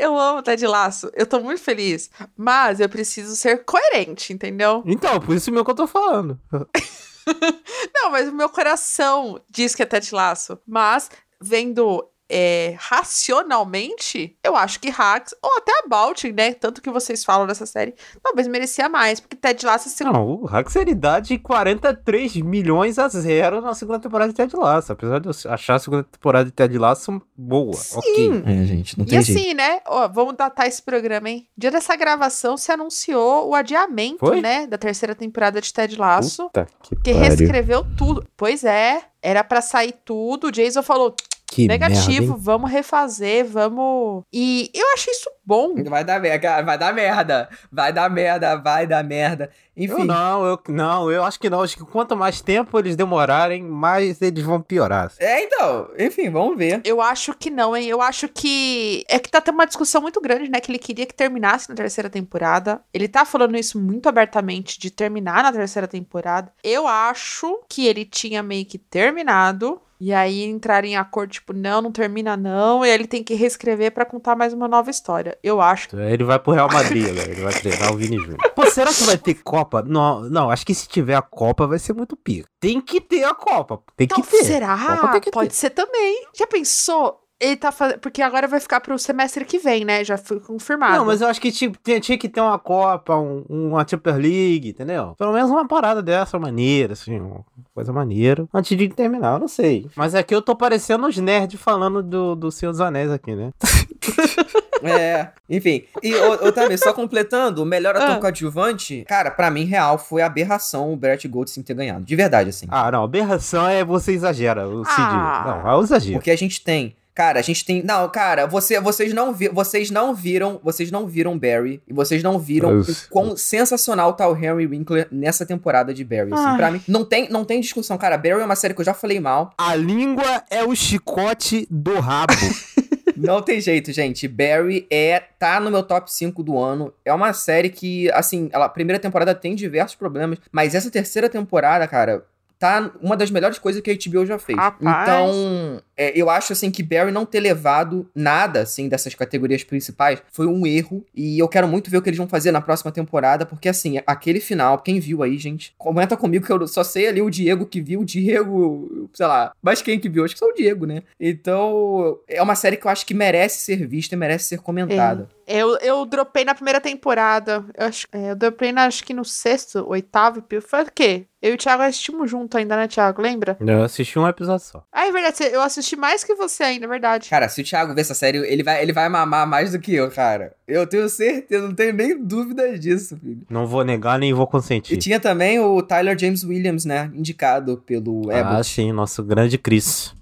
eu 0.00 0.18
amo 0.18 0.42
Ted 0.42 0.66
Laço. 0.66 1.10
Eu 1.14 1.26
tô 1.26 1.40
muito 1.40 1.60
feliz. 1.62 2.10
Mas 2.36 2.80
eu 2.80 2.88
preciso 2.88 3.36
ser 3.36 3.64
coerente, 3.64 4.32
entendeu? 4.32 4.82
Então, 4.86 5.20
por 5.20 5.36
isso 5.36 5.50
mesmo 5.50 5.64
que 5.64 5.70
eu 5.70 5.74
tô 5.76 5.86
falando. 5.86 6.40
Não, 7.94 8.10
mas 8.10 8.28
o 8.28 8.32
meu 8.32 8.48
coração 8.48 9.40
diz 9.48 9.74
que 9.74 9.82
é 9.82 9.86
Ted 9.86 10.12
Laço. 10.14 10.58
Mas, 10.66 11.10
vendo 11.40 12.04
é, 12.30 12.76
racionalmente, 12.78 14.36
eu 14.44 14.54
acho 14.54 14.78
que 14.78 14.88
Hacks, 14.88 15.34
ou 15.42 15.50
até 15.58 15.72
a 15.72 15.88
Baltic, 15.88 16.32
né? 16.32 16.54
Tanto 16.54 16.80
que 16.80 16.90
vocês 16.90 17.24
falam 17.24 17.46
dessa 17.46 17.66
série, 17.66 17.94
talvez 18.22 18.46
merecia 18.46 18.88
mais. 18.88 19.18
Porque 19.18 19.36
Ted 19.36 19.66
Laço 19.66 19.88
é 19.88 19.90
segundo. 19.90 20.14
Não, 20.14 20.28
o 20.28 20.44
Hack 20.46 20.70
seria 20.70 20.94
de 21.20 21.38
43 21.38 22.36
milhões 22.36 22.98
a 22.98 23.08
zero 23.08 23.60
na 23.60 23.74
segunda 23.74 23.98
temporada 23.98 24.32
de 24.32 24.36
Ted 24.36 24.54
Lasso. 24.54 24.92
Apesar 24.92 25.18
de 25.18 25.28
eu 25.28 25.32
achar 25.50 25.74
a 25.74 25.78
segunda 25.78 26.04
temporada 26.04 26.44
de 26.44 26.52
Ted 26.52 26.78
Lasso 26.78 27.20
boa. 27.36 27.76
Ok. 27.94 28.42
É, 28.46 28.64
gente, 28.64 28.98
não 28.98 29.06
E 29.08 29.16
assim, 29.16 29.54
né? 29.54 29.80
Ó, 29.86 30.06
vamos 30.08 30.36
datar 30.36 30.66
esse 30.66 30.82
programa, 30.82 31.28
hein? 31.28 31.46
Dia 31.56 31.70
dessa 31.70 31.96
gravação 31.96 32.56
se 32.56 32.70
anunciou 32.70 33.48
o 33.48 33.54
adiamento, 33.54 34.18
Foi? 34.20 34.40
né? 34.40 34.66
Da 34.66 34.78
terceira 34.78 35.14
temporada 35.14 35.60
de 35.60 35.72
Ted 35.72 35.96
Laço. 35.96 36.44
Puta 36.44 36.66
que 36.82 36.96
Que 36.96 37.12
reescreveu 37.12 37.84
tudo. 37.96 38.26
Pois 38.36 38.64
é, 38.64 39.02
era 39.22 39.42
pra 39.42 39.60
sair 39.60 39.94
tudo. 40.04 40.48
O 40.48 40.52
Jason 40.52 40.82
falou: 40.82 41.14
Que 41.50 41.66
negativo, 41.66 42.28
merda, 42.28 42.36
vamos 42.38 42.70
refazer, 42.70 43.44
vamos. 43.44 44.22
E 44.32 44.70
eu 44.72 44.86
achei 44.94 45.12
isso 45.12 45.28
bom. 45.50 45.74
Vai 45.82 46.04
dar 46.04 46.20
merda, 46.20 46.62
vai 46.62 46.78
dar 46.78 46.94
merda, 46.94 47.48
vai 47.72 47.92
dar 47.92 48.08
merda, 48.08 48.56
vai 48.56 48.86
dar 48.86 49.02
merda. 49.02 49.50
Enfim. 49.76 50.02
Eu 50.02 50.04
não, 50.04 50.44
eu 50.44 50.60
não, 50.68 51.10
eu 51.10 51.24
acho 51.24 51.40
que 51.40 51.50
não. 51.50 51.62
Acho 51.62 51.76
que 51.76 51.84
quanto 51.84 52.16
mais 52.16 52.40
tempo 52.40 52.78
eles 52.78 52.94
demorarem, 52.94 53.62
mais 53.62 54.22
eles 54.22 54.44
vão 54.44 54.60
piorar. 54.60 55.06
assim. 55.06 55.24
É, 55.24 55.42
então, 55.42 55.90
enfim, 55.98 56.30
vamos 56.30 56.56
ver. 56.56 56.80
Eu 56.84 57.00
acho 57.00 57.34
que 57.34 57.50
não, 57.50 57.76
hein? 57.76 57.88
Eu 57.88 58.00
acho 58.00 58.28
que. 58.28 59.04
É 59.08 59.18
que 59.18 59.28
tá 59.28 59.40
tendo 59.40 59.54
uma 59.54 59.66
discussão 59.66 60.00
muito 60.00 60.20
grande, 60.20 60.48
né? 60.48 60.60
Que 60.60 60.70
ele 60.70 60.78
queria 60.78 61.06
que 61.06 61.14
terminasse 61.14 61.68
na 61.68 61.74
terceira 61.74 62.08
temporada. 62.08 62.80
Ele 62.94 63.08
tá 63.08 63.24
falando 63.24 63.56
isso 63.56 63.80
muito 63.80 64.08
abertamente 64.08 64.78
de 64.78 64.90
terminar 64.90 65.42
na 65.42 65.52
terceira 65.52 65.88
temporada. 65.88 66.52
Eu 66.62 66.86
acho 66.86 67.60
que 67.68 67.86
ele 67.88 68.04
tinha 68.04 68.42
meio 68.42 68.64
que 68.66 68.78
terminado. 68.78 69.80
E 70.02 70.14
aí 70.14 70.42
entrar 70.44 70.82
em 70.82 70.96
acordo, 70.96 71.32
tipo, 71.32 71.52
não, 71.52 71.82
não 71.82 71.92
termina 71.92 72.34
não. 72.34 72.84
E 72.84 72.88
aí 72.88 72.94
ele 72.94 73.06
tem 73.06 73.22
que 73.22 73.34
reescrever 73.34 73.92
pra 73.92 74.06
contar 74.06 74.34
mais 74.34 74.54
uma 74.54 74.66
nova 74.66 74.90
história. 74.90 75.36
Eu 75.42 75.60
acho. 75.60 75.96
Ele 75.98 76.24
vai 76.24 76.38
pro 76.38 76.52
Real 76.52 76.70
Madrid, 76.70 77.04
velho. 77.06 77.32
Ele 77.32 77.40
vai 77.42 77.52
treinar 77.52 77.92
o 77.92 77.96
Vini 77.96 78.16
Júnior. 78.18 78.38
Pô, 78.54 78.66
será 78.66 78.92
que 78.92 79.02
vai 79.04 79.16
ter 79.18 79.34
Copa? 79.42 79.82
Não, 79.82 80.20
não, 80.28 80.50
acho 80.50 80.66
que 80.66 80.74
se 80.74 80.86
tiver 80.88 81.14
a 81.14 81.22
Copa 81.22 81.66
vai 81.66 81.78
ser 81.78 81.92
muito 81.94 82.16
pica. 82.16 82.46
Tem 82.60 82.80
que 82.80 83.00
ter 83.00 83.24
a 83.24 83.34
Copa. 83.34 83.80
Tem 83.96 84.06
que 84.06 84.20
Então, 84.20 84.30
ter. 84.30 84.44
será? 84.44 84.76
Copa 84.78 85.12
tem 85.12 85.20
que 85.20 85.30
Pode 85.30 85.48
ter. 85.50 85.54
ser 85.56 85.70
também. 85.70 86.26
Já 86.36 86.46
pensou? 86.46 87.18
Ele 87.42 87.56
tá 87.56 87.72
fazendo. 87.72 87.98
Porque 88.00 88.20
agora 88.20 88.46
vai 88.46 88.60
ficar 88.60 88.80
pro 88.82 88.98
semestre 88.98 89.46
que 89.46 89.58
vem, 89.58 89.82
né? 89.82 90.04
Já 90.04 90.18
foi 90.18 90.38
confirmado. 90.40 90.94
Não, 90.98 91.06
mas 91.06 91.22
eu 91.22 91.26
acho 91.28 91.40
que 91.40 91.50
tinha, 91.50 91.72
tinha- 91.82 91.98
tinha 91.98 92.18
que 92.18 92.28
ter 92.28 92.38
uma 92.42 92.58
Copa, 92.58 93.16
um- 93.16 93.46
uma 93.48 93.88
Super 93.88 94.16
League, 94.16 94.68
entendeu? 94.68 95.14
Pelo 95.16 95.32
menos 95.32 95.50
uma 95.50 95.66
parada 95.66 96.02
dessa 96.02 96.38
maneira, 96.38 96.92
assim, 96.92 97.18
uma 97.18 97.42
coisa 97.74 97.94
maneira. 97.94 98.46
Antes 98.52 98.76
de 98.76 98.88
terminar, 98.90 99.36
eu 99.36 99.38
não 99.40 99.48
sei. 99.48 99.88
Mas 99.96 100.14
aqui 100.14 100.34
eu 100.34 100.42
tô 100.42 100.54
parecendo 100.54 101.06
os 101.06 101.16
nerds 101.16 101.58
falando 101.58 102.02
do, 102.02 102.36
do 102.36 102.52
Senhor 102.52 102.72
dos 102.72 102.80
Anéis 102.82 103.10
aqui, 103.10 103.34
né? 103.34 103.52
É, 104.82 105.28
enfim. 105.48 105.84
E, 106.02 106.14
ô 106.14 106.50
Tami, 106.52 106.76
só 106.78 106.92
completando, 106.92 107.62
o 107.62 107.66
melhor 107.66 107.96
ator 107.96 108.16
Ah. 108.16 108.18
coadjuvante, 108.18 109.04
cara, 109.08 109.30
pra 109.30 109.50
mim, 109.50 109.64
real, 109.64 109.98
foi 109.98 110.22
a 110.22 110.26
aberração 110.26 110.92
o 110.92 110.96
Brett 110.96 111.26
Goldstein 111.28 111.62
ter 111.62 111.74
ganhado. 111.74 112.04
De 112.04 112.16
verdade, 112.16 112.50
assim. 112.50 112.66
Ah, 112.70 112.90
não, 112.90 113.04
aberração 113.04 113.68
é 113.68 113.84
você 113.84 114.12
exagera, 114.12 114.68
o 114.68 114.84
Cid. 114.84 114.96
Ah. 114.98 115.60
Não, 115.64 115.70
é 115.70 115.76
o 115.76 115.82
exagero. 115.82 116.14
Porque 116.14 116.30
a 116.30 116.36
gente 116.36 116.62
tem. 116.62 116.96
Cara, 117.12 117.40
a 117.40 117.42
gente 117.42 117.64
tem. 117.66 117.82
Não, 117.82 118.08
cara, 118.08 118.46
você, 118.46 118.80
vocês, 118.80 119.12
não 119.12 119.34
vi, 119.34 119.48
vocês 119.48 119.90
não 119.90 120.14
viram. 120.14 120.58
Vocês 120.62 120.90
não 120.90 121.06
viram 121.06 121.38
Barry. 121.38 121.82
E 121.86 121.92
vocês 121.92 122.22
não 122.22 122.38
viram 122.38 122.76
Nossa. 122.76 122.92
o 122.92 122.94
quão 123.10 123.36
sensacional 123.36 124.14
tá 124.14 124.26
o 124.28 124.34
Henry 124.34 124.66
Winkler 124.66 125.06
nessa 125.10 125.44
temporada 125.44 125.92
de 125.92 126.02
Barry. 126.04 126.32
Assim, 126.32 126.44
Ai. 126.46 126.56
pra 126.56 126.70
mim, 126.70 126.80
não 126.88 127.04
tem, 127.04 127.28
não 127.28 127.44
tem 127.44 127.60
discussão. 127.60 127.98
Cara, 127.98 128.16
Barry 128.16 128.40
é 128.40 128.44
uma 128.44 128.56
série 128.56 128.72
que 128.72 128.80
eu 128.80 128.84
já 128.84 128.94
falei 128.94 129.20
mal. 129.20 129.52
A 129.58 129.74
língua 129.74 130.44
é 130.48 130.64
o 130.64 130.74
chicote 130.74 131.66
do 131.68 131.98
rabo. 131.98 132.32
Não 133.22 133.42
tem 133.42 133.60
jeito, 133.60 133.92
gente. 133.92 134.26
Barry 134.26 134.86
é. 134.90 135.20
tá 135.20 135.60
no 135.60 135.70
meu 135.70 135.82
top 135.82 136.10
5 136.10 136.42
do 136.42 136.58
ano. 136.58 136.92
É 137.04 137.12
uma 137.12 137.34
série 137.34 137.68
que, 137.68 138.10
assim, 138.12 138.48
ela, 138.50 138.64
a 138.64 138.68
primeira 138.68 138.98
temporada 138.98 139.34
tem 139.34 139.54
diversos 139.54 139.94
problemas, 139.94 140.38
mas 140.50 140.74
essa 140.74 140.90
terceira 140.90 141.28
temporada, 141.28 141.86
cara. 141.86 142.24
Tá 142.60 142.92
uma 143.00 143.16
das 143.16 143.30
melhores 143.30 143.58
coisas 143.58 143.80
que 143.80 143.90
a 143.90 143.94
HBO 143.94 144.26
já 144.26 144.38
fez. 144.38 144.58
Rapaz. 144.58 145.02
Então, 145.02 145.82
é, 145.96 146.12
eu 146.14 146.28
acho 146.28 146.52
assim 146.52 146.70
que 146.70 146.82
Barry 146.82 147.10
não 147.10 147.24
ter 147.24 147.40
levado 147.40 148.06
nada 148.14 148.60
assim 148.60 148.86
dessas 148.86 149.14
categorias 149.14 149.64
principais 149.64 150.22
foi 150.30 150.46
um 150.46 150.66
erro. 150.66 151.02
E 151.14 151.38
eu 151.38 151.48
quero 151.48 151.66
muito 151.66 151.90
ver 151.90 151.96
o 151.96 152.02
que 152.02 152.10
eles 152.10 152.18
vão 152.18 152.28
fazer 152.28 152.52
na 152.52 152.60
próxima 152.60 152.92
temporada, 152.92 153.46
porque 153.46 153.66
assim, 153.66 153.98
aquele 154.06 154.40
final, 154.40 154.78
quem 154.78 155.00
viu 155.00 155.22
aí, 155.22 155.38
gente, 155.38 155.74
comenta 155.78 156.18
comigo 156.18 156.44
que 156.44 156.52
eu 156.52 156.68
só 156.68 156.84
sei 156.84 157.08
ali 157.08 157.22
o 157.22 157.30
Diego 157.30 157.64
que 157.64 157.80
viu, 157.80 158.00
o 158.00 158.04
Diego, 158.04 159.08
sei 159.14 159.26
lá, 159.26 159.52
mas 159.62 159.80
quem 159.80 159.98
que 159.98 160.10
viu? 160.10 160.22
Acho 160.22 160.34
que 160.34 160.40
só 160.40 160.46
o 160.46 160.54
Diego, 160.54 160.84
né? 160.84 161.02
Então, 161.18 162.18
é 162.28 162.42
uma 162.42 162.54
série 162.54 162.76
que 162.76 162.86
eu 162.86 162.90
acho 162.90 163.06
que 163.06 163.14
merece 163.14 163.60
ser 163.60 163.86
vista 163.86 164.14
e 164.14 164.18
merece 164.18 164.44
ser 164.44 164.58
comentada. 164.58 165.30
Eu, 165.52 165.76
eu 165.78 166.04
dropei 166.06 166.44
na 166.44 166.54
primeira 166.54 166.80
temporada. 166.80 167.64
Eu, 167.76 167.86
acho, 167.86 168.06
é, 168.12 168.30
eu 168.30 168.36
dropei 168.36 168.70
na, 168.72 168.84
acho 168.86 169.02
que 169.04 169.12
no 169.12 169.24
sexto, 169.24 169.84
oitavo. 169.88 170.42
Foi 170.66 170.82
o 170.82 170.86
quê? 170.94 171.26
Eu 171.42 171.52
e 171.52 171.54
o 171.54 171.56
Thiago 171.58 171.82
assistimos 171.82 172.30
junto 172.30 172.58
ainda, 172.58 172.76
né, 172.76 172.86
Thiago? 172.86 173.22
Lembra? 173.22 173.56
eu 173.58 173.82
assisti 173.82 174.18
um 174.18 174.28
episódio 174.28 174.64
só. 174.66 174.84
Ah, 174.92 175.06
é 175.06 175.10
verdade. 175.12 175.42
Eu 175.50 175.62
assisti 175.62 175.96
mais 175.96 176.22
que 176.22 176.34
você 176.34 176.62
ainda, 176.62 176.84
é 176.84 176.88
verdade. 176.88 177.30
Cara, 177.30 177.48
se 177.48 177.62
o 177.62 177.64
Thiago 177.64 177.94
ver 177.94 178.02
essa 178.02 178.12
série, 178.14 178.38
ele 178.46 178.62
vai, 178.62 178.82
ele 178.82 178.92
vai 178.92 179.08
mamar 179.08 179.46
mais 179.46 179.72
do 179.72 179.78
que 179.80 179.94
eu, 179.94 180.10
cara. 180.10 180.52
Eu 180.68 180.86
tenho 180.86 181.08
certeza, 181.08 181.66
não 181.66 181.74
tenho 181.74 181.94
nem 181.94 182.22
dúvida 182.22 182.78
disso, 182.78 183.16
filho. 183.16 183.40
Não 183.48 183.66
vou 183.66 183.82
negar 183.84 184.18
nem 184.18 184.34
vou 184.34 184.44
E 184.44 184.50
consentir. 184.50 184.98
tinha 184.98 185.18
também 185.18 185.58
o 185.58 185.82
Tyler 185.82 186.16
James 186.18 186.44
Williams, 186.44 186.84
né? 186.84 187.10
Indicado 187.14 187.78
pelo 187.86 188.30
Ah, 188.30 188.40
Abbott. 188.40 188.66
sim, 188.68 188.92
nosso 188.92 189.22
grande 189.24 189.56
Chris. 189.56 190.14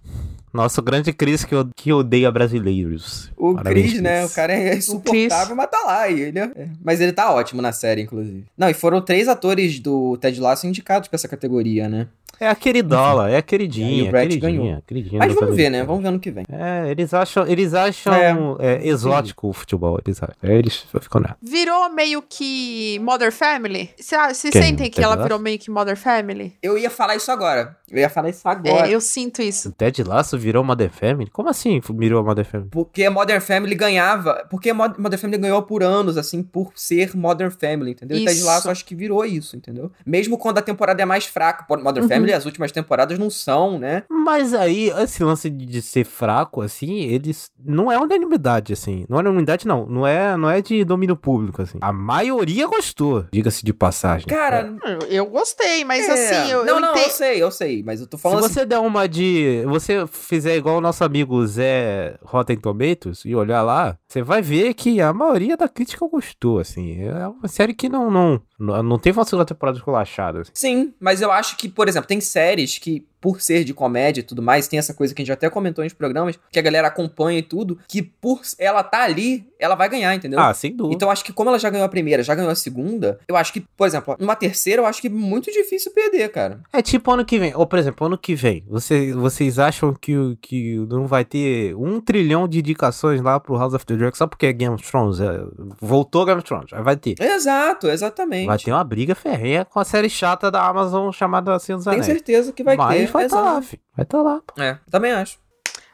Nosso 0.52 0.80
grande 0.82 1.12
Chris 1.12 1.44
que, 1.44 1.54
o- 1.54 1.68
que 1.76 1.92
odeia 1.92 2.30
brasileiros. 2.30 3.30
O 3.36 3.54
Parabéns, 3.54 3.90
Chris, 3.90 4.00
né? 4.02 4.24
O 4.24 4.30
cara 4.30 4.52
é 4.52 4.76
insuportável, 4.76 5.54
mas 5.54 5.70
tá 5.70 5.82
lá. 5.86 6.08
E 6.08 6.20
ele 6.20 6.38
é- 6.38 6.52
é. 6.56 6.68
Mas 6.82 7.00
ele 7.00 7.12
tá 7.12 7.32
ótimo 7.32 7.60
na 7.62 7.72
série, 7.72 8.02
inclusive. 8.02 8.44
Não, 8.56 8.68
e 8.68 8.74
foram 8.74 9.00
três 9.00 9.28
atores 9.28 9.78
do 9.78 10.16
Ted 10.16 10.40
Lasso 10.40 10.66
indicados 10.66 11.08
pra 11.08 11.16
essa 11.16 11.28
categoria, 11.28 11.88
né? 11.88 12.08
É 12.40 12.48
a 12.48 12.54
queridola, 12.54 13.28
é 13.30 13.34
a 13.36 13.38
E 13.38 13.42
queridinha, 13.42 14.04
o 14.04 14.10
Brett 14.12 14.28
queridinha, 14.38 14.62
ganhou. 14.62 14.82
queridinha 14.86 15.18
Mas 15.18 15.34
vamos 15.34 15.56
ver, 15.56 15.70
né? 15.70 15.82
Vamos 15.84 16.02
ver 16.02 16.08
ano 16.08 16.20
que 16.20 16.30
vem. 16.30 16.44
É, 16.50 16.88
eles 16.88 17.12
acham, 17.12 17.44
eles 17.46 17.74
acham 17.74 18.56
é, 18.60 18.86
exótico 18.86 19.48
o 19.48 19.52
futebol, 19.52 19.98
eles 20.04 20.22
acham. 20.22 20.36
É, 20.42 20.54
eles 20.56 20.84
ficam 21.00 21.20
nessa. 21.20 21.36
Virou 21.42 21.88
meio 21.90 22.22
que 22.22 22.98
Mother 23.00 23.32
Family? 23.32 23.90
Vocês 23.98 24.40
Quem? 24.52 24.62
sentem 24.62 24.88
que 24.88 24.96
Ted 24.96 25.04
ela 25.04 25.14
Lasso? 25.16 25.22
virou 25.24 25.38
meio 25.40 25.58
que 25.58 25.68
Mother 25.70 25.96
Family? 25.96 26.54
Eu 26.62 26.78
ia 26.78 26.90
falar 26.90 27.16
isso 27.16 27.30
agora. 27.32 27.76
Eu 27.90 27.98
ia 27.98 28.08
falar 28.10 28.28
isso 28.28 28.46
agora. 28.46 28.86
É, 28.88 28.94
eu 28.94 29.00
sinto 29.00 29.40
isso. 29.42 29.70
O 29.70 29.72
Ted 29.72 30.04
Lasso 30.04 30.38
virou 30.38 30.62
Mother 30.62 30.90
Family? 30.90 31.30
Como 31.30 31.48
assim 31.48 31.80
virou 31.94 32.22
Mother 32.22 32.44
Family? 32.44 32.68
Porque 32.70 33.08
Modern 33.08 33.40
Family 33.40 33.74
ganhava. 33.74 34.46
Porque 34.48 34.72
Mod- 34.72 34.98
Modern 34.98 35.20
Family 35.20 35.38
ganhou 35.40 35.62
por 35.62 35.82
anos, 35.82 36.16
assim, 36.16 36.42
por 36.42 36.70
ser 36.76 37.16
Modern 37.16 37.50
Family, 37.50 37.92
entendeu? 37.92 38.16
E 38.18 38.24
Ted 38.24 38.36
Isso. 38.36 38.46
Lasso 38.46 38.70
acho 38.70 38.84
que 38.84 38.94
virou 38.94 39.24
isso, 39.24 39.56
entendeu? 39.56 39.90
Mesmo 40.06 40.36
quando 40.38 40.58
a 40.58 40.62
temporada 40.62 41.02
é 41.02 41.04
mais 41.06 41.24
fraca. 41.24 41.64
Pô, 41.66 41.76
Modern 41.78 42.02
Uhum. 42.04 42.08
Family, 42.18 42.32
as 42.32 42.44
últimas 42.46 42.72
temporadas 42.72 43.18
não 43.18 43.30
são, 43.30 43.78
né? 43.78 44.04
Mas 44.10 44.54
aí, 44.54 44.90
esse 44.90 45.22
lance 45.22 45.48
de 45.48 45.80
ser 45.82 46.04
fraco, 46.04 46.60
assim, 46.60 47.00
eles. 47.00 47.50
Não 47.62 47.90
é 47.90 47.98
unanimidade, 47.98 48.72
assim. 48.72 49.04
Não 49.08 49.18
é 49.18 49.20
unanimidade, 49.20 49.66
não. 49.66 49.86
Não 49.86 50.06
é, 50.06 50.36
não 50.36 50.50
é 50.50 50.60
de 50.60 50.84
domínio 50.84 51.16
público, 51.16 51.62
assim. 51.62 51.78
A 51.80 51.92
maioria 51.92 52.66
gostou, 52.66 53.26
diga-se 53.32 53.64
de 53.64 53.72
passagem. 53.72 54.26
Cara. 54.26 54.74
Eu, 54.84 55.08
eu 55.08 55.26
gostei, 55.26 55.84
mas 55.84 56.08
é. 56.08 56.12
assim, 56.12 56.52
eu, 56.52 56.64
não, 56.64 56.74
eu 56.74 56.80
não, 56.80 56.96
eu 56.96 57.10
sei, 57.10 57.42
eu 57.42 57.50
sei. 57.50 57.82
Mas 57.82 58.00
eu 58.00 58.06
tô 58.06 58.16
Se 58.16 58.22
falando 58.22 58.44
assim. 58.44 58.54
você 58.54 58.66
der 58.66 58.78
uma 58.78 59.08
de. 59.08 59.62
Você 59.66 60.06
fizer 60.06 60.56
igual 60.56 60.78
o 60.78 60.80
nosso 60.80 61.04
amigo 61.04 61.46
Zé 61.46 62.16
Rotten 62.22 62.56
Tomatoes 62.56 63.22
e 63.24 63.34
olhar 63.34 63.62
lá, 63.62 63.96
você 64.08 64.22
vai 64.22 64.40
ver 64.40 64.72
que 64.72 65.02
a 65.02 65.12
maioria 65.12 65.54
da 65.54 65.68
crítica 65.68 66.06
gostou, 66.08 66.58
assim. 66.58 67.02
É 67.02 67.28
uma 67.28 67.46
série 67.46 67.74
que 67.74 67.90
não, 67.90 68.10
não, 68.10 68.42
não, 68.58 68.98
teve 68.98 69.18
uma 69.18 69.24
segunda 69.24 69.44
temporada 69.44 69.76
esculachada. 69.76 70.40
Assim. 70.40 70.52
Sim, 70.54 70.94
mas 70.98 71.20
eu 71.20 71.30
acho 71.30 71.58
que, 71.58 71.68
por 71.68 71.88
exemplo, 71.88 72.08
tem 72.08 72.20
séries 72.20 72.78
que, 72.78 73.06
por 73.20 73.40
ser 73.40 73.64
de 73.64 73.74
comédia 73.74 74.20
e 74.20 74.24
tudo 74.24 74.42
mais, 74.42 74.68
tem 74.68 74.78
essa 74.78 74.94
coisa 74.94 75.14
que 75.14 75.22
a 75.22 75.24
gente 75.24 75.32
até 75.32 75.50
comentou 75.50 75.82
nos 75.84 75.92
programas, 75.92 76.38
que 76.50 76.58
a 76.58 76.62
galera 76.62 76.88
acompanha 76.88 77.38
e 77.38 77.42
tudo, 77.42 77.78
que 77.88 78.02
por 78.02 78.40
ela 78.58 78.82
tá 78.82 79.02
ali, 79.02 79.46
ela 79.58 79.74
vai 79.74 79.88
ganhar, 79.88 80.14
entendeu? 80.14 80.38
Ah, 80.38 80.54
sem 80.54 80.74
dúvida. 80.74 80.94
Então, 80.94 81.10
acho 81.10 81.24
que 81.24 81.32
como 81.32 81.50
ela 81.50 81.58
já 81.58 81.68
ganhou 81.70 81.84
a 81.84 81.88
primeira, 81.88 82.22
já 82.22 82.34
ganhou 82.34 82.50
a 82.50 82.54
segunda, 82.54 83.18
eu 83.26 83.36
acho 83.36 83.52
que, 83.52 83.60
por 83.60 83.86
exemplo, 83.86 84.16
numa 84.18 84.36
terceira, 84.36 84.82
eu 84.82 84.86
acho 84.86 85.00
que 85.00 85.08
é 85.08 85.10
muito 85.10 85.50
difícil 85.50 85.92
perder, 85.92 86.28
cara. 86.30 86.60
É 86.72 86.80
tipo 86.82 87.10
ano 87.10 87.24
que 87.24 87.38
vem, 87.38 87.52
ou 87.54 87.66
por 87.66 87.78
exemplo, 87.78 88.06
ano 88.06 88.16
que 88.16 88.34
vem, 88.34 88.64
você, 88.68 89.12
vocês 89.12 89.58
acham 89.58 89.94
que, 89.94 90.14
que 90.40 90.76
não 90.88 91.06
vai 91.06 91.24
ter 91.24 91.74
um 91.74 92.00
trilhão 92.00 92.46
de 92.46 92.60
indicações 92.60 93.20
lá 93.20 93.40
pro 93.40 93.56
House 93.56 93.74
of 93.74 93.84
the 93.84 93.96
Dragon 93.96 94.14
só 94.14 94.26
porque 94.26 94.46
é 94.46 94.52
Game 94.52 94.74
of 94.74 94.84
Thrones? 94.88 95.20
é, 95.20 95.40
voltou 95.80 96.24
Game 96.24 96.38
of 96.38 96.46
Thrones, 96.46 96.72
aí 96.72 96.82
vai 96.82 96.96
ter. 96.96 97.14
Exato, 97.20 97.88
exatamente. 97.88 98.46
Vai 98.46 98.58
ter 98.58 98.72
uma 98.72 98.84
briga 98.84 99.14
ferrenha 99.14 99.64
com 99.64 99.80
a 99.80 99.84
série 99.84 100.08
chata 100.08 100.50
da 100.50 100.66
Amazon 100.66 101.10
chamada 101.10 101.58
Senhor 101.58 101.78
dos 101.78 101.84
Tenho 101.84 101.96
Anéis. 101.96 102.06
certeza 102.06 102.52
que 102.52 102.62
vai 102.62 102.76
Mas 102.76 103.00
ter. 103.00 103.07
Vai 103.12 103.26
estar 103.26 103.38
exato. 103.40 103.54
lá, 103.54 103.62
filho. 103.62 103.82
Vai 103.96 104.04
estar 104.04 104.22
lá. 104.22 104.42
pô. 104.46 104.62
É, 104.62 104.78
também 104.90 105.12
acho. 105.12 105.38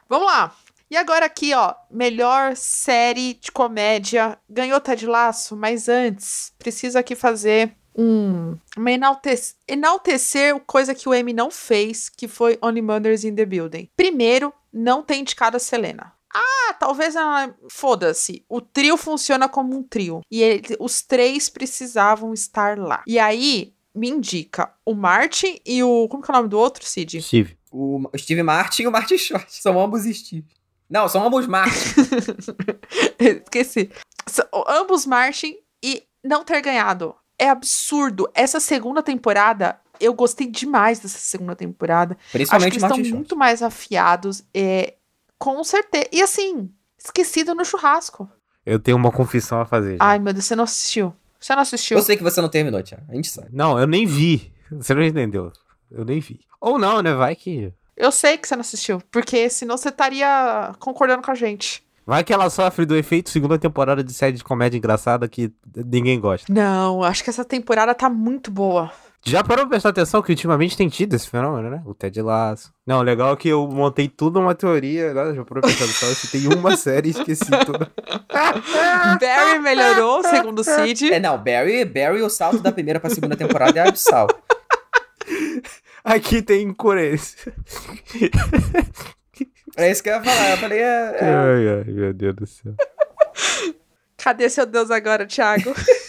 Vamos 0.09 0.27
lá. 0.27 0.55
E 0.89 0.95
agora 0.97 1.25
aqui, 1.25 1.53
ó, 1.53 1.73
melhor 1.89 2.55
série 2.55 3.33
de 3.33 3.51
comédia. 3.51 4.37
Ganhou 4.49 4.79
Ted 4.79 5.05
Laço, 5.07 5.55
mas 5.55 5.89
antes, 5.89 6.53
preciso 6.59 6.97
aqui 6.99 7.15
fazer 7.15 7.75
um 7.97 8.57
uma 8.77 8.91
enaltecer, 8.91 9.55
enaltecer 9.67 10.59
coisa 10.67 10.93
que 10.93 11.07
o 11.09 11.13
Emmy 11.13 11.33
não 11.33 11.49
fez, 11.49 12.09
que 12.09 12.27
foi 12.27 12.59
Only 12.61 12.81
Murders 12.81 13.23
in 13.23 13.33
the 13.35 13.45
Building. 13.45 13.89
Primeiro, 13.95 14.53
não 14.71 15.01
tem 15.01 15.21
indicado 15.21 15.57
a 15.57 15.59
Selena. 15.59 16.13
Ah, 16.33 16.73
talvez 16.73 17.15
ela. 17.15 17.55
Foda-se. 17.69 18.43
O 18.49 18.59
trio 18.59 18.97
funciona 18.97 19.47
como 19.47 19.73
um 19.75 19.81
trio. 19.81 20.19
E 20.29 20.43
ele- 20.43 20.75
os 20.79 21.01
três 21.01 21.47
precisavam 21.47 22.33
estar 22.33 22.77
lá. 22.77 23.01
E 23.07 23.17
aí, 23.17 23.73
me 23.95 24.09
indica 24.09 24.71
o 24.85 24.93
Martin 24.93 25.59
e 25.65 25.81
o. 25.83 26.07
Como 26.09 26.21
que 26.21 26.29
é 26.29 26.33
o 26.33 26.37
nome 26.37 26.49
do 26.49 26.59
outro, 26.59 26.85
Cid? 26.85 27.21
Steve. 27.21 27.57
O 27.71 28.01
Steve 28.17 28.43
Martin 28.43 28.83
e 28.83 28.87
o 28.87 28.91
Martin 28.91 29.17
Short. 29.17 29.45
São 29.61 29.79
ambos 29.79 30.03
Steve. 30.03 30.45
Não, 30.89 31.07
são 31.09 31.25
ambos 31.25 31.47
Martin. 31.47 31.73
Esqueci. 33.19 33.89
S- 34.27 34.47
Ambos 34.67 35.05
Martin 35.05 35.57
e 35.83 36.03
não 36.23 36.43
ter 36.43 36.61
ganhado. 36.61 37.15
É 37.39 37.49
absurdo. 37.49 38.29
Essa 38.33 38.59
segunda 38.59 39.01
temporada, 39.03 39.79
eu 39.99 40.13
gostei 40.13 40.47
demais 40.47 40.99
dessa 40.99 41.17
segunda 41.17 41.55
temporada. 41.55 42.13
Acho 42.13 42.25
que 42.27 42.31
Principalmente 42.37 42.73
eles 42.73 42.83
o 42.83 42.85
estão 42.85 42.89
Martin 42.97 43.03
Short. 43.09 43.15
muito 43.15 43.35
mais 43.35 43.61
afiados. 43.63 44.43
É, 44.53 44.93
com 45.39 45.63
certeza. 45.63 46.07
E 46.11 46.21
assim, 46.21 46.71
esquecido 46.97 47.53
no 47.55 47.65
churrasco. 47.65 48.29
Eu 48.65 48.79
tenho 48.79 48.97
uma 48.97 49.11
confissão 49.11 49.59
a 49.59 49.65
fazer. 49.65 49.91
gente. 49.91 50.01
Ai, 50.01 50.17
meu 50.19 50.33
Deus, 50.33 50.45
você 50.45 50.55
não 50.55 50.63
assistiu. 50.65 51.13
Você 51.45 51.53
não 51.53 51.61
assistiu? 51.61 51.97
Eu 51.97 52.01
sei 52.01 52.17
que 52.17 52.23
você 52.23 52.41
não 52.41 52.49
terminou, 52.49 52.81
Thiago. 52.81 53.03
A 53.07 53.13
gente 53.13 53.27
sabe. 53.27 53.49
Não, 53.53 53.77
eu 53.79 53.85
nem 53.85 54.07
vi. 54.07 54.51
Você 54.71 54.95
não 54.95 55.03
entendeu. 55.03 55.53
Eu 55.91 56.03
nem 56.03 56.19
vi. 56.19 56.39
Ou 56.59 56.79
não, 56.79 57.03
né? 57.03 57.13
Vai 57.13 57.35
que. 57.35 57.71
Eu 57.95 58.11
sei 58.11 58.35
que 58.35 58.47
você 58.47 58.55
não 58.55 58.61
assistiu. 58.61 58.99
Porque 59.11 59.47
senão 59.47 59.77
você 59.77 59.89
estaria 59.89 60.73
concordando 60.79 61.21
com 61.21 61.29
a 61.29 61.35
gente. 61.35 61.83
Vai 62.03 62.23
que 62.23 62.33
ela 62.33 62.49
sofre 62.49 62.83
do 62.83 62.95
efeito 62.95 63.29
segunda 63.29 63.59
temporada 63.59 64.03
de 64.03 64.11
série 64.11 64.37
de 64.37 64.43
comédia 64.43 64.79
engraçada 64.79 65.27
que 65.27 65.53
ninguém 65.75 66.19
gosta. 66.19 66.51
Não, 66.51 67.03
acho 67.03 67.23
que 67.23 67.29
essa 67.29 67.45
temporada 67.45 67.93
tá 67.93 68.09
muito 68.09 68.49
boa. 68.49 68.91
Já 69.27 69.43
parou 69.43 69.65
pra 69.65 69.71
prestar 69.71 69.89
atenção 69.89 70.21
que 70.21 70.31
ultimamente 70.31 70.77
tem 70.77 70.87
tido 70.87 71.15
esse 71.15 71.27
fenômeno, 71.27 71.67
né? 71.71 71.81
O 71.85 71.95
Ted 71.95 72.21
Lasso. 72.21 72.71
Não, 72.85 73.01
legal 73.01 73.33
é 73.33 73.35
que 73.35 73.49
eu 73.49 73.67
montei 73.67 74.07
tudo 74.07 74.39
uma 74.39 74.53
teoria. 74.53 75.09
Agora 75.09 75.33
já 75.33 75.43
parou 75.43 75.61
pra 75.61 75.71
prestar 75.71 75.85
atenção. 75.85 76.09
Eu 76.09 76.15
citei 76.15 76.47
uma 76.47 76.77
série 76.77 77.07
e 77.07 77.11
esqueci 77.11 77.45
toda. 77.65 77.89
Barry 79.19 79.59
melhorou, 79.59 80.23
segundo 80.23 80.59
o 80.59 80.63
Cid. 80.63 81.11
É, 81.11 81.19
não, 81.19 81.37
Barry, 81.39 81.83
Barry, 81.85 82.21
o 82.21 82.29
salto 82.29 82.59
da 82.59 82.71
primeira 82.71 82.99
pra 82.99 83.09
segunda 83.09 83.35
temporada 83.35 83.79
é 83.79 83.87
abissal. 83.87 84.27
Aqui 86.03 86.43
tem 86.43 86.61
incoerência. 86.67 87.51
É 89.75 89.89
isso 89.89 90.03
que 90.03 90.09
eu 90.09 90.13
ia 90.17 90.23
falar. 90.23 90.51
Eu 90.51 90.57
falei, 90.57 90.79
é. 90.79 90.83
é- 90.83 91.19
Ai, 91.23 91.67
ai, 91.79 91.83
meu 91.91 92.13
Deus 92.13 92.35
do 92.35 92.45
céu. 92.45 92.73
Cadê 94.17 94.49
seu 94.49 94.67
Deus 94.67 94.91
agora, 94.91 95.25
Thiago? 95.25 95.73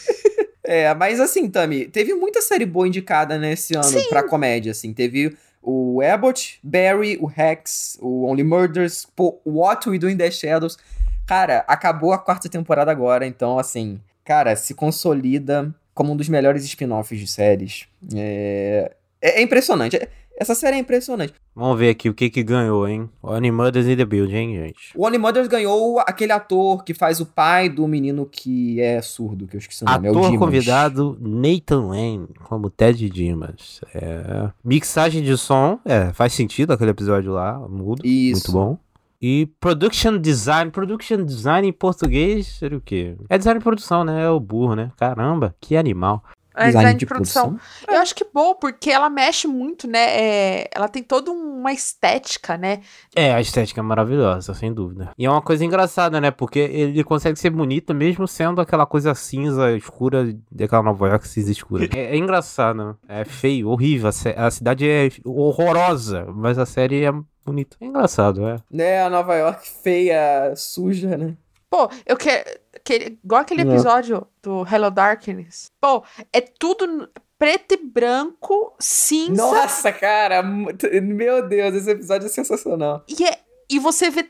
É, 0.67 0.93
mas 0.95 1.21
assim, 1.21 1.49
Tami, 1.49 1.87
teve 1.87 2.12
muita 2.14 2.43
série 2.43 2.67
boa 2.67 2.89
indicada 2.89 3.39
nesse 3.39 3.77
ano 3.77 4.09
pra 4.09 4.25
comédia, 4.25 4.73
assim. 4.73 4.93
Teve 4.93 5.37
o 5.62 6.01
Abbott, 6.03 6.59
Barry, 6.62 7.17
o 7.21 7.27
Rex, 7.27 7.97
o 8.01 8.27
Only 8.27 8.43
Murders, 8.43 9.07
pô, 9.14 9.41
What 9.47 9.89
We 9.89 9.99
Do 9.99 10.11
in 10.11 10.17
the 10.17 10.31
Shadows. 10.31 10.77
Cara, 11.25 11.64
acabou 11.69 12.12
a 12.12 12.19
quarta 12.19 12.49
temporada 12.49 12.91
agora, 12.91 13.27
então, 13.27 13.59
assim, 13.59 14.01
cara, 14.25 14.55
se 14.57 14.75
consolida 14.75 15.75
como 15.95 16.12
um 16.12 16.17
dos 16.17 16.29
melhores 16.29 16.64
spin-offs 16.64 17.19
de 17.19 17.27
séries. 17.27 17.87
É, 18.14 18.93
é, 19.21 19.41
é 19.41 19.43
impressionante. 19.43 19.99
Essa 20.39 20.55
série 20.55 20.76
é 20.76 20.78
impressionante. 20.78 21.32
Vamos 21.55 21.78
ver 21.78 21.89
aqui 21.89 22.11
o 22.11 22.14
que 22.14 22.28
que 22.28 22.43
ganhou, 22.43 22.87
hein? 22.87 23.09
Only 23.22 23.51
Mothers 23.51 23.87
in 23.87 23.97
the 23.97 24.05
Building, 24.05 24.34
hein, 24.34 24.55
gente? 24.57 24.93
O 24.95 25.07
Only 25.07 25.16
Murders 25.16 25.49
ganhou 25.49 25.99
aquele 26.01 26.32
ator 26.32 26.84
que 26.84 26.93
faz 26.93 27.20
o 27.20 27.26
pai 27.26 27.70
do 27.70 27.89
menino 27.89 28.26
que 28.30 28.78
é 28.78 29.01
surdo, 29.01 29.47
que 29.47 29.57
eu 29.57 29.59
esqueci 29.59 29.82
o 29.82 29.87
nome. 29.87 30.09
é 30.09 30.11
o 30.12 30.18
Ator 30.18 30.39
convidado 30.39 31.16
Nathan 31.18 31.87
Lane, 31.87 32.28
como 32.45 32.68
Ted 32.68 33.09
Dimas. 33.09 33.80
É. 33.95 34.51
Mixagem 34.62 35.22
de 35.22 35.37
som, 35.39 35.80
é, 35.87 36.12
faz 36.12 36.34
sentido 36.34 36.72
aquele 36.72 36.91
episódio 36.91 37.32
lá, 37.32 37.59
mudo. 37.59 38.03
Isso. 38.05 38.53
Muito 38.53 38.53
bom. 38.53 38.78
E 39.20 39.47
Production 39.59 40.18
Design. 40.18 40.70
Production 40.70 41.24
Design 41.24 41.66
em 41.66 41.72
português 41.72 42.47
seria 42.59 42.76
o 42.76 42.80
quê? 42.80 43.16
É 43.30 43.39
design 43.39 43.59
de 43.59 43.64
produção, 43.64 44.05
né? 44.05 44.24
É 44.24 44.28
o 44.28 44.39
burro, 44.39 44.74
né? 44.74 44.93
Caramba, 44.97 45.55
que 45.59 45.74
animal. 45.74 46.22
É, 46.57 46.67
Design 46.67 46.79
design 46.79 46.93
de 46.95 46.99
de 47.01 47.07
produção. 47.07 47.59
Eu 47.87 47.99
acho 47.99 48.15
que 48.15 48.25
bom, 48.33 48.55
porque 48.55 48.91
ela 48.91 49.11
mexe 49.11 49.47
muito, 49.47 49.87
né? 49.87 49.99
É, 49.99 50.71
ela 50.75 50.89
tem 50.89 51.03
toda 51.03 51.31
uma 51.31 51.73
estética, 51.73 52.57
né? 52.57 52.81
É, 53.15 53.35
a 53.35 53.41
estética 53.41 53.81
é 53.81 53.83
maravilhosa, 53.83 54.55
sem 54.55 54.73
dúvida. 54.73 55.11
E 55.19 55.27
é 55.27 55.31
uma 55.31 55.43
coisa 55.43 55.65
engraçada, 55.65 56.21
né? 56.21 56.31
Porque 56.31 56.59
ele 56.59 57.05
consegue 57.05 57.39
ser 57.39 57.51
bonito 57.51 57.95
mesmo 57.95 58.27
sendo 58.27 58.61
aquela 58.61 58.87
coisa 58.87 59.15
cinza, 59.15 59.71
escura, 59.73 60.35
daquela 60.51 60.83
Nova 60.83 61.09
York 61.09 61.29
cinza 61.29 61.53
escura. 61.53 61.87
É, 61.97 62.15
é 62.15 62.17
engraçado, 62.17 62.99
é 63.09 63.25
feio, 63.25 63.69
horrível. 63.69 64.09
A, 64.09 64.47
a 64.47 64.51
cidade 64.51 64.89
é 64.89 65.09
horrorosa, 65.25 66.27
mas 66.35 66.59
a 66.59 66.67
série 66.67 67.05
é 67.05 67.13
bonita. 67.45 67.77
É 67.81 67.87
engraçado, 67.87 68.47
é. 68.47 68.57
Né, 68.71 69.03
a 69.03 69.09
Nova 69.09 69.35
York 69.35 69.69
feia, 69.83 70.55
suja, 70.57 71.17
né? 71.17 71.35
Pô, 71.71 71.91
eu 72.07 72.17
quero. 72.17 72.45
Que, 72.87 73.18
igual 73.24 73.41
aquele 73.41 73.62
episódio 73.62 74.26
do 74.41 74.64
Hello 74.64 74.91
Darkness. 74.91 75.66
Pô, 75.80 76.05
é 76.32 76.41
tudo 76.41 77.09
preto 77.37 77.74
e 77.74 77.76
branco, 77.76 78.74
cinza. 78.78 79.43
Nossa, 79.43 79.93
cara, 79.93 80.41
meu 80.43 81.47
Deus, 81.49 81.74
esse 81.74 81.91
episódio 81.91 82.26
é 82.26 82.30
sensacional. 82.30 83.05
E, 83.09 83.24
é, 83.24 83.41
e 83.68 83.78
você 83.80 84.09
vê. 84.09 84.24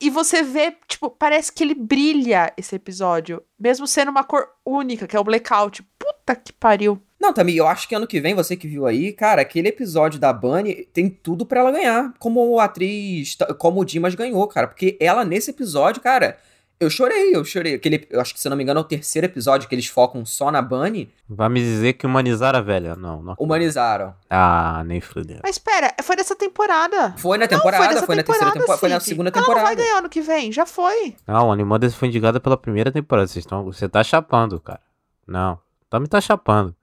E 0.00 0.10
você 0.10 0.42
vê, 0.42 0.76
tipo, 0.86 1.08
parece 1.08 1.50
que 1.50 1.64
ele 1.64 1.74
brilha 1.74 2.52
esse 2.58 2.76
episódio. 2.76 3.42
Mesmo 3.58 3.86
sendo 3.86 4.10
uma 4.10 4.22
cor 4.22 4.46
única, 4.66 5.06
que 5.06 5.16
é 5.16 5.20
o 5.20 5.24
blackout. 5.24 5.82
Puta 5.98 6.36
que 6.36 6.52
pariu. 6.52 7.00
Não, 7.18 7.32
Tami, 7.32 7.56
eu 7.56 7.66
acho 7.66 7.88
que 7.88 7.94
ano 7.94 8.06
que 8.06 8.20
vem, 8.20 8.34
você 8.34 8.54
que 8.54 8.68
viu 8.68 8.86
aí, 8.86 9.12
cara, 9.12 9.40
aquele 9.40 9.68
episódio 9.68 10.20
da 10.20 10.30
Bunny 10.30 10.84
tem 10.92 11.08
tudo 11.08 11.46
pra 11.46 11.60
ela 11.60 11.70
ganhar. 11.70 12.12
Como 12.18 12.60
atriz, 12.60 13.34
t- 13.36 13.54
como 13.54 13.80
o 13.80 13.84
Dimas 13.84 14.14
ganhou, 14.14 14.46
cara. 14.46 14.66
Porque 14.66 14.98
ela, 15.00 15.24
nesse 15.24 15.50
episódio, 15.50 16.02
cara, 16.02 16.36
eu 16.80 16.90
chorei, 16.90 17.34
eu 17.34 17.44
chorei. 17.44 17.74
Aquele, 17.74 18.06
eu 18.10 18.20
acho 18.20 18.34
que, 18.34 18.40
se 18.40 18.46
eu 18.46 18.50
não 18.50 18.56
me 18.56 18.62
engano, 18.62 18.80
é 18.80 18.82
o 18.82 18.84
terceiro 18.86 19.26
episódio 19.26 19.68
que 19.68 19.74
eles 19.74 19.86
focam 19.86 20.24
só 20.24 20.50
na 20.50 20.60
Bunny. 20.60 21.12
Vai 21.28 21.48
me 21.48 21.60
dizer 21.60 21.94
que 21.94 22.06
humanizaram 22.06 22.58
a 22.58 22.62
velha. 22.62 22.94
Não, 22.96 23.22
não. 23.22 23.34
Humanizaram. 23.38 24.14
Ah, 24.28 24.82
nem 24.84 25.00
fudeu. 25.00 25.40
Mas 25.42 25.56
espera, 25.56 25.94
foi 26.02 26.16
dessa 26.16 26.36
temporada. 26.36 27.14
Foi 27.16 27.38
na 27.38 27.44
Não, 27.44 27.48
temporada, 27.48 27.94
dessa 27.94 28.06
foi, 28.06 28.16
na 28.16 28.22
terceira 28.22 28.52
temporada, 28.52 28.78
foi 28.78 28.88
na 28.88 29.00
segunda 29.00 29.30
Não, 29.30 29.40
temporada. 29.40 29.66
vai 29.66 29.76
ganhar 29.76 29.98
ano 29.98 30.08
que 30.08 30.20
vem, 30.20 30.50
já 30.52 30.66
foi. 30.66 31.16
Não, 31.26 31.50
a 31.50 31.54
Animadas 31.54 31.94
foi 31.94 32.08
indicada 32.08 32.38
pela 32.40 32.56
primeira 32.56 32.90
temporada. 32.92 33.26
Vocês 33.28 33.44
estão, 33.44 33.64
você 33.64 33.88
tá 33.88 34.02
chapando, 34.02 34.60
cara. 34.60 34.80
Não. 35.26 35.58
Também 35.88 36.08
tá 36.08 36.20
chapando. 36.20 36.74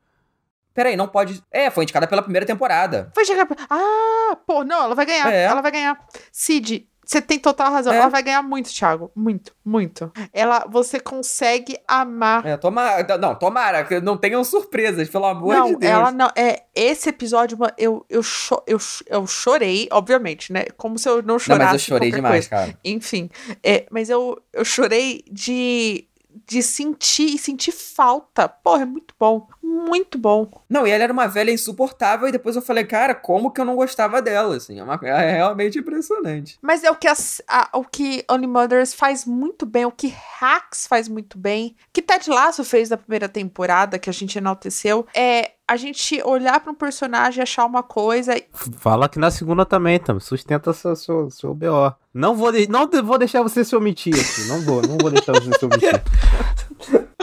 Peraí, 0.73 0.95
não 0.95 1.07
pode. 1.07 1.43
É, 1.51 1.69
foi 1.69 1.83
indicada 1.83 2.07
pela 2.07 2.21
primeira 2.21 2.45
temporada. 2.45 3.11
Vai 3.13 3.25
chegar. 3.25 3.45
Ah, 3.69 4.37
pô, 4.47 4.63
não, 4.63 4.85
ela 4.85 4.95
vai 4.95 5.05
ganhar. 5.05 5.31
É. 5.31 5.43
Ela 5.43 5.61
vai 5.61 5.69
ganhar. 5.71 5.99
Cid, 6.31 6.87
você 7.05 7.21
tem 7.21 7.39
total 7.39 7.71
razão. 7.71 7.91
É. 7.93 7.97
Ela 7.97 8.07
vai 8.09 8.23
ganhar 8.23 8.41
muito, 8.41 8.71
Thiago. 8.71 9.11
Muito, 9.15 9.53
muito. 9.65 10.11
Ela, 10.31 10.65
você 10.69 10.99
consegue 10.99 11.77
amar. 11.87 12.45
É, 12.45 12.55
tomara. 12.57 13.17
Não, 13.17 13.35
tomara, 13.35 13.83
que 13.83 13.99
não 13.99 14.15
tenham 14.17 14.43
surpresas, 14.43 15.09
pelo 15.09 15.25
amor 15.25 15.53
não, 15.55 15.67
de 15.67 15.75
Deus. 15.77 15.91
ela 15.91 16.11
não. 16.11 16.29
É, 16.35 16.63
esse 16.73 17.09
episódio, 17.09 17.57
eu, 17.77 18.05
eu, 18.09 18.23
cho- 18.23 18.63
eu, 18.65 18.77
eu 19.07 19.27
chorei, 19.27 19.87
obviamente, 19.91 20.53
né? 20.53 20.65
Como 20.77 20.97
se 20.97 21.09
eu 21.09 21.17
não 21.21 21.33
Não, 21.33 21.39
chorasse. 21.39 21.63
mas 21.63 21.73
eu 21.73 21.79
chorei 21.79 22.11
demais, 22.11 22.47
coisa. 22.47 22.49
cara. 22.65 22.79
Enfim, 22.85 23.29
é, 23.63 23.85
mas 23.91 24.09
eu, 24.09 24.41
eu 24.53 24.63
chorei 24.63 25.23
de, 25.31 26.07
de 26.47 26.61
sentir 26.61 27.35
e 27.35 27.37
sentir 27.37 27.71
falta. 27.71 28.47
Porra, 28.47 28.83
é 28.83 28.85
muito 28.85 29.13
bom. 29.19 29.47
Muito 29.61 30.17
bom. 30.17 30.51
Não, 30.69 30.85
e 30.85 30.91
ela 30.91 31.03
era 31.03 31.13
uma 31.13 31.27
velha 31.27 31.51
insuportável, 31.51 32.27
e 32.27 32.31
depois 32.31 32.55
eu 32.55 32.61
falei, 32.61 32.83
cara, 32.83 33.15
como 33.15 33.51
que 33.51 33.61
eu 33.61 33.65
não 33.65 33.75
gostava 33.75 34.21
dela, 34.21 34.57
assim? 34.57 34.79
É, 34.79 34.83
uma, 34.83 34.99
é 35.01 35.35
realmente 35.35 35.79
impressionante. 35.79 36.59
Mas 36.61 36.83
é 36.83 36.91
o 36.91 36.95
que, 36.95 37.07
a, 37.07 37.69
o 37.73 37.83
que 37.85 38.25
Only 38.29 38.47
Mothers 38.47 38.93
faz 38.93 39.25
muito 39.25 39.65
bem, 39.65 39.85
o 39.85 39.91
que 39.91 40.13
Hacks 40.39 40.87
faz 40.87 41.07
muito 41.07 41.37
bem, 41.37 41.75
que 41.93 42.01
Ted 42.01 42.29
Lasso 42.29 42.63
fez 42.65 42.89
na 42.89 42.97
primeira 42.97 43.29
temporada, 43.29 43.97
que 43.97 44.09
a 44.09 44.13
gente 44.13 44.37
enalteceu, 44.37 45.05
é 45.15 45.51
a 45.71 45.77
gente 45.77 46.21
olhar 46.23 46.59
pra 46.59 46.71
um 46.71 46.75
personagem, 46.75 47.41
achar 47.41 47.65
uma 47.65 47.81
coisa. 47.81 48.35
e- 48.37 48.45
Fala 48.77 49.07
que 49.07 49.17
na 49.17 49.31
segunda 49.31 49.65
também, 49.65 49.99
tam. 49.99 50.19
Sustenta 50.19 50.73
seu, 50.73 50.95
seu, 50.95 51.29
seu 51.29 51.53
BO. 51.53 51.93
Não 52.13 52.35
vou, 52.35 52.51
de- 52.51 52.67
não 52.69 52.89
vou 53.03 53.17
deixar 53.17 53.41
você 53.41 53.63
se 53.63 53.75
omitir 53.75 54.13
aqui. 54.13 54.47
Não 54.47 54.61
vou, 54.61 54.81
não 54.81 54.97
vou 54.97 55.09
deixar 55.09 55.31
você 55.33 55.57
se 55.57 55.65
omitir. 55.65 56.01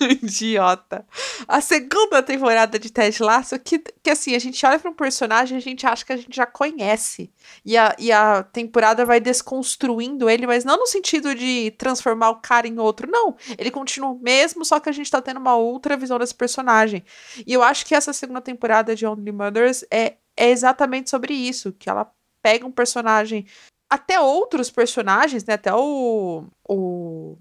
Idiota. 0.22 1.06
A 1.46 1.60
segunda 1.60 2.22
temporada 2.22 2.78
de 2.78 2.90
Ted 2.90 3.22
Lasso, 3.22 3.58
que, 3.58 3.78
que 4.02 4.10
assim, 4.10 4.34
a 4.34 4.38
gente 4.38 4.64
olha 4.64 4.78
pra 4.78 4.90
um 4.90 4.94
personagem 4.94 5.56
e 5.56 5.58
a 5.58 5.62
gente 5.62 5.86
acha 5.86 6.04
que 6.04 6.12
a 6.12 6.16
gente 6.16 6.34
já 6.34 6.46
conhece. 6.46 7.30
E 7.64 7.76
a, 7.76 7.94
e 7.98 8.10
a 8.10 8.42
temporada 8.42 9.04
vai 9.04 9.20
desconstruindo 9.20 10.28
ele, 10.28 10.46
mas 10.46 10.64
não 10.64 10.78
no 10.78 10.86
sentido 10.86 11.34
de 11.34 11.70
transformar 11.72 12.30
o 12.30 12.40
cara 12.40 12.66
em 12.66 12.78
outro, 12.78 13.10
não. 13.10 13.36
Ele 13.58 13.70
continua 13.70 14.10
o 14.10 14.18
mesmo, 14.18 14.64
só 14.64 14.80
que 14.80 14.88
a 14.88 14.92
gente 14.92 15.10
tá 15.10 15.20
tendo 15.20 15.38
uma 15.38 15.56
outra 15.56 15.96
visão 15.96 16.18
desse 16.18 16.34
personagem. 16.34 17.04
E 17.46 17.52
eu 17.52 17.62
acho 17.62 17.84
que 17.84 17.94
essa 17.94 18.12
segunda 18.12 18.40
temporada 18.40 18.96
de 18.96 19.06
Only 19.06 19.32
Mothers 19.32 19.84
é, 19.90 20.16
é 20.36 20.50
exatamente 20.50 21.10
sobre 21.10 21.34
isso, 21.34 21.72
que 21.72 21.90
ela 21.90 22.10
pega 22.42 22.66
um 22.66 22.72
personagem, 22.72 23.46
até 23.88 24.18
outros 24.18 24.70
personagens, 24.70 25.44
né, 25.44 25.54
até 25.54 25.74
o, 25.74 26.44
o 26.66 27.36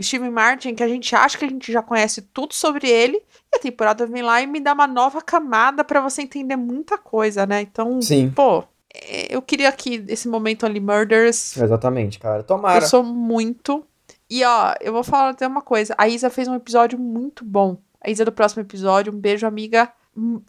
Steven 0.00 0.30
Martin, 0.30 0.74
que 0.74 0.82
a 0.82 0.88
gente 0.88 1.14
acha 1.14 1.36
que 1.36 1.44
a 1.44 1.48
gente 1.48 1.70
já 1.70 1.82
conhece 1.82 2.22
tudo 2.22 2.54
sobre 2.54 2.88
ele, 2.88 3.16
e 3.52 3.56
a 3.56 3.58
temporada 3.58 4.06
vem 4.06 4.22
lá 4.22 4.40
e 4.40 4.46
me 4.46 4.60
dá 4.60 4.72
uma 4.72 4.86
nova 4.86 5.20
camada 5.20 5.84
pra 5.84 6.00
você 6.00 6.22
entender 6.22 6.56
muita 6.56 6.96
coisa, 6.96 7.44
né? 7.44 7.60
Então, 7.62 8.00
Sim. 8.00 8.30
pô, 8.30 8.64
é, 8.94 9.34
eu 9.34 9.42
queria 9.42 9.70
que 9.72 10.04
esse 10.08 10.28
momento 10.28 10.64
Only 10.66 10.80
Murders, 10.80 11.56
Exatamente, 11.56 12.18
cara. 12.18 12.42
Tomara. 12.42 12.84
eu 12.84 12.88
sou 12.88 13.02
muito. 13.02 13.84
E 14.28 14.42
ó, 14.44 14.74
eu 14.80 14.92
vou 14.92 15.04
falar 15.04 15.30
até 15.30 15.46
uma 15.46 15.60
coisa. 15.60 15.94
A 15.98 16.08
Isa 16.08 16.30
fez 16.30 16.48
um 16.48 16.54
episódio 16.54 16.98
muito 16.98 17.44
bom. 17.44 17.76
A 18.00 18.10
Isa 18.10 18.24
do 18.24 18.32
próximo 18.32 18.62
episódio, 18.62 19.12
um 19.12 19.16
beijo, 19.18 19.46
amiga. 19.46 19.92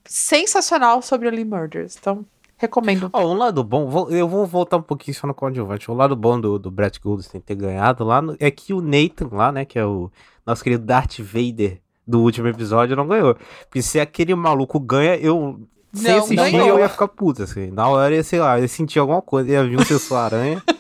Sensacional 0.05 1.01
sobre 1.01 1.27
Only 1.27 1.45
Murders. 1.45 1.97
Então, 1.99 2.25
recomendo. 2.63 3.09
Ó, 3.13 3.25
um 3.25 3.37
lado 3.37 3.63
bom, 3.63 4.07
eu 4.09 4.27
vou 4.27 4.45
voltar 4.45 4.77
um 4.77 4.81
pouquinho 4.81 5.15
só 5.15 5.27
no 5.27 5.33
coadjuvante. 5.33 5.89
O 5.89 5.93
lado 5.93 6.15
bom 6.15 6.39
do, 6.39 6.57
do 6.59 6.71
Brett 6.71 6.99
Goldstein 6.99 7.39
ter 7.41 7.55
ganhado 7.55 8.03
lá 8.03 8.21
no- 8.21 8.35
é 8.39 8.49
que 8.51 8.73
o 8.73 8.81
Nathan 8.81 9.29
lá, 9.31 9.51
né, 9.51 9.65
que 9.65 9.77
é 9.79 9.85
o 9.85 10.11
nosso 10.45 10.63
querido 10.63 10.83
Darth 10.85 11.19
Vader 11.19 11.79
do 12.05 12.21
último 12.21 12.47
episódio, 12.47 12.95
não 12.95 13.07
ganhou. 13.07 13.35
Porque 13.65 13.81
se 13.81 13.99
aquele 13.99 14.33
maluco 14.35 14.79
ganha, 14.79 15.15
eu. 15.17 15.59
Sem 15.93 16.11
Não 16.11 16.17
assistir, 16.19 16.35
ganhou. 16.35 16.67
eu 16.69 16.79
ia 16.79 16.89
ficar 16.89 17.07
puto, 17.07 17.43
assim. 17.43 17.69
Na 17.69 17.87
hora, 17.87 18.15
ia, 18.15 18.23
sei 18.23 18.39
lá, 18.39 18.59
ia 18.59 18.67
sentir 18.67 18.97
alguma 18.99 19.21
coisa, 19.21 19.51
ia 19.51 19.63
vir 19.63 19.79
um 19.79 19.85
sensor 19.85 20.17
aranha. 20.17 20.61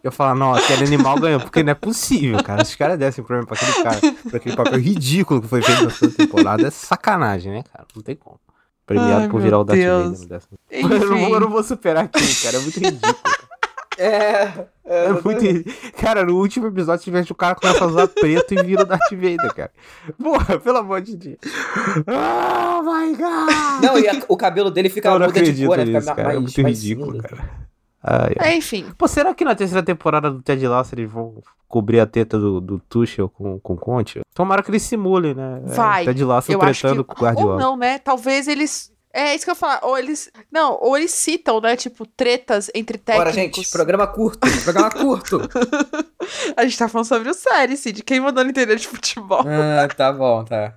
Eu 0.00 0.12
falar, 0.12 0.34
não, 0.36 0.54
aquele 0.54 0.84
animal 0.84 1.18
ganhou, 1.18 1.40
porque 1.40 1.60
não 1.62 1.72
é 1.72 1.74
possível, 1.74 2.40
cara. 2.42 2.64
Se 2.64 2.70
os 2.70 2.76
caras 2.76 2.96
dessem 2.96 3.22
prêmio 3.24 3.44
pra 3.46 3.56
aquele 3.56 3.82
cara, 3.82 3.98
pra 4.28 4.36
aquele 4.36 4.54
papel 4.56 4.78
ridículo 4.78 5.42
que 5.42 5.48
foi 5.48 5.60
feito 5.60 5.82
na 5.84 5.90
segunda 5.90 6.16
temporada, 6.16 6.66
é 6.68 6.70
sacanagem, 6.70 7.50
né, 7.52 7.64
cara? 7.70 7.84
Não 7.96 8.02
tem 8.02 8.14
como. 8.14 8.38
Premiado 8.88 9.20
Ai, 9.22 9.28
por 9.28 9.40
virar 9.40 9.58
o 9.60 9.64
Darth 9.64 9.78
Deus. 9.78 10.02
Vader. 10.04 10.20
no 10.20 10.28
décimo. 10.28 10.58
Eu 10.70 10.88
não, 10.88 11.18
vou, 11.18 11.34
eu 11.34 11.40
não 11.40 11.50
vou 11.50 11.62
superar 11.62 12.04
aquilo, 12.06 12.26
cara. 12.42 12.56
É 12.56 12.60
muito 12.60 12.80
ridículo. 12.80 13.14
cara. 13.14 13.38
É. 14.00 14.52
É 14.84 15.08
muito 15.12 15.40
ridículo. 15.44 15.74
Cara, 16.00 16.24
no 16.24 16.36
último 16.36 16.68
episódio, 16.68 17.02
tivesse 17.02 17.32
o 17.32 17.34
cara 17.34 17.56
começa 17.56 17.82
a 17.82 17.86
usar 17.88 18.06
preto 18.06 18.54
e 18.54 18.62
vira 18.62 18.82
o 18.82 18.86
Darth 18.86 19.10
Vader, 19.10 19.52
cara. 19.52 19.72
Porra, 20.22 20.56
pelo 20.60 20.78
amor 20.78 21.00
de 21.00 21.16
Deus. 21.16 21.38
Oh 22.06 22.82
my 22.82 23.12
god! 23.16 23.82
Não, 23.82 23.98
e 23.98 24.08
a- 24.08 24.22
o 24.28 24.36
cabelo 24.36 24.70
dele 24.70 24.88
fica 24.88 25.08
eu 25.08 25.18
não 25.18 25.26
muda 25.26 25.42
de 25.42 25.66
cor, 25.66 25.76
né? 25.78 25.86
Fica 25.86 26.02
cara. 26.02 26.20
é 26.20 26.24
mais, 26.26 26.40
muito 26.40 26.62
mais 26.62 26.80
ridículo, 26.80 27.12
cinza. 27.16 27.22
cara. 27.28 27.50
Ai, 28.02 28.34
ai. 28.38 28.52
É, 28.52 28.56
enfim. 28.56 28.86
Pô, 28.96 29.08
será 29.08 29.34
que 29.34 29.44
na 29.44 29.54
terceira 29.54 29.82
temporada 29.82 30.30
do 30.30 30.42
Ted 30.42 30.66
Lasso 30.66 30.94
eles 30.94 31.10
vão 31.10 31.42
cobrir 31.66 32.00
a 32.00 32.06
teta 32.06 32.38
do, 32.38 32.60
do 32.60 32.78
Tuchel 32.78 33.28
com, 33.28 33.58
com 33.60 33.74
o 33.74 33.76
Conte? 33.76 34.20
Tomara 34.34 34.62
que 34.62 34.70
eles 34.70 34.82
simulem, 34.82 35.34
né? 35.34 35.62
É, 35.66 35.74
Vai. 35.74 36.04
Ted 36.04 36.24
Lasso 36.24 36.58
tretando 36.58 37.04
que... 37.04 37.14
com 37.14 37.20
o 37.20 37.24
Guardiola. 37.24 37.52
Ou 37.54 37.58
não, 37.58 37.76
né? 37.76 37.98
Talvez 37.98 38.48
eles... 38.48 38.92
É 39.12 39.34
isso 39.34 39.44
que 39.44 39.50
eu 39.50 39.54
ia 39.54 39.58
falar. 39.58 39.80
Ou 39.82 39.98
eles... 39.98 40.30
Não, 40.52 40.78
ou 40.80 40.96
eles 40.96 41.10
citam, 41.10 41.60
né? 41.60 41.76
Tipo, 41.76 42.06
tretas 42.06 42.70
entre 42.74 42.98
técnicos. 42.98 43.34
Bora, 43.34 43.44
gente, 43.44 43.70
programa 43.70 44.06
curto. 44.06 44.46
Programa 44.62 44.90
curto. 44.90 45.40
A 46.56 46.62
gente 46.64 46.78
tá 46.78 46.88
falando 46.88 47.06
sobre 47.06 47.28
o 47.28 47.34
série, 47.34 47.76
Cid. 47.76 48.02
Quem 48.02 48.20
mandou 48.20 48.44
não 48.44 48.50
entender 48.50 48.76
de 48.76 48.86
futebol? 48.86 49.40
ah, 49.40 49.88
tá 49.88 50.12
bom, 50.12 50.44
tá. 50.44 50.74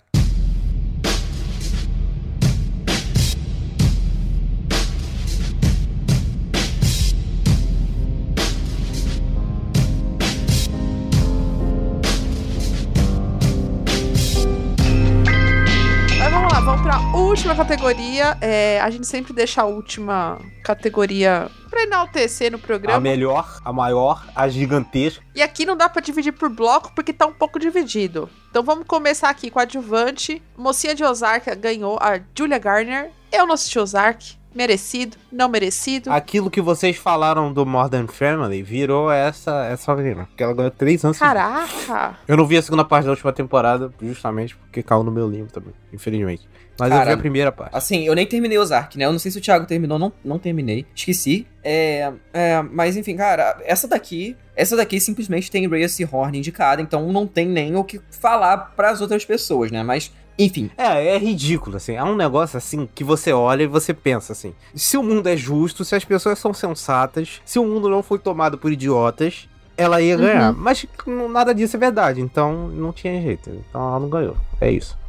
Vamos 16.71 16.83
pra 16.83 16.99
última 17.13 17.53
categoria. 17.53 18.37
É, 18.39 18.79
a 18.79 18.89
gente 18.89 19.05
sempre 19.05 19.33
deixa 19.33 19.61
a 19.61 19.65
última 19.65 20.39
categoria 20.63 21.49
pra 21.69 21.83
enaltecer 21.83 22.49
no 22.49 22.57
A 22.57 22.61
programa. 22.61 22.99
melhor, 23.01 23.59
a 23.65 23.73
maior, 23.73 24.25
a 24.33 24.47
gigantesca. 24.47 25.21
E 25.35 25.41
aqui 25.41 25.65
não 25.65 25.75
dá 25.75 25.89
pra 25.89 26.01
dividir 26.01 26.31
por 26.31 26.47
bloco 26.49 26.93
porque 26.95 27.11
tá 27.11 27.25
um 27.25 27.33
pouco 27.33 27.59
dividido. 27.59 28.29
Então 28.49 28.63
vamos 28.63 28.85
começar 28.87 29.29
aqui 29.29 29.51
com 29.51 29.59
a 29.59 29.63
adjuvante. 29.63 30.41
Mocinha 30.57 30.95
de 30.95 31.03
Ozark 31.03 31.53
ganhou 31.57 31.97
a 31.99 32.21
Julia 32.33 32.57
Garner. 32.57 33.11
Eu 33.33 33.45
não 33.45 33.55
assisti 33.55 33.77
Ozark. 33.77 34.39
Merecido, 34.53 35.15
não 35.31 35.47
merecido. 35.47 36.11
Aquilo 36.11 36.51
que 36.51 36.59
vocês 36.59 36.97
falaram 36.97 37.53
do 37.53 37.65
Modern 37.65 38.07
Family 38.07 38.61
virou 38.61 39.09
essa, 39.09 39.65
essa 39.67 39.95
menina. 39.95 40.25
Porque 40.25 40.43
ela 40.43 40.53
ganhou 40.53 40.71
três 40.71 41.05
anos. 41.05 41.17
Caraca! 41.17 42.17
Eu 42.27 42.35
não 42.35 42.45
vi 42.45 42.57
a 42.57 42.61
segunda 42.61 42.83
parte 42.83 43.05
da 43.05 43.11
última 43.11 43.31
temporada, 43.31 43.93
justamente 44.01 44.53
porque 44.57 44.83
caiu 44.83 45.03
no 45.03 45.11
meu 45.11 45.29
limbo 45.29 45.49
também, 45.49 45.73
infelizmente. 45.93 46.49
Mas 46.81 46.91
eu 46.91 46.97
vi 46.97 47.03
Cara, 47.03 47.13
a 47.13 47.17
primeira 47.17 47.51
parte. 47.51 47.75
Assim, 47.75 48.07
eu 48.07 48.15
nem 48.15 48.25
terminei 48.25 48.57
Ozark, 48.57 48.97
né? 48.97 49.05
Eu 49.05 49.11
não 49.11 49.19
sei 49.19 49.31
se 49.31 49.37
o 49.37 49.41
Thiago 49.41 49.65
terminou, 49.65 49.99
não, 49.99 50.11
não 50.25 50.39
terminei. 50.39 50.85
Esqueci. 50.95 51.45
É, 51.63 52.11
é, 52.33 52.61
mas 52.61 52.97
enfim, 52.97 53.15
cara, 53.15 53.57
essa 53.63 53.87
daqui. 53.87 54.35
Essa 54.55 54.75
daqui 54.75 54.99
simplesmente 54.99 55.49
tem 55.51 55.67
Rhea 55.67 55.87
Horn 56.11 56.37
indicada, 56.37 56.81
então 56.81 57.11
não 57.11 57.25
tem 57.27 57.47
nem 57.47 57.75
o 57.75 57.83
que 57.83 58.01
falar 58.09 58.73
pras 58.75 58.99
outras 58.99 59.23
pessoas, 59.23 59.71
né? 59.71 59.83
Mas, 59.83 60.11
enfim. 60.37 60.69
É, 60.77 61.15
é 61.15 61.17
ridículo, 61.17 61.77
assim. 61.77 61.93
É 61.93 62.03
um 62.03 62.15
negócio 62.15 62.57
assim 62.57 62.89
que 62.93 63.03
você 63.03 63.31
olha 63.31 63.63
e 63.63 63.67
você 63.67 63.93
pensa 63.93 64.33
assim: 64.33 64.53
se 64.73 64.97
o 64.97 65.03
mundo 65.03 65.27
é 65.27 65.37
justo, 65.37 65.85
se 65.85 65.95
as 65.95 66.03
pessoas 66.03 66.39
são 66.39 66.53
sensatas, 66.53 67.41
se 67.45 67.59
o 67.59 67.65
mundo 67.65 67.89
não 67.89 68.01
foi 68.01 68.17
tomado 68.17 68.57
por 68.57 68.71
idiotas, 68.71 69.47
ela 69.77 70.01
ia 70.01 70.17
ganhar. 70.17 70.53
Mas 70.53 70.85
nada 71.29 71.53
disso 71.53 71.75
é 71.75 71.79
verdade, 71.79 72.21
então 72.21 72.67
não 72.67 72.91
tinha 72.91 73.21
jeito. 73.21 73.49
Então 73.49 73.81
ela 73.81 73.99
não 73.99 74.09
ganhou. 74.09 74.35
É 74.59 74.71
isso. 74.71 75.00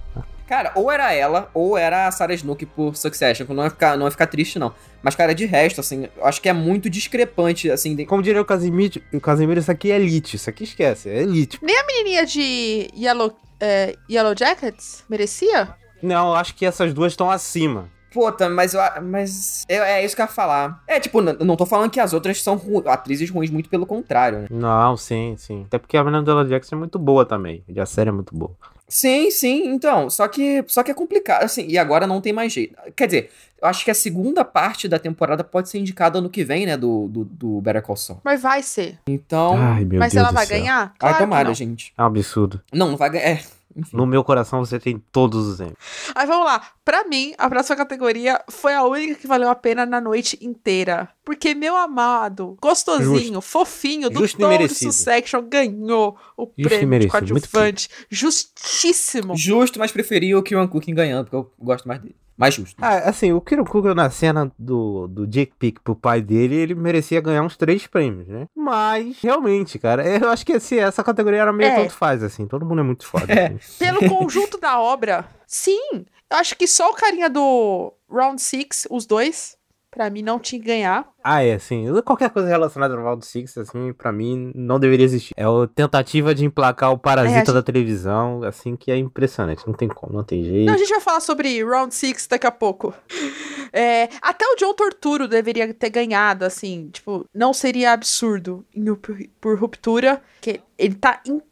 Cara, 0.52 0.70
ou 0.74 0.90
era 0.90 1.14
ela, 1.14 1.48
ou 1.54 1.78
era 1.78 2.06
a 2.06 2.10
Sarah 2.10 2.34
Snook 2.34 2.66
por 2.66 2.94
Succession. 2.94 3.46
que 3.46 3.54
Não 3.54 3.64
ia 3.64 3.70
ficar, 3.70 3.96
não 3.96 4.04
ia 4.04 4.10
ficar 4.10 4.26
triste, 4.26 4.58
não. 4.58 4.74
Mas, 5.02 5.14
cara, 5.14 5.34
de 5.34 5.46
resto, 5.46 5.80
assim, 5.80 6.06
eu 6.14 6.26
acho 6.26 6.42
que 6.42 6.48
é 6.50 6.52
muito 6.52 6.90
discrepante, 6.90 7.70
assim. 7.70 7.96
de- 7.96 8.04
Como 8.04 8.22
diria 8.22 8.42
o 8.42 8.44
Casimiro, 8.44 9.00
o 9.14 9.18
Casimiro, 9.18 9.58
isso 9.60 9.70
aqui 9.70 9.90
é 9.90 9.96
elite. 9.96 10.36
Isso 10.36 10.50
aqui 10.50 10.64
esquece, 10.64 11.08
é 11.08 11.22
elite. 11.22 11.58
A 11.62 11.86
menininha 11.86 12.26
de 12.26 12.90
Yellow, 12.94 13.34
é, 13.58 13.96
Yellow 14.10 14.34
Jackets 14.38 15.02
merecia? 15.08 15.70
Não, 16.02 16.28
eu 16.28 16.34
acho 16.34 16.54
que 16.54 16.66
essas 16.66 16.92
duas 16.92 17.12
estão 17.14 17.30
acima. 17.30 17.88
Puta, 18.12 18.50
mas 18.50 18.74
eu, 18.74 18.80
mas 19.04 19.64
é, 19.66 19.76
é 19.76 20.04
isso 20.04 20.14
que 20.14 20.20
eu 20.20 20.26
ia 20.26 20.30
falar. 20.30 20.82
É, 20.86 21.00
tipo, 21.00 21.22
n- 21.22 21.32
não 21.40 21.56
tô 21.56 21.64
falando 21.64 21.90
que 21.90 21.98
as 21.98 22.12
outras 22.12 22.42
são 22.42 22.56
ru- 22.56 22.86
atrizes 22.86 23.30
ruins, 23.30 23.48
muito 23.48 23.70
pelo 23.70 23.86
contrário, 23.86 24.40
né? 24.40 24.46
Não, 24.50 24.98
sim, 24.98 25.34
sim. 25.38 25.62
Até 25.66 25.78
porque 25.78 25.96
a 25.96 26.04
menina 26.04 26.22
dela 26.22 26.44
Jackson 26.44 26.76
é 26.76 26.78
muito 26.78 26.98
boa 26.98 27.24
também. 27.24 27.64
E 27.66 27.80
a 27.80 27.86
série 27.86 28.10
é 28.10 28.12
muito 28.12 28.36
boa. 28.36 28.52
Sim, 28.92 29.30
sim, 29.30 29.68
então. 29.68 30.10
Só 30.10 30.28
que, 30.28 30.62
só 30.68 30.82
que 30.82 30.90
é 30.90 30.94
complicado, 30.94 31.44
assim, 31.44 31.66
e 31.66 31.78
agora 31.78 32.06
não 32.06 32.20
tem 32.20 32.30
mais 32.30 32.52
jeito. 32.52 32.76
Quer 32.94 33.06
dizer, 33.06 33.30
eu 33.60 33.66
acho 33.66 33.86
que 33.86 33.90
a 33.90 33.94
segunda 33.94 34.44
parte 34.44 34.86
da 34.86 34.98
temporada 34.98 35.42
pode 35.42 35.70
ser 35.70 35.78
indicada 35.78 36.18
ano 36.18 36.28
que 36.28 36.44
vem, 36.44 36.66
né, 36.66 36.76
do, 36.76 37.08
do, 37.08 37.24
do 37.24 37.60
Better 37.62 37.80
Call 37.80 37.96
Saul. 37.96 38.20
Mas 38.22 38.42
vai 38.42 38.62
ser. 38.62 38.98
Então. 39.08 39.56
Ai, 39.56 39.82
meu 39.86 39.98
Mas 39.98 40.12
Deus 40.12 40.22
ela 40.26 40.30
vai 40.30 40.44
céu. 40.44 40.58
ganhar? 40.58 40.82
Ai, 40.82 40.90
Claro 40.98 41.14
que 41.16 41.22
tomara, 41.22 41.48
não. 41.48 41.54
gente. 41.54 41.94
É 41.96 42.02
um 42.02 42.06
absurdo. 42.06 42.60
Não, 42.70 42.90
não 42.90 42.96
vai 42.98 43.08
ganhar. 43.08 43.24
É, 43.24 43.42
enfim. 43.76 43.96
No 43.96 44.06
meu 44.06 44.22
coração 44.24 44.64
você 44.64 44.78
tem 44.78 44.98
todos 45.12 45.46
os 45.46 45.60
M's. 45.60 45.74
Aí 46.14 46.26
vamos 46.26 46.46
lá. 46.46 46.62
Pra 46.84 47.04
mim, 47.04 47.34
a 47.38 47.48
próxima 47.48 47.76
categoria 47.76 48.42
foi 48.50 48.74
a 48.74 48.84
única 48.84 49.14
que 49.14 49.26
valeu 49.26 49.48
a 49.48 49.54
pena 49.54 49.86
na 49.86 50.00
noite 50.00 50.38
inteira. 50.40 51.08
Porque 51.24 51.54
meu 51.54 51.76
amado, 51.76 52.56
gostosinho, 52.60 53.40
fofinho, 53.40 54.10
do 54.10 54.20
Justo. 54.20 54.74
Succession 54.74 55.42
ganhou 55.48 56.16
o 56.36 56.50
e 56.56 56.62
prêmio 56.64 56.98
de 56.98 57.08
coadjuvante. 57.08 57.88
Justíssimo. 58.10 59.36
Justo, 59.36 59.78
mas 59.78 59.92
preferi 59.92 60.34
o 60.34 60.42
Kieran 60.42 60.66
Cooking 60.66 60.94
ganhando, 60.94 61.24
porque 61.24 61.36
eu 61.36 61.52
gosto 61.58 61.86
mais 61.86 62.00
dele. 62.00 62.16
Mais 62.36 62.54
justo. 62.54 62.76
Ah, 62.82 62.98
assim, 63.08 63.32
o 63.32 63.40
Kiro 63.40 63.64
Kuga 63.64 63.94
na 63.94 64.08
cena 64.10 64.50
do, 64.58 65.06
do 65.06 65.26
Jake 65.26 65.52
Pick 65.58 65.80
pro 65.82 65.94
pai 65.94 66.20
dele, 66.20 66.54
ele 66.56 66.74
merecia 66.74 67.20
ganhar 67.20 67.42
uns 67.42 67.56
três 67.56 67.86
prêmios, 67.86 68.26
né? 68.28 68.46
Mas, 68.56 69.20
realmente, 69.20 69.78
cara, 69.78 70.06
eu 70.06 70.28
acho 70.30 70.44
que 70.44 70.54
assim, 70.54 70.78
essa 70.78 71.04
categoria 71.04 71.40
era 71.42 71.52
meio 71.52 71.70
É. 71.70 71.76
tanto 71.76 71.92
faz, 71.94 72.22
assim. 72.22 72.46
Todo 72.46 72.64
mundo 72.66 72.80
é 72.80 72.84
muito 72.84 73.06
foda. 73.06 73.32
É. 73.32 73.46
assim. 73.48 73.78
Pelo 73.84 74.08
conjunto 74.08 74.58
da 74.58 74.80
obra, 74.80 75.26
sim. 75.46 76.04
Eu 76.30 76.38
acho 76.38 76.56
que 76.56 76.66
só 76.66 76.90
o 76.90 76.94
carinha 76.94 77.28
do 77.28 77.92
Round 78.10 78.40
Six, 78.40 78.86
os 78.90 79.04
dois, 79.06 79.56
pra 79.92 80.10
mim 80.10 80.22
não 80.22 80.38
tinha 80.40 80.60
que 80.60 80.66
ganhar. 80.66 81.06
Ah, 81.22 81.44
é, 81.44 81.52
assim, 81.54 81.84
qualquer 82.04 82.30
coisa 82.30 82.48
relacionada 82.48 82.94
ao 82.96 83.02
Valdo 83.02 83.24
Six, 83.24 83.56
assim, 83.58 83.92
pra 83.92 84.10
mim, 84.10 84.50
não 84.56 84.80
deveria 84.80 85.04
existir. 85.04 85.32
É 85.36 85.44
a 85.44 85.68
tentativa 85.72 86.34
de 86.34 86.44
emplacar 86.44 86.90
o 86.90 86.98
parasita 86.98 87.34
É, 87.36 87.38
gente- 87.44 87.52
da 87.54 87.62
televisão, 87.62 88.42
assim, 88.42 88.74
que 88.74 88.90
é 88.90 88.96
impressionante. 88.96 89.64
Não 89.66 89.74
tem 89.74 89.86
como, 89.88 90.12
não 90.14 90.24
tem 90.24 90.42
jeito. 90.42 90.66
Não, 90.66 90.74
a 90.74 90.78
gente 90.78 90.90
vai 90.90 91.00
falar 91.00 91.20
sobre 91.20 91.62
Round 91.62 91.94
Six 91.94 92.26
daqui 92.26 92.46
a 92.46 92.50
pouco. 92.50 92.92
É, 93.74 94.10
até 94.20 94.44
o 94.44 94.54
John 94.56 94.74
Torturo 94.74 95.26
deveria 95.26 95.72
ter 95.72 95.88
ganhado, 95.88 96.44
assim, 96.44 96.90
tipo, 96.92 97.24
não 97.34 97.54
seria 97.54 97.92
absurdo 97.94 98.66
Rup- 98.76 99.30
por 99.40 99.58
ruptura, 99.58 100.20
que 100.42 100.60
ele 100.78 100.94
tá 100.94 101.22
incrível. 101.26 101.42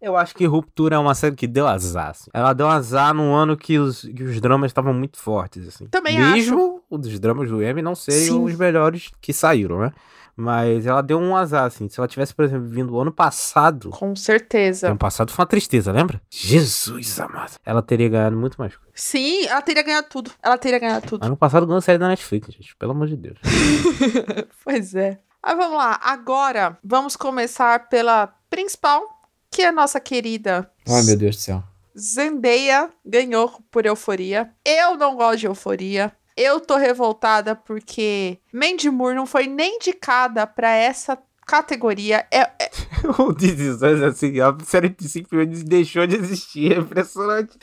Eu 0.00 0.16
acho 0.16 0.34
que 0.34 0.44
Ruptura 0.46 0.96
é 0.96 0.98
uma 0.98 1.14
série 1.14 1.34
que 1.34 1.46
deu 1.46 1.66
azar. 1.66 2.10
assim. 2.10 2.30
Ela 2.32 2.52
deu 2.52 2.68
azar 2.68 3.14
num 3.14 3.34
ano 3.34 3.56
que 3.56 3.78
os, 3.78 4.02
que 4.02 4.22
os 4.22 4.40
dramas 4.40 4.70
estavam 4.70 4.92
muito 4.92 5.18
fortes, 5.18 5.66
assim. 5.68 5.86
Também 5.86 6.18
Mesmo 6.18 6.82
os 6.90 7.18
dramas 7.18 7.48
do 7.48 7.62
M 7.62 7.82
não 7.82 7.94
serem 7.94 8.26
Sim. 8.26 8.44
os 8.44 8.54
melhores 8.56 9.10
que 9.20 9.32
saíram, 9.32 9.80
né? 9.80 9.92
Mas 10.38 10.84
ela 10.84 11.00
deu 11.02 11.18
um 11.18 11.34
azar, 11.34 11.64
assim. 11.64 11.88
Se 11.88 11.98
ela 11.98 12.06
tivesse, 12.06 12.34
por 12.34 12.44
exemplo, 12.44 12.68
vindo 12.68 12.92
o 12.94 13.00
ano 13.00 13.10
passado. 13.10 13.88
Com 13.88 14.14
certeza. 14.14 14.88
Ano 14.88 14.98
passado 14.98 15.32
foi 15.32 15.42
uma 15.42 15.48
tristeza, 15.48 15.90
lembra? 15.90 16.20
Jesus 16.28 17.18
amado. 17.18 17.52
Ela 17.64 17.80
teria 17.80 18.08
ganhado 18.10 18.36
muito 18.36 18.56
mais 18.58 18.76
coisa. 18.76 18.92
Sim, 18.94 19.46
ela 19.46 19.62
teria 19.62 19.82
ganhado 19.82 20.08
tudo. 20.10 20.30
Ela 20.42 20.58
teria 20.58 20.78
ganhado 20.78 21.06
tudo. 21.06 21.24
Ano 21.24 21.38
passado 21.38 21.64
ganhou 21.64 21.78
a 21.78 21.82
série 21.82 21.98
da 21.98 22.08
Netflix, 22.08 22.48
gente. 22.52 22.76
Pelo 22.76 22.92
amor 22.92 23.06
de 23.08 23.16
Deus. 23.16 23.38
Pois 24.62 24.94
é. 24.94 25.18
Mas 25.42 25.56
vamos 25.56 25.78
lá, 25.78 25.98
agora 26.02 26.76
vamos 26.82 27.14
começar 27.16 27.88
pela 27.88 28.26
principal, 28.56 29.02
que 29.50 29.60
é 29.60 29.66
a 29.66 29.72
nossa 29.72 30.00
querida 30.00 30.70
Ai, 30.88 31.02
meu 31.02 31.16
Deus 31.16 31.36
do 31.36 31.42
céu. 31.42 31.62
Zendaya 31.98 32.90
ganhou 33.04 33.60
por 33.70 33.84
euforia. 33.84 34.50
Eu 34.64 34.96
não 34.96 35.14
gosto 35.14 35.40
de 35.40 35.46
euforia. 35.46 36.10
Eu 36.34 36.58
tô 36.58 36.76
revoltada 36.76 37.54
porque 37.54 38.38
Mandy 38.52 38.88
Moore 38.88 39.14
não 39.14 39.26
foi 39.26 39.46
nem 39.46 39.76
indicada 39.76 40.46
pra 40.46 40.70
essa 40.70 41.18
categoria. 41.46 42.26
É, 42.30 42.40
é- 42.40 42.70
o 43.22 43.32
Decisões, 43.32 44.02
assim, 44.02 44.40
a 44.40 44.56
série 44.64 44.94
simplesmente 45.00 45.62
deixou 45.64 46.06
de 46.06 46.16
existir. 46.16 46.72
É 46.72 46.78
impressionante. 46.78 47.56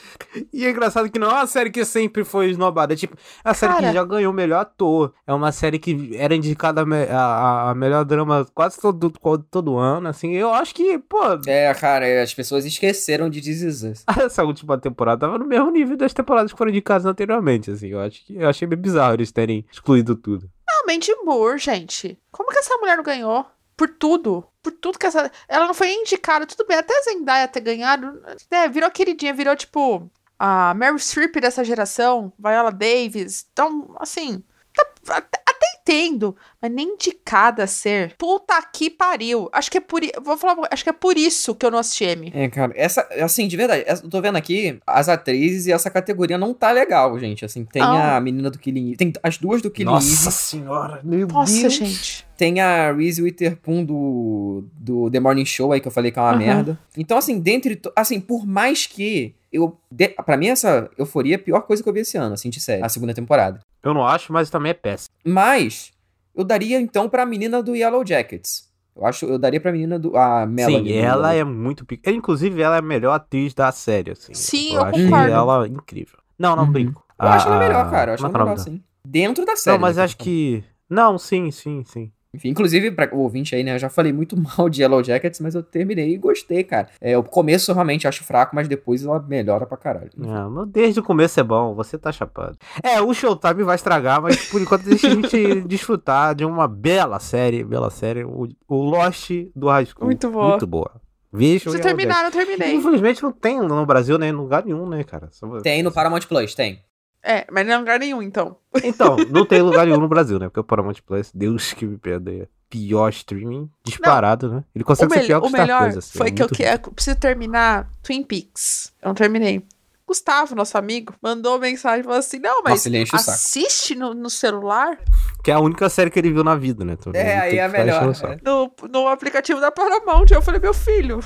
E 0.53 0.65
é 0.65 0.69
engraçado 0.69 1.09
que 1.09 1.19
não 1.19 1.29
é 1.29 1.33
uma 1.33 1.47
série 1.47 1.69
que 1.69 1.83
sempre 1.85 2.23
foi 2.23 2.49
esnobada. 2.51 2.93
É 2.93 2.95
tipo, 2.95 3.15
é 3.43 3.49
uma 3.49 3.53
série 3.53 3.73
Cara. 3.73 3.87
que 3.87 3.93
já 3.93 4.03
ganhou 4.03 4.31
o 4.31 4.35
melhor 4.35 4.61
ator. 4.61 5.13
É 5.27 5.33
uma 5.33 5.51
série 5.51 5.77
que 5.79 6.11
era 6.15 6.35
indicada 6.35 6.81
a, 6.81 6.85
me- 6.85 7.03
a- 7.09 7.17
a- 7.19 7.71
a 7.71 7.75
melhor 7.75 8.05
drama 8.05 8.45
quase 8.53 8.79
todo, 8.79 9.11
todo 9.51 9.77
ano, 9.77 10.07
assim. 10.07 10.31
Eu 10.33 10.53
acho 10.53 10.73
que, 10.73 10.97
pô, 10.99 11.19
É, 11.45 11.73
cara, 11.73 12.23
as 12.23 12.33
pessoas 12.33 12.65
esqueceram 12.65 13.29
de 13.29 13.41
This 13.41 14.03
essa 14.23 14.43
última 14.43 14.77
temporada 14.77 15.21
tava 15.21 15.37
no 15.37 15.45
mesmo 15.45 15.69
nível 15.71 15.97
das 15.97 16.13
temporadas 16.13 16.51
que 16.51 16.57
foram 16.57 16.71
indicadas 16.71 17.05
anteriormente, 17.05 17.69
assim. 17.71 17.87
Eu 17.87 17.99
acho 17.99 18.25
que 18.25 18.35
eu 18.37 18.47
achei 18.47 18.67
meio 18.67 18.79
bizarro 18.81 19.13
eles 19.15 19.31
terem 19.31 19.65
excluído 19.71 20.15
tudo. 20.15 20.49
não, 20.67 20.85
Mandy 20.93 21.11
Moore, 21.23 21.57
gente. 21.59 22.17
Como 22.31 22.49
que 22.49 22.57
essa 22.59 22.75
mulher 22.77 22.97
não 22.97 23.03
ganhou? 23.03 23.45
Por 23.75 23.89
tudo. 23.89 24.47
Por 24.61 24.71
tudo 24.71 24.97
que 24.99 25.05
essa. 25.05 25.31
Ela 25.47 25.67
não 25.67 25.73
foi 25.73 25.91
indicada, 25.93 26.45
tudo 26.45 26.65
bem. 26.65 26.77
Até 26.77 26.97
a 26.97 27.01
Zendaya 27.03 27.47
ter 27.47 27.59
ganhado. 27.61 28.21
né, 28.51 28.67
virou 28.69 28.89
queridinha, 28.91 29.33
virou 29.33 29.55
tipo. 29.55 30.09
A 30.39 30.73
Mary 30.73 30.99
Streep 30.99 31.35
dessa 31.39 31.63
geração, 31.63 32.33
Viola 32.37 32.71
Davis. 32.71 33.45
Então, 33.53 33.95
assim. 33.99 34.43
tá- 34.73 35.15
até, 35.17 35.42
até 35.63 35.81
entendo, 35.81 36.35
mas 36.61 36.71
nem 36.71 36.93
indicada 36.93 37.63
a 37.63 37.67
ser. 37.67 38.15
Puta 38.17 38.61
que 38.61 38.89
pariu. 38.89 39.49
Acho 39.51 39.69
que 39.71 39.77
é 39.77 39.81
por. 39.81 40.01
Vou 40.23 40.37
falar, 40.37 40.67
acho 40.71 40.83
que 40.83 40.89
é 40.89 40.93
por 40.93 41.17
isso 41.17 41.55
que 41.55 41.65
eu 41.65 41.71
não 41.71 41.79
assisti 41.79 42.03
M. 42.05 42.31
É, 42.33 42.47
cara, 42.49 42.73
essa, 42.75 43.07
assim, 43.21 43.47
de 43.47 43.55
verdade, 43.57 43.83
eu 43.87 44.09
tô 44.09 44.21
vendo 44.21 44.37
aqui 44.37 44.79
as 44.85 45.09
atrizes 45.09 45.67
e 45.67 45.71
essa 45.71 45.89
categoria 45.89 46.37
não 46.37 46.53
tá 46.53 46.71
legal, 46.71 47.17
gente. 47.19 47.45
Assim, 47.45 47.65
tem 47.65 47.81
Não. 47.81 47.97
a 47.97 48.19
menina 48.19 48.49
do 48.49 48.59
Killing 48.59 48.93
tem 48.95 49.13
as 49.21 49.37
duas 49.37 49.61
do 49.61 49.69
Killing 49.71 49.91
Nossa 49.91 50.29
Eve, 50.29 50.31
senhora, 50.35 50.99
meu 51.03 51.27
Nossa, 51.27 51.53
Deus. 51.61 51.73
gente. 51.73 52.27
tem 52.37 52.59
a 52.59 52.91
Reese 52.91 53.21
Witherspoon 53.21 53.85
do, 53.85 54.65
do 54.73 55.09
The 55.11 55.19
Morning 55.19 55.45
Show 55.45 55.71
aí, 55.71 55.79
que 55.79 55.87
eu 55.87 55.91
falei 55.91 56.11
que 56.11 56.19
é 56.19 56.21
uma 56.21 56.31
Aham. 56.31 56.37
merda. 56.39 56.79
Então, 56.97 57.17
assim, 57.17 57.39
dentre, 57.39 57.79
assim, 57.95 58.19
por 58.19 58.45
mais 58.45 58.85
que 58.85 59.33
eu, 59.51 59.77
de, 59.91 60.09
pra 60.09 60.35
mim 60.35 60.47
essa 60.47 60.89
euforia 60.97 61.35
é 61.35 61.37
a 61.37 61.39
pior 61.39 61.61
coisa 61.61 61.83
que 61.83 61.87
eu 61.87 61.93
vi 61.93 61.99
esse 61.99 62.17
ano, 62.17 62.33
assim, 62.33 62.49
de 62.49 62.59
série, 62.59 62.83
a 62.83 62.89
segunda 62.89 63.13
temporada. 63.13 63.59
Eu 63.83 63.93
não 63.93 64.05
acho, 64.05 64.31
mas 64.31 64.49
também 64.49 64.69
é 64.71 64.73
péssimo. 64.73 65.13
Mas, 65.25 65.91
eu 66.35 66.43
daria, 66.43 66.79
então, 66.79 67.09
pra 67.09 67.25
menina 67.25 67.61
do 67.61 67.75
Yellow 67.75 68.05
Jackets. 68.05 68.71
Eu 68.95 69.05
acho, 69.05 69.25
eu 69.25 69.39
daria 69.39 69.59
pra 69.59 69.71
menina 69.71 69.97
do, 69.97 70.15
a 70.15 70.45
Melanie. 70.45 70.89
Sim, 70.91 70.97
ela 70.99 71.33
é 71.33 71.43
muito 71.43 71.85
pica. 71.85 72.11
Inclusive, 72.11 72.61
ela 72.61 72.75
é 72.75 72.79
a 72.79 72.81
melhor 72.81 73.13
atriz 73.13 73.53
da 73.53 73.71
série, 73.71 74.11
assim. 74.11 74.33
Sim, 74.33 74.69
eu 74.69 74.75
eu 74.75 74.83
acho 74.83 75.03
concordo. 75.05 75.31
ela 75.31 75.67
incrível. 75.67 76.19
Não, 76.37 76.55
não 76.55 76.65
Uhum. 76.65 76.71
brinco. 76.71 77.03
Eu 77.19 77.27
acho 77.27 77.47
ela 77.47 77.55
A- 77.57 77.59
melhor, 77.59 77.89
cara, 77.89 78.11
eu 78.11 78.13
acho 78.15 78.23
como 78.23 78.37
ela 78.37 78.45
é 78.45 78.53
é 78.53 78.55
melhor, 78.55 78.63
sim. 78.63 78.83
Dentro 79.05 79.45
da 79.45 79.55
série. 79.55 79.77
Não, 79.77 79.81
mas 79.81 79.97
né, 79.97 80.03
acho 80.03 80.17
que... 80.17 80.63
Não, 80.89 81.17
sim, 81.17 81.49
sim, 81.51 81.83
sim. 81.85 82.11
Enfim, 82.35 82.49
inclusive, 82.49 82.89
para 82.91 83.13
o 83.15 83.19
ouvinte 83.19 83.53
aí, 83.55 83.63
né? 83.63 83.75
Eu 83.75 83.79
já 83.79 83.89
falei 83.89 84.11
muito 84.11 84.35
mal 84.57 84.67
de 84.69 84.81
Yellow 84.81 85.03
Jackets, 85.03 85.39
mas 85.39 85.53
eu 85.55 85.61
terminei 85.61 86.13
e 86.13 86.17
gostei, 86.17 86.63
cara. 86.63 86.89
É, 86.99 87.17
o 87.17 87.23
começo 87.23 87.69
eu 87.69 87.75
realmente 87.75 88.07
acho 88.07 88.23
fraco, 88.23 88.55
mas 88.55 88.67
depois 88.67 89.03
ela 89.05 89.19
melhora 89.19 89.65
pra 89.65 89.77
caralho. 89.77 90.09
É, 90.19 90.49
mas 90.49 90.67
desde 90.69 90.99
o 90.99 91.03
começo 91.03 91.39
é 91.39 91.43
bom, 91.43 91.75
você 91.75 91.97
tá 91.97 92.11
chapado. 92.11 92.57
É, 92.81 92.99
o 93.01 93.13
Showtime 93.13 93.63
vai 93.63 93.75
estragar, 93.75 94.21
mas 94.21 94.49
por 94.49 94.59
enquanto 94.61 94.83
deixa 94.83 95.07
a 95.07 95.11
gente 95.11 95.61
desfrutar 95.67 96.33
de 96.33 96.43
uma 96.43 96.67
bela 96.67 97.19
série, 97.19 97.63
bela 97.63 97.89
série, 97.89 98.23
o, 98.23 98.47
o 98.67 98.75
Lost 98.75 99.29
do 99.55 99.67
High 99.67 99.85
School. 99.85 100.05
Muito 100.05 100.29
boa. 100.29 100.49
Muito 100.49 100.67
boa. 100.67 100.91
Veja 101.35 101.69
Se 101.71 101.79
terminar, 101.79 102.25
eu 102.25 102.31
terminei. 102.31 102.75
Infelizmente 102.75 103.23
não 103.23 103.31
tem 103.31 103.59
no 103.59 103.85
Brasil, 103.87 104.19
nem 104.19 104.29
em 104.29 104.33
lugar 104.33 104.63
nenhum, 104.63 104.87
né, 104.87 105.03
cara? 105.03 105.29
Só- 105.31 105.61
Tem 105.61 105.81
no 105.81 105.91
Paramount 105.91 106.21
Plus, 106.27 106.53
tem. 106.53 106.79
É, 107.23 107.45
mas 107.51 107.65
não 107.65 107.73
é 107.73 107.77
lugar 107.77 107.99
nenhum, 107.99 108.21
então. 108.21 108.57
Então, 108.83 109.15
não 109.31 109.45
tem 109.45 109.61
lugar 109.61 109.85
nenhum 109.85 109.99
no 109.99 110.09
Brasil, 110.09 110.37
né? 110.39 110.47
Porque 110.47 110.59
o 110.59 110.63
Paramount 110.63 110.95
Plus, 111.05 111.31
Deus 111.33 111.71
que 111.73 111.85
me 111.85 111.97
perdoe, 111.97 112.47
pior 112.69 113.09
streaming 113.09 113.69
disparado, 113.83 114.49
né? 114.51 114.63
Ele 114.75 114.83
O, 114.83 114.85
consegue 114.87 115.13
ser 115.13 115.19
mel- 115.19 115.27
pior 115.27 115.39
que 115.39 115.45
o 115.45 115.47
o 115.47 115.49
Star 115.49 115.61
melhor 115.61 115.83
Plus, 115.83 115.97
assim, 115.97 116.17
foi 116.17 116.27
é 116.27 116.31
que 116.31 116.43
eu, 116.43 116.47
que- 116.49 116.63
eu 116.63 116.79
preciso 116.91 117.15
terminar 117.17 117.89
Twin 118.01 118.23
Peaks. 118.23 118.91
Eu 119.01 119.07
não 119.09 119.15
terminei. 119.15 119.63
Gustavo, 120.05 120.53
nosso 120.53 120.77
amigo, 120.77 121.13
mandou 121.21 121.57
mensagem 121.57 122.01
e 122.01 122.03
falou 122.03 122.19
assim: 122.19 122.37
Não, 122.37 122.61
mas 122.61 122.85
Nossa, 122.85 123.15
o 123.15 123.31
assiste 123.31 123.95
no, 123.95 124.13
no 124.13 124.29
celular, 124.29 124.99
Que 125.41 125.49
é 125.49 125.53
a 125.53 125.59
única 125.61 125.87
série 125.87 126.11
que 126.11 126.19
ele 126.19 126.31
viu 126.31 126.43
na 126.43 126.55
vida, 126.55 126.83
né? 126.83 126.97
Então, 126.99 127.13
É, 127.15 127.39
aí 127.39 127.57
é 127.57 127.67
melhor, 127.69 127.95
enchendo 127.95 128.11
o 128.11 128.15
saco. 128.15 128.33
é. 128.33 128.37
no, 128.43 128.71
no 128.91 129.07
aplicativo 129.07 129.61
da 129.61 129.71
Paramount. 129.71 130.25
Eu 130.29 130.41
falei: 130.41 130.59
Meu 130.59 130.73
filho, 130.73 131.19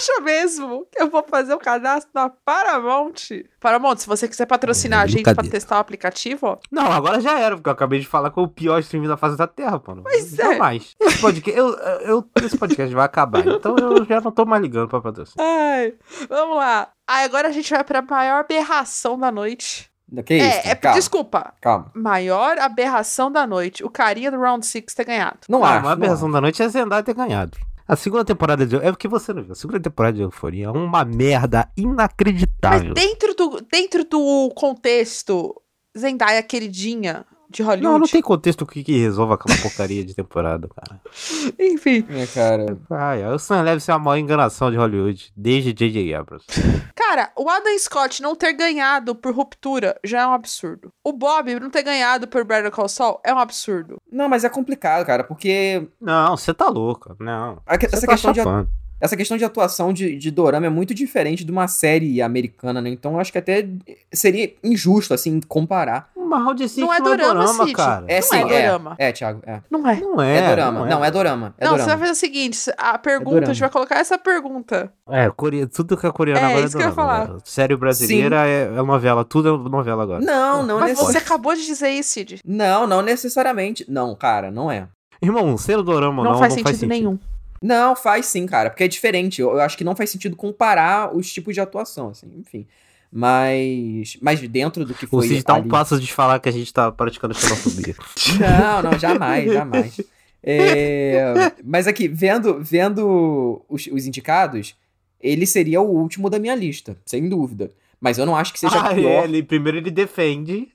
acha 0.00 0.20
mesmo 0.22 0.86
que 0.90 1.00
eu 1.02 1.10
vou 1.10 1.22
fazer 1.28 1.54
o 1.54 1.58
cadastro 1.58 2.10
da 2.14 2.28
Paramount? 2.28 3.14
Paramount, 3.60 3.96
se 3.98 4.06
você 4.06 4.26
quiser 4.26 4.46
patrocinar 4.46 5.00
É, 5.00 5.02
a 5.04 5.06
gente 5.06 5.22
pra 5.34 5.44
testar 5.44 5.76
o 5.76 5.80
aplicativo, 5.80 6.46
ó. 6.46 6.58
Não, 6.70 6.90
agora 6.90 7.20
já 7.20 7.38
era, 7.38 7.54
porque 7.56 7.68
eu 7.68 7.72
acabei 7.72 8.00
de 8.00 8.06
falar 8.06 8.30
com 8.30 8.42
o 8.42 8.48
pior 8.48 8.78
stream 8.80 9.04
da 9.06 9.16
face 9.16 9.36
da 9.36 9.46
Terra, 9.46 9.80
mano. 9.86 10.02
Pois 10.02 10.38
é. 10.38 10.42
Jamais. 10.52 10.96
Esse 11.00 11.18
podcast, 11.20 11.58
eu, 11.58 11.68
eu, 12.00 12.30
esse 12.42 12.56
podcast 12.58 12.94
vai 12.94 13.04
acabar, 13.04 13.44
então 13.46 13.76
eu 13.76 14.04
já 14.04 14.20
não 14.20 14.30
tô 14.32 14.44
mais 14.46 14.62
ligando 14.62 14.88
pra 14.88 15.00
patrocínio. 15.00 15.46
Ai, 15.46 15.94
vamos 16.28 16.56
lá. 16.56 16.88
Aí 17.06 17.24
agora 17.24 17.48
a 17.48 17.52
gente 17.52 17.70
vai 17.70 17.84
pra 17.84 18.00
maior 18.02 18.40
aberração 18.40 19.18
da 19.18 19.30
noite. 19.30 19.90
Que 20.26 20.34
isso? 20.34 20.44
é, 20.68 20.70
é, 20.72 20.74
calma, 20.74 20.98
desculpa. 20.98 21.54
calma. 21.60 21.90
Maior 21.94 22.58
aberração 22.58 23.30
da 23.30 23.46
noite. 23.46 23.84
O 23.84 23.88
carinha 23.90 24.28
do 24.30 24.40
Round 24.40 24.66
6 24.66 24.92
ter 24.92 25.04
ganhado. 25.04 25.38
Não 25.48 25.64
Ah, 25.64 25.68
acho. 25.68 25.78
a 25.78 25.82
não 25.82 25.88
aberração 25.90 26.26
acho. 26.26 26.32
da 26.34 26.40
noite 26.40 26.60
é 26.62 26.68
Zendaya 26.68 27.02
ter 27.04 27.14
ganhado. 27.14 27.56
A 27.90 27.96
segunda 27.96 28.24
temporada 28.24 28.64
de... 28.64 28.76
É 28.76 28.92
porque 28.92 29.08
você 29.08 29.32
não 29.32 29.42
viu. 29.42 29.50
A 29.50 29.56
segunda 29.56 29.80
temporada 29.80 30.16
de 30.16 30.22
Euforia 30.22 30.66
é 30.66 30.70
uma 30.70 31.04
merda 31.04 31.68
Mas 31.76 31.84
inacreditável. 31.84 32.94
dentro 32.94 33.34
do, 33.34 33.60
dentro 33.62 34.04
do 34.04 34.48
contexto, 34.54 35.60
Zendaya 35.98 36.40
queridinha 36.40 37.26
de 37.50 37.62
Hollywood. 37.62 37.82
Não, 37.82 37.98
não 37.98 38.06
tem 38.06 38.22
contexto 38.22 38.64
que, 38.64 38.84
que 38.84 38.96
resolva 38.96 39.34
aquela 39.34 39.58
porcaria 39.60 40.04
de 40.04 40.14
temporada, 40.14 40.68
cara. 40.68 41.00
Enfim. 41.58 42.06
É, 42.08 42.26
cara. 42.26 42.78
Ai, 42.88 43.24
o 43.26 43.38
Sam 43.38 43.62
Levinson 43.62 43.92
é 43.92 43.94
a 43.96 43.98
maior 43.98 44.16
enganação 44.16 44.70
de 44.70 44.76
Hollywood, 44.76 45.32
desde 45.36 45.72
J.J. 45.72 46.14
Abrams. 46.14 46.46
Cara, 46.94 47.32
o 47.36 47.48
Adam 47.50 47.76
Scott 47.78 48.22
não 48.22 48.36
ter 48.36 48.52
ganhado 48.52 49.14
por 49.16 49.34
ruptura 49.34 49.98
já 50.04 50.22
é 50.22 50.26
um 50.26 50.32
absurdo. 50.32 50.92
O 51.04 51.12
Bob 51.12 51.58
não 51.58 51.70
ter 51.70 51.82
ganhado 51.82 52.28
por 52.28 52.44
Better 52.44 52.70
Call 52.70 52.88
Saul 52.88 53.20
é 53.24 53.34
um 53.34 53.38
absurdo. 53.38 53.96
Não, 54.10 54.28
mas 54.28 54.44
é 54.44 54.48
complicado, 54.48 55.04
cara, 55.04 55.24
porque 55.24 55.88
Não, 56.00 56.36
você 56.36 56.54
tá 56.54 56.68
louco. 56.68 57.16
Não. 57.18 57.60
a 57.66 57.74
essa 57.74 58.06
tá 58.06 58.12
questão 58.12 58.32
de, 58.32 58.38
chapando. 58.38 58.68
Essa 59.00 59.16
questão 59.16 59.36
de 59.36 59.44
atuação 59.44 59.92
de, 59.92 60.16
de 60.16 60.30
dorama 60.30 60.66
é 60.66 60.70
muito 60.70 60.94
diferente 60.94 61.44
de 61.44 61.50
uma 61.50 61.66
série 61.68 62.20
americana, 62.20 62.80
né? 62.80 62.90
Então 62.90 63.14
eu 63.14 63.20
acho 63.20 63.32
que 63.32 63.38
até 63.38 63.66
seria 64.12 64.52
injusto, 64.62 65.14
assim, 65.14 65.40
comparar. 65.48 66.10
Mas 66.14 66.44
Round 66.44 66.68
Six 66.68 66.76
Não 66.76 66.94
é 66.94 67.00
dorama, 67.00 67.64
Cid. 67.64 67.72
cara. 67.72 68.04
É 68.06 68.16
Não 68.20 68.22
sim, 68.22 68.36
é 68.36 68.40
é. 68.40 68.62
dorama. 68.66 68.94
É, 68.98 69.10
Thiago, 69.12 69.42
é. 69.44 69.60
Não 69.68 69.88
é. 69.88 70.00
Não 70.00 70.20
é. 70.22 70.36
É, 70.36 70.48
dorama. 70.48 70.86
Não, 70.86 71.04
é 71.04 71.10
dorama. 71.10 71.54
É 71.58 71.64
não, 71.64 71.72
você 71.72 71.78
dorama. 71.78 71.88
vai 71.88 71.98
fazer 71.98 72.12
o 72.12 72.14
seguinte: 72.14 72.58
a 72.78 72.98
pergunta, 72.98 73.30
dorama. 73.30 73.50
a 73.50 73.54
gente 73.54 73.60
vai 73.60 73.70
colocar 73.70 73.98
essa 73.98 74.16
pergunta. 74.18 74.92
É, 75.08 75.28
core... 75.30 75.66
tudo 75.66 75.96
que 75.96 76.06
é 76.06 76.12
coreano 76.12 76.40
É, 76.40 76.44
agora 76.44 76.60
é 76.62 76.64
isso 76.66 76.76
que 76.76 76.82
eu 76.84 76.88
ia 76.88 76.94
dorama, 76.94 77.12
falar. 77.24 77.34
né? 77.34 77.40
Série 77.44 77.76
brasileira 77.76 78.46
é, 78.46 78.62
é 78.66 78.82
novela, 78.82 79.24
tudo 79.24 79.48
é 79.66 79.68
novela 79.70 80.02
agora. 80.04 80.20
Não, 80.20 80.62
não 80.62 80.78
Mas 80.78 80.90
necess- 80.90 81.06
você 81.12 81.18
acabou 81.18 81.54
de 81.54 81.66
dizer 81.66 81.90
isso, 81.90 82.10
Cid. 82.10 82.40
Não, 82.44 82.86
não 82.86 83.02
necessariamente. 83.02 83.84
Não, 83.88 84.14
cara, 84.14 84.50
não 84.52 84.70
é. 84.70 84.86
Irmão, 85.22 85.56
ser 85.58 85.78
o 85.78 85.82
dorama 85.82 86.22
Não, 86.22 86.32
não, 86.32 86.38
faz, 86.38 86.50
não 86.52 86.58
sentido 86.58 86.64
faz 86.64 86.76
sentido 86.78 86.90
nenhum. 86.90 87.18
Não, 87.62 87.94
faz 87.94 88.26
sim, 88.26 88.46
cara, 88.46 88.70
porque 88.70 88.84
é 88.84 88.88
diferente. 88.88 89.40
Eu, 89.40 89.50
eu 89.50 89.60
acho 89.60 89.76
que 89.76 89.84
não 89.84 89.94
faz 89.94 90.10
sentido 90.10 90.34
comparar 90.34 91.14
os 91.14 91.30
tipos 91.30 91.54
de 91.54 91.60
atuação, 91.60 92.08
assim, 92.08 92.26
enfim. 92.38 92.66
Mas. 93.12 94.16
Mas 94.20 94.40
dentro 94.48 94.84
do 94.84 94.94
que 94.94 95.06
foi. 95.06 95.26
Cid 95.26 95.42
tá 95.42 95.54
um 95.54 95.68
passo 95.68 96.00
de 96.00 96.12
falar 96.12 96.38
que 96.38 96.48
a 96.48 96.52
gente 96.52 96.72
tá 96.72 96.90
praticando 96.92 97.34
xenofobia. 97.34 97.94
Não, 98.38 98.82
não, 98.90 98.98
jamais, 98.98 99.52
jamais. 99.52 100.00
É, 100.42 101.34
mas 101.62 101.86
aqui, 101.86 102.08
vendo, 102.08 102.62
vendo 102.62 103.62
os, 103.68 103.86
os 103.88 104.06
indicados, 104.06 104.74
ele 105.20 105.44
seria 105.46 105.80
o 105.80 105.90
último 105.90 106.30
da 106.30 106.38
minha 106.38 106.54
lista, 106.54 106.96
sem 107.04 107.28
dúvida. 107.28 107.70
Mas 108.00 108.16
eu 108.16 108.24
não 108.24 108.34
acho 108.34 108.52
que 108.52 108.58
seja 108.58 108.80
ah, 108.80 108.94
pior. 108.94 109.10
é, 109.10 109.24
ele, 109.24 109.42
primeiro 109.42 109.76
ele 109.76 109.90
defende, 109.90 110.68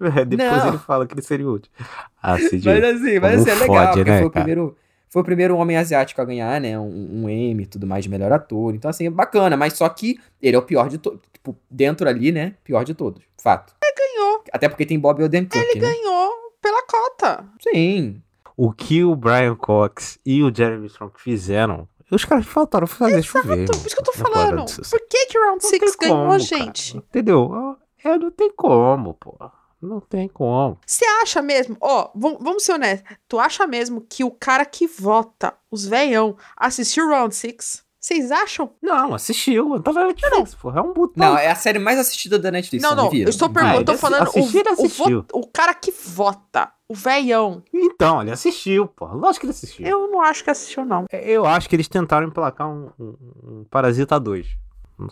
depois 0.26 0.38
Não. 0.38 0.68
ele 0.68 0.78
fala 0.78 1.06
que 1.06 1.14
ele 1.14 1.22
seria 1.22 1.46
o 1.46 1.52
último. 1.52 1.72
Ah, 2.20 2.36
Cid, 2.36 2.64
Mas 2.66 2.84
assim, 2.84 3.18
mas 3.20 3.40
assim, 3.40 3.50
é 3.50 3.54
legal, 3.54 3.76
fode, 3.76 3.96
porque 3.98 4.10
né, 4.10 4.18
foi, 4.18 4.26
o 4.26 4.30
cara? 4.30 4.44
primeiro, 4.44 4.76
foi 5.12 5.20
o 5.20 5.24
primeiro 5.24 5.56
homem 5.58 5.76
asiático 5.76 6.22
a 6.22 6.24
ganhar, 6.24 6.58
né? 6.58 6.78
Um, 6.78 7.24
um 7.24 7.28
Emmy 7.28 7.64
e 7.64 7.66
tudo 7.66 7.86
mais 7.86 8.02
de 8.02 8.08
melhor 8.08 8.32
ator. 8.32 8.74
Então, 8.74 8.88
assim, 8.90 9.06
é 9.06 9.10
bacana, 9.10 9.58
mas 9.58 9.74
só 9.74 9.86
que 9.90 10.18
ele 10.40 10.56
é 10.56 10.58
o 10.58 10.62
pior 10.62 10.88
de 10.88 10.96
todos. 10.96 11.20
Tipo, 11.30 11.54
dentro 11.70 12.08
ali, 12.08 12.32
né? 12.32 12.54
Pior 12.64 12.82
de 12.82 12.94
todos. 12.94 13.22
Fato. 13.36 13.74
Ele 13.84 13.94
ganhou. 13.94 14.42
Até 14.50 14.70
porque 14.70 14.86
tem 14.86 14.98
Bob 14.98 15.22
Odenkirk, 15.22 15.58
Ele 15.68 15.80
né? 15.80 15.92
ganhou 15.92 16.30
pela 16.62 16.82
cota. 16.86 17.44
Sim. 17.60 18.22
o 18.56 18.72
que 18.72 19.04
o 19.04 19.14
Brian 19.14 19.54
Cox 19.54 20.18
e 20.24 20.42
o 20.42 20.54
Jeremy 20.54 20.86
Strong 20.86 21.12
fizeram, 21.18 21.86
os 22.10 22.24
caras 22.24 22.46
faltaram 22.46 22.86
fazer 22.86 23.22
chover. 23.22 23.66
Por 23.66 23.74
isso 23.86 23.94
que 23.94 24.00
eu 24.00 24.04
tô 24.04 24.12
parada 24.12 24.32
falando. 24.50 24.66
Por 24.66 25.00
que 25.10 25.26
que 25.26 25.38
Round 25.38 25.62
Não 25.62 25.70
6 25.70 25.96
tem 25.96 26.08
ganhou, 26.08 26.26
como, 26.26 26.38
gente? 26.38 26.92
cara. 26.94 27.04
Entendeu? 27.08 27.76
É, 28.04 28.16
não 28.18 28.30
tem 28.30 28.50
como, 28.54 29.14
pô. 29.14 29.36
Não 29.82 30.00
tem 30.00 30.28
como. 30.28 30.78
Você 30.86 31.04
acha 31.22 31.42
mesmo, 31.42 31.76
ó, 31.80 32.10
vam- 32.14 32.38
vamos 32.40 32.62
ser 32.64 32.72
honestos, 32.74 33.10
tu 33.28 33.38
acha 33.38 33.66
mesmo 33.66 34.00
que 34.00 34.22
o 34.22 34.30
cara 34.30 34.64
que 34.64 34.86
vota, 34.86 35.52
os 35.70 35.84
veião, 35.86 36.36
assistiu 36.56 37.08
Round 37.08 37.34
6? 37.34 37.82
Vocês 38.00 38.32
acham? 38.32 38.72
Não, 38.82 39.14
assistiu. 39.14 39.80
Tá 39.80 39.92
na 39.92 40.06
Netflix, 40.08 40.56
pô. 40.56 40.70
É 40.72 40.80
um 40.80 40.92
botão. 40.92 41.30
Não, 41.30 41.38
é 41.38 41.48
a 41.50 41.54
série 41.54 41.78
mais 41.78 42.00
assistida 42.00 42.36
da 42.36 42.50
Netflix. 42.50 42.82
não, 42.82 42.96
não, 42.96 43.04
eu 43.14 43.28
estou 43.28 43.48
perguntando, 43.48 43.80
eu 43.80 43.84
tô 43.84 43.96
falando 43.96 44.22
assistir, 44.24 44.58
o, 44.66 44.70
o, 44.70 44.72
assistiu. 44.72 45.20
vo- 45.32 45.38
o 45.40 45.46
cara 45.46 45.72
que 45.72 45.92
vota, 45.92 46.72
o 46.88 46.94
veião. 46.96 47.62
Então, 47.72 48.20
ele 48.20 48.32
assistiu, 48.32 48.88
pô. 48.88 49.06
Lógico 49.06 49.40
que 49.42 49.46
ele 49.46 49.50
assistiu. 49.52 49.86
Eu 49.86 50.08
não 50.10 50.20
acho 50.20 50.42
que 50.42 50.50
assistiu, 50.50 50.84
não. 50.84 51.06
Eu 51.12 51.46
acho 51.46 51.68
que 51.68 51.76
eles 51.76 51.86
tentaram 51.86 52.26
emplacar 52.26 52.68
um, 52.68 52.90
um- 52.98 53.16
um 53.60 53.64
Parasita 53.70 54.18
2. 54.18 54.48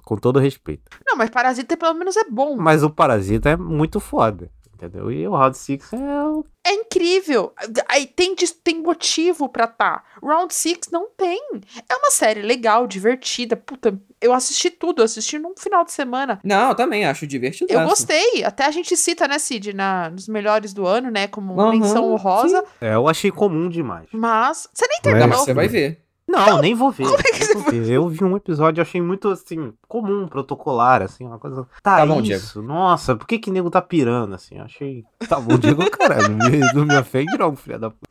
Com 0.05 0.17
todo 0.17 0.39
respeito. 0.41 0.85
Não, 1.07 1.17
mas 1.17 1.31
Parasita 1.31 1.77
pelo 1.77 1.95
menos 1.95 2.17
é 2.17 2.25
bom. 2.25 2.57
Mas 2.57 2.83
o 2.83 2.91
Parasita 2.91 3.51
é 3.51 3.57
muito 3.57 3.99
foda. 4.01 4.51
Entendeu? 4.81 5.13
E 5.13 5.27
o 5.29 5.33
Round 5.33 5.57
6 5.57 5.93
é 5.93 6.23
o 6.25 6.45
É 6.65 6.73
incrível. 6.73 7.53
Aí 7.89 8.07
tem, 8.07 8.35
tem 8.65 8.83
motivo 8.83 9.49
pra 9.49 9.67
tá. 9.67 10.03
Round 10.23 10.53
Six 10.55 10.89
não 10.91 11.09
tem. 11.17 11.41
É 11.89 11.95
uma 11.95 12.11
série 12.11 12.41
legal, 12.43 12.87
divertida. 12.87 13.57
Puta, 13.57 13.99
eu 14.21 14.33
assisti 14.33 14.71
tudo. 14.71 15.01
Eu 15.01 15.05
assisti 15.05 15.39
num 15.39 15.55
final 15.57 15.85
de 15.85 15.93
semana. 15.93 16.41
Não, 16.43 16.71
eu 16.71 16.75
também 16.75 17.05
acho 17.05 17.27
divertido. 17.27 17.73
Eu 17.73 17.85
gostei. 17.85 18.43
Até 18.45 18.65
a 18.65 18.71
gente 18.71 18.97
cita, 18.97 19.29
né, 19.29 19.39
Cid, 19.39 19.73
na, 19.75 20.11
nos 20.11 20.29
melhores 20.29 20.73
do 20.73 20.87
ano, 20.87 21.11
né? 21.11 21.27
Como 21.27 21.61
Aham, 21.61 21.71
menção 21.73 22.13
honrosa. 22.13 22.65
É, 22.81 22.95
eu 22.95 23.07
achei 23.07 23.31
comum 23.31 23.69
demais. 23.69 24.09
Mas. 24.13 24.69
Você 24.73 24.87
nem 24.87 25.01
terminou. 25.03 25.29
Mas 25.29 25.41
você 25.41 25.55
vai 25.55 25.69
ver. 25.69 26.10
Não, 26.31 26.61
nem 26.61 26.75
vou 26.75 26.91
ver. 26.91 27.05
como 27.05 27.19
é 27.19 27.23
que 27.23 27.33
nem 27.33 27.41
você 27.49 27.55
vou 27.55 27.63
ver. 27.73 27.91
Eu 27.91 28.09
vi 28.09 28.25
um 28.25 28.37
episódio, 28.37 28.81
achei 28.81 29.01
muito 29.01 29.29
assim, 29.29 29.73
comum, 29.89 30.29
protocolar, 30.29 31.03
assim, 31.03 31.27
uma 31.27 31.39
coisa. 31.39 31.67
Tá, 31.83 31.99
Tá 31.99 32.07
bom, 32.07 32.21
isso. 32.21 32.63
Nossa, 32.63 33.17
por 33.17 33.27
que 33.27 33.39
que 33.39 33.51
nego 33.51 33.71
tá 33.71 33.83
pirando, 33.83 34.35
assim? 34.35 34.57
Eu 34.59 34.65
achei. 34.65 35.05
Tá 35.29 35.41
bom, 35.41 35.59
Diego, 35.59 35.89
caralho. 35.91 36.29
Não 36.37 36.51
me, 36.51 36.59
não 36.73 36.85
me 36.87 36.97
ofende, 36.97 37.37
não, 37.37 37.55
filha 37.57 37.79
da 37.79 37.91
puta. 37.91 38.07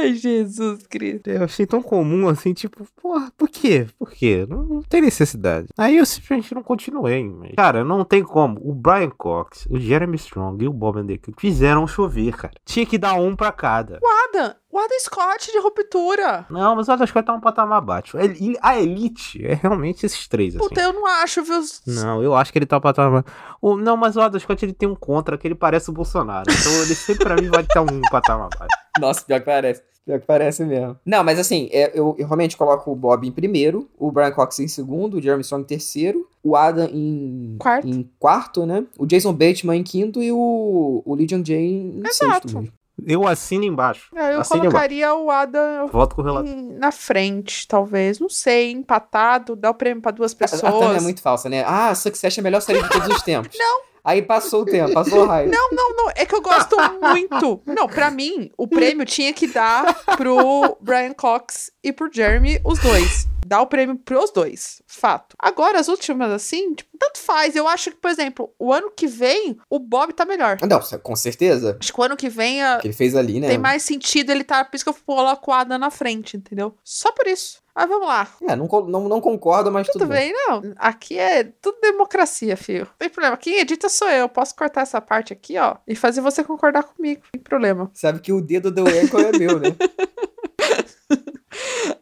Ai, 0.00 0.14
Jesus 0.14 0.86
Cristo. 0.86 1.28
Eu 1.28 1.44
achei 1.44 1.66
tão 1.66 1.80
comum 1.82 2.28
assim, 2.28 2.52
tipo, 2.52 2.84
porra, 3.00 3.30
por 3.36 3.48
quê? 3.48 3.86
Por 3.98 4.10
quê? 4.10 4.46
Não, 4.48 4.64
não 4.64 4.82
tem 4.82 5.00
necessidade. 5.00 5.68
Aí 5.78 5.96
eu 5.98 6.04
simplesmente 6.06 6.54
não 6.54 6.62
continuei. 6.62 7.24
Mas, 7.24 7.52
cara, 7.56 7.84
não 7.84 8.04
tem 8.04 8.22
como. 8.24 8.60
O 8.62 8.74
Brian 8.74 9.10
Cox, 9.10 9.66
o 9.70 9.78
Jeremy 9.78 10.16
Strong 10.16 10.64
e 10.64 10.68
o 10.68 10.72
Bob 10.72 10.98
Anderson 10.98 11.32
fizeram 11.38 11.86
chover, 11.86 12.36
cara. 12.36 12.54
Tinha 12.64 12.84
que 12.84 12.98
dar 12.98 13.14
um 13.14 13.36
pra 13.36 13.52
cada. 13.52 13.98
O 14.02 14.06
Adam. 14.28 14.54
O 14.78 14.84
Adam 14.84 15.00
Scott 15.00 15.50
de 15.50 15.58
ruptura. 15.58 16.46
Não, 16.48 16.76
mas 16.76 16.88
o 16.88 16.92
Adam 16.92 17.06
Scott 17.06 17.26
tá 17.26 17.34
um 17.34 17.40
patamar 17.40 17.78
abaixo. 17.78 18.16
Ele- 18.18 18.56
A 18.62 18.78
Elite 18.80 19.44
é 19.44 19.54
realmente 19.54 20.06
esses 20.06 20.28
três, 20.28 20.54
assim. 20.54 20.68
Puta, 20.68 20.80
eu 20.80 20.92
não 20.92 21.04
acho, 21.06 21.42
viu? 21.42 21.60
Não, 21.86 22.22
eu 22.22 22.34
acho 22.34 22.52
que 22.52 22.58
ele 22.58 22.66
tá 22.66 22.76
um 22.78 22.80
patamar. 22.80 23.24
O, 23.60 23.76
não, 23.76 23.96
mas 23.96 24.16
o 24.16 24.20
Adam 24.20 24.38
Scott 24.40 24.64
ele 24.64 24.72
tem 24.72 24.88
um 24.88 24.94
contra 24.94 25.36
que 25.36 25.46
ele 25.48 25.54
parece 25.54 25.90
o 25.90 25.92
Bolsonaro. 25.92 26.44
Então 26.50 26.72
ele 26.82 26.94
sempre 26.94 27.24
pra 27.24 27.34
mim 27.36 27.48
vai 27.48 27.64
ter 27.64 27.78
um 27.80 27.86
patamar 28.10 28.48
abaixo. 28.54 28.76
Nossa, 29.00 29.22
pior 29.22 29.40
que 29.40 29.46
parece. 29.46 29.82
Pior 30.06 30.20
que 30.20 30.26
parece 30.26 30.64
mesmo. 30.64 30.96
Não, 31.04 31.22
mas 31.22 31.38
assim, 31.38 31.68
é, 31.70 31.90
eu, 31.92 32.14
eu 32.18 32.26
realmente 32.26 32.56
coloco 32.56 32.90
o 32.90 32.96
Bob 32.96 33.26
em 33.28 33.32
primeiro, 33.32 33.90
o 33.98 34.10
Brian 34.10 34.30
Cox 34.32 34.58
em 34.60 34.66
segundo, 34.68 35.18
o 35.18 35.20
Jeremy 35.20 35.42
Strong 35.42 35.64
em 35.64 35.66
terceiro, 35.66 36.26
o 36.42 36.56
Adam 36.56 36.88
em 36.90 37.56
Quarto. 37.58 37.86
em 37.88 38.10
quarto 38.18 38.64
né? 38.64 38.84
O 38.98 39.04
Jason 39.04 39.32
Bateman 39.34 39.76
em 39.80 39.82
quinto 39.84 40.22
e 40.22 40.32
o, 40.32 41.02
o 41.04 41.14
Lee 41.14 41.26
Jung 41.28 41.46
Jae 41.46 41.58
em 41.58 42.00
Exato. 42.06 42.48
sexto. 42.48 42.58
mesmo. 42.60 42.77
Eu 43.06 43.26
assino 43.26 43.64
embaixo. 43.64 44.10
É, 44.14 44.34
eu 44.34 44.40
Assine 44.40 44.60
colocaria 44.60 45.14
o 45.14 45.30
Adam 45.30 45.86
Voto 45.88 46.14
com 46.16 46.22
o 46.22 46.24
relator. 46.24 46.54
na 46.78 46.90
frente, 46.90 47.66
talvez. 47.68 48.18
Não 48.18 48.28
sei, 48.28 48.72
empatado, 48.72 49.54
dá 49.54 49.70
o 49.70 49.74
prêmio 49.74 50.02
pra 50.02 50.10
duas 50.10 50.32
A, 50.32 50.44
a 50.44 50.48
Tânia 50.48 50.66
é 50.66 50.70
pessoas. 50.72 51.02
muito 51.02 51.22
falsa, 51.22 51.48
né? 51.48 51.64
Ah, 51.66 51.94
Succession 51.94 52.40
é 52.40 52.42
a 52.42 52.44
melhor 52.44 52.60
série 52.60 52.82
de 52.82 52.88
todos 52.88 53.08
os 53.08 53.22
tempos. 53.22 53.56
Não. 53.58 53.88
Aí 54.04 54.22
passou 54.22 54.62
o 54.62 54.64
tempo, 54.64 54.94
passou 54.94 55.24
o 55.24 55.26
raio. 55.26 55.50
Não, 55.50 55.70
não, 55.70 55.94
não. 55.94 56.10
É 56.16 56.24
que 56.24 56.34
eu 56.34 56.40
gosto 56.40 56.74
muito. 56.98 57.60
Não, 57.66 57.86
pra 57.86 58.10
mim, 58.10 58.50
o 58.56 58.66
prêmio 58.66 59.04
tinha 59.04 59.34
que 59.34 59.46
dar 59.46 59.84
pro 60.16 60.78
Brian 60.80 61.12
Cox 61.12 61.70
e 61.84 61.92
pro 61.92 62.08
Jeremy, 62.10 62.58
os 62.64 62.78
dois. 62.78 63.28
Dá 63.48 63.62
o 63.62 63.66
prêmio 63.66 63.96
pros 63.96 64.30
dois. 64.30 64.82
Fato. 64.86 65.34
Agora, 65.38 65.80
as 65.80 65.88
últimas, 65.88 66.30
assim, 66.30 66.74
tipo, 66.74 66.90
tanto 66.98 67.18
faz. 67.18 67.56
Eu 67.56 67.66
acho 67.66 67.90
que, 67.90 67.96
por 67.96 68.10
exemplo, 68.10 68.52
o 68.58 68.70
ano 68.72 68.90
que 68.94 69.06
vem, 69.06 69.56
o 69.70 69.78
Bob 69.78 70.12
tá 70.12 70.26
melhor. 70.26 70.58
Não, 70.68 70.80
com 71.02 71.16
certeza. 71.16 71.78
Acho 71.80 71.92
que 71.92 71.98
o 72.00 72.04
ano 72.04 72.16
que 72.16 72.28
vem 72.28 72.62
a- 72.62 72.78
Que 72.78 72.88
ele 72.88 72.94
fez 72.94 73.14
ali, 73.16 73.40
né? 73.40 73.48
tem 73.48 73.56
mais 73.56 73.82
sentido 73.82 74.30
ele 74.30 74.44
tá. 74.44 74.62
Por 74.64 74.76
isso 74.76 74.84
que 74.84 74.90
eu 74.90 74.96
coloco 75.06 75.50
o 75.50 75.54
Adam 75.54 75.78
na 75.78 75.90
frente, 75.90 76.36
entendeu? 76.36 76.76
Só 76.84 77.10
por 77.12 77.26
isso. 77.26 77.62
Mas 77.74 77.88
vamos 77.88 78.08
lá. 78.08 78.26
É, 78.42 78.56
não, 78.56 78.66
não, 78.88 79.08
não 79.08 79.20
concordo, 79.20 79.70
mas 79.70 79.86
Tudo, 79.86 80.00
tudo, 80.00 80.08
bem, 80.08 80.32
não. 80.32 80.74
Aqui 80.76 81.16
é 81.16 81.44
tudo 81.44 81.78
democracia, 81.80 82.56
filho. 82.56 82.84
Não 82.86 82.92
tem 82.98 83.08
problema. 83.08 83.36
Quem 83.36 83.60
edita 83.60 83.88
sou 83.88 84.08
eu. 84.10 84.28
Posso 84.28 84.54
cortar 84.56 84.80
essa 84.82 85.00
parte 85.00 85.32
aqui, 85.32 85.56
ó, 85.56 85.76
e 85.86 85.94
fazer 85.94 86.20
você 86.20 86.42
concordar 86.42 86.82
comigo. 86.82 87.20
Não 87.22 87.30
tem 87.30 87.40
problema. 87.40 87.88
Sabe 87.94 88.18
que 88.18 88.32
o 88.32 88.40
dedo 88.40 88.72
do 88.72 88.86
Echo 88.88 89.16
é 89.18 89.38
meu, 89.38 89.60
né? 89.60 89.68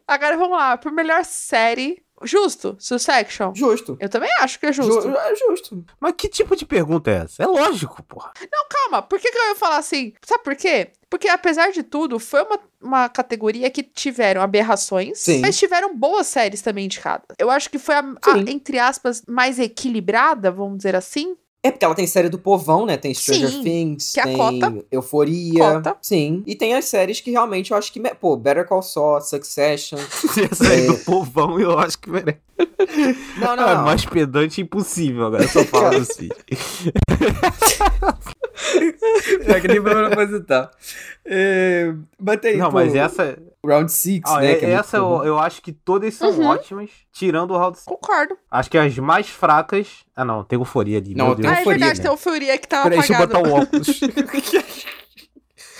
Agora 0.07 0.37
vamos 0.37 0.57
lá. 0.57 0.77
Por 0.77 0.91
melhor 0.91 1.23
série. 1.25 2.01
Justo, 2.23 2.75
Succession. 2.79 3.53
Justo. 3.53 3.95
Eu 3.99 4.09
também 4.09 4.29
acho 4.39 4.59
que 4.59 4.65
é 4.65 4.71
justo. 4.73 5.03
Ju- 5.03 5.15
é 5.15 5.35
justo. 5.35 5.85
Mas 5.99 6.13
que 6.17 6.27
tipo 6.27 6.55
de 6.55 6.65
pergunta 6.65 7.11
é 7.11 7.17
essa? 7.25 7.43
É 7.43 7.45
lógico, 7.45 8.01
porra. 8.01 8.31
Não, 8.51 8.65
calma. 8.67 9.03
Por 9.03 9.19
que, 9.19 9.29
que 9.31 9.37
eu 9.37 9.49
ia 9.49 9.55
falar 9.55 9.77
assim? 9.77 10.13
Sabe 10.25 10.43
por 10.43 10.55
quê? 10.55 10.89
Porque, 11.11 11.29
apesar 11.29 11.71
de 11.71 11.83
tudo, 11.83 12.17
foi 12.17 12.41
uma, 12.41 12.59
uma 12.81 13.07
categoria 13.09 13.69
que 13.69 13.83
tiveram 13.83 14.41
aberrações, 14.41 15.19
Sim. 15.19 15.41
mas 15.41 15.59
tiveram 15.59 15.95
boas 15.95 16.25
séries 16.25 16.61
também 16.63 16.85
indicadas. 16.85 17.27
Eu 17.37 17.51
acho 17.51 17.69
que 17.69 17.77
foi 17.77 17.93
a, 17.93 17.99
a, 18.01 18.37
entre 18.47 18.79
aspas, 18.79 19.21
mais 19.27 19.59
equilibrada, 19.59 20.49
vamos 20.51 20.77
dizer 20.77 20.95
assim. 20.95 21.37
É 21.67 21.71
porque 21.71 21.83
ela 21.83 21.95
tem 21.95 22.07
série 22.07 22.29
do 22.29 22.37
povão, 22.39 22.85
né? 22.85 22.95
Tem 22.97 23.13
Stranger 23.13 23.49
Sim, 23.49 23.63
Things, 23.63 24.11
que 24.13 24.19
é 24.19 24.23
a 24.23 24.25
tem 24.25 24.37
cota. 24.37 24.85
Euforia. 24.91 25.73
Cota. 25.73 25.97
Sim. 26.01 26.43
E 26.45 26.55
tem 26.55 26.73
as 26.75 26.85
séries 26.85 27.19
que 27.19 27.31
realmente 27.31 27.71
eu 27.71 27.77
acho 27.77 27.91
que. 27.91 27.99
me- 27.99 28.13
Pô, 28.15 28.37
Better 28.37 28.65
Call 28.65 28.81
Saul, 28.81 29.19
Succession. 29.21 29.97
Se 30.09 30.41
ia 30.41 30.55
sair 30.55 30.87
do 30.87 30.97
povão, 30.99 31.59
eu 31.59 31.77
acho 31.77 31.99
que 31.99 32.09
merece. 32.09 32.39
Não, 33.37 33.55
não, 33.57 33.67
É 33.69 33.75
não. 33.75 33.83
mais 33.83 34.05
pedante 34.05 34.61
impossível, 34.61 35.25
agora 35.27 35.43
eu 35.43 35.49
só 35.49 35.63
falo 35.65 35.97
assim. 36.01 36.29
É 39.45 39.59
que 39.61 39.67
nem 39.67 39.81
foi 39.81 39.93
proposital. 40.07 40.71
É, 41.25 41.93
mas 42.19 42.39
tem, 42.39 42.57
Não, 42.57 42.67
pô, 42.69 42.73
mas 42.77 42.95
essa. 42.95 43.37
Round 43.65 43.91
6, 43.91 44.21
ó, 44.25 44.39
né? 44.39 44.51
é- 44.53 44.63
é 44.65 44.69
essa 44.71 44.97
eu, 44.97 45.23
eu 45.25 45.39
acho 45.39 45.61
que 45.61 45.73
todas 45.73 46.13
são 46.13 46.29
Uhum. 46.31 46.45
ótimas, 46.47 46.89
tirando 47.11 47.51
o 47.51 47.57
Round 47.57 47.77
6. 47.77 47.85
Concordo. 47.85 48.37
Acho 48.49 48.69
que 48.69 48.77
as 48.77 48.97
mais 48.97 49.27
fracas. 49.27 50.05
Ah, 50.15 50.23
não, 50.23 50.43
tem 50.43 50.57
euforia 50.57 50.99
ali. 50.99 51.13
Não, 51.13 51.27
meu 51.27 51.35
tem 51.35 51.43
Deus. 51.43 51.53
Ah, 51.53 51.57
é 51.57 51.59
euforia, 51.61 51.77
verdade, 51.79 51.97
né? 51.99 52.03
tem 52.03 52.11
euforia 52.11 52.57
que 52.57 52.67
tava 52.67 52.83
Peraí, 52.83 52.99
deixa 52.99 53.13
eu 53.13 53.17
apagado. 53.17 53.43
botar 53.43 53.55
o 53.55 53.61
óculos. 53.61 53.99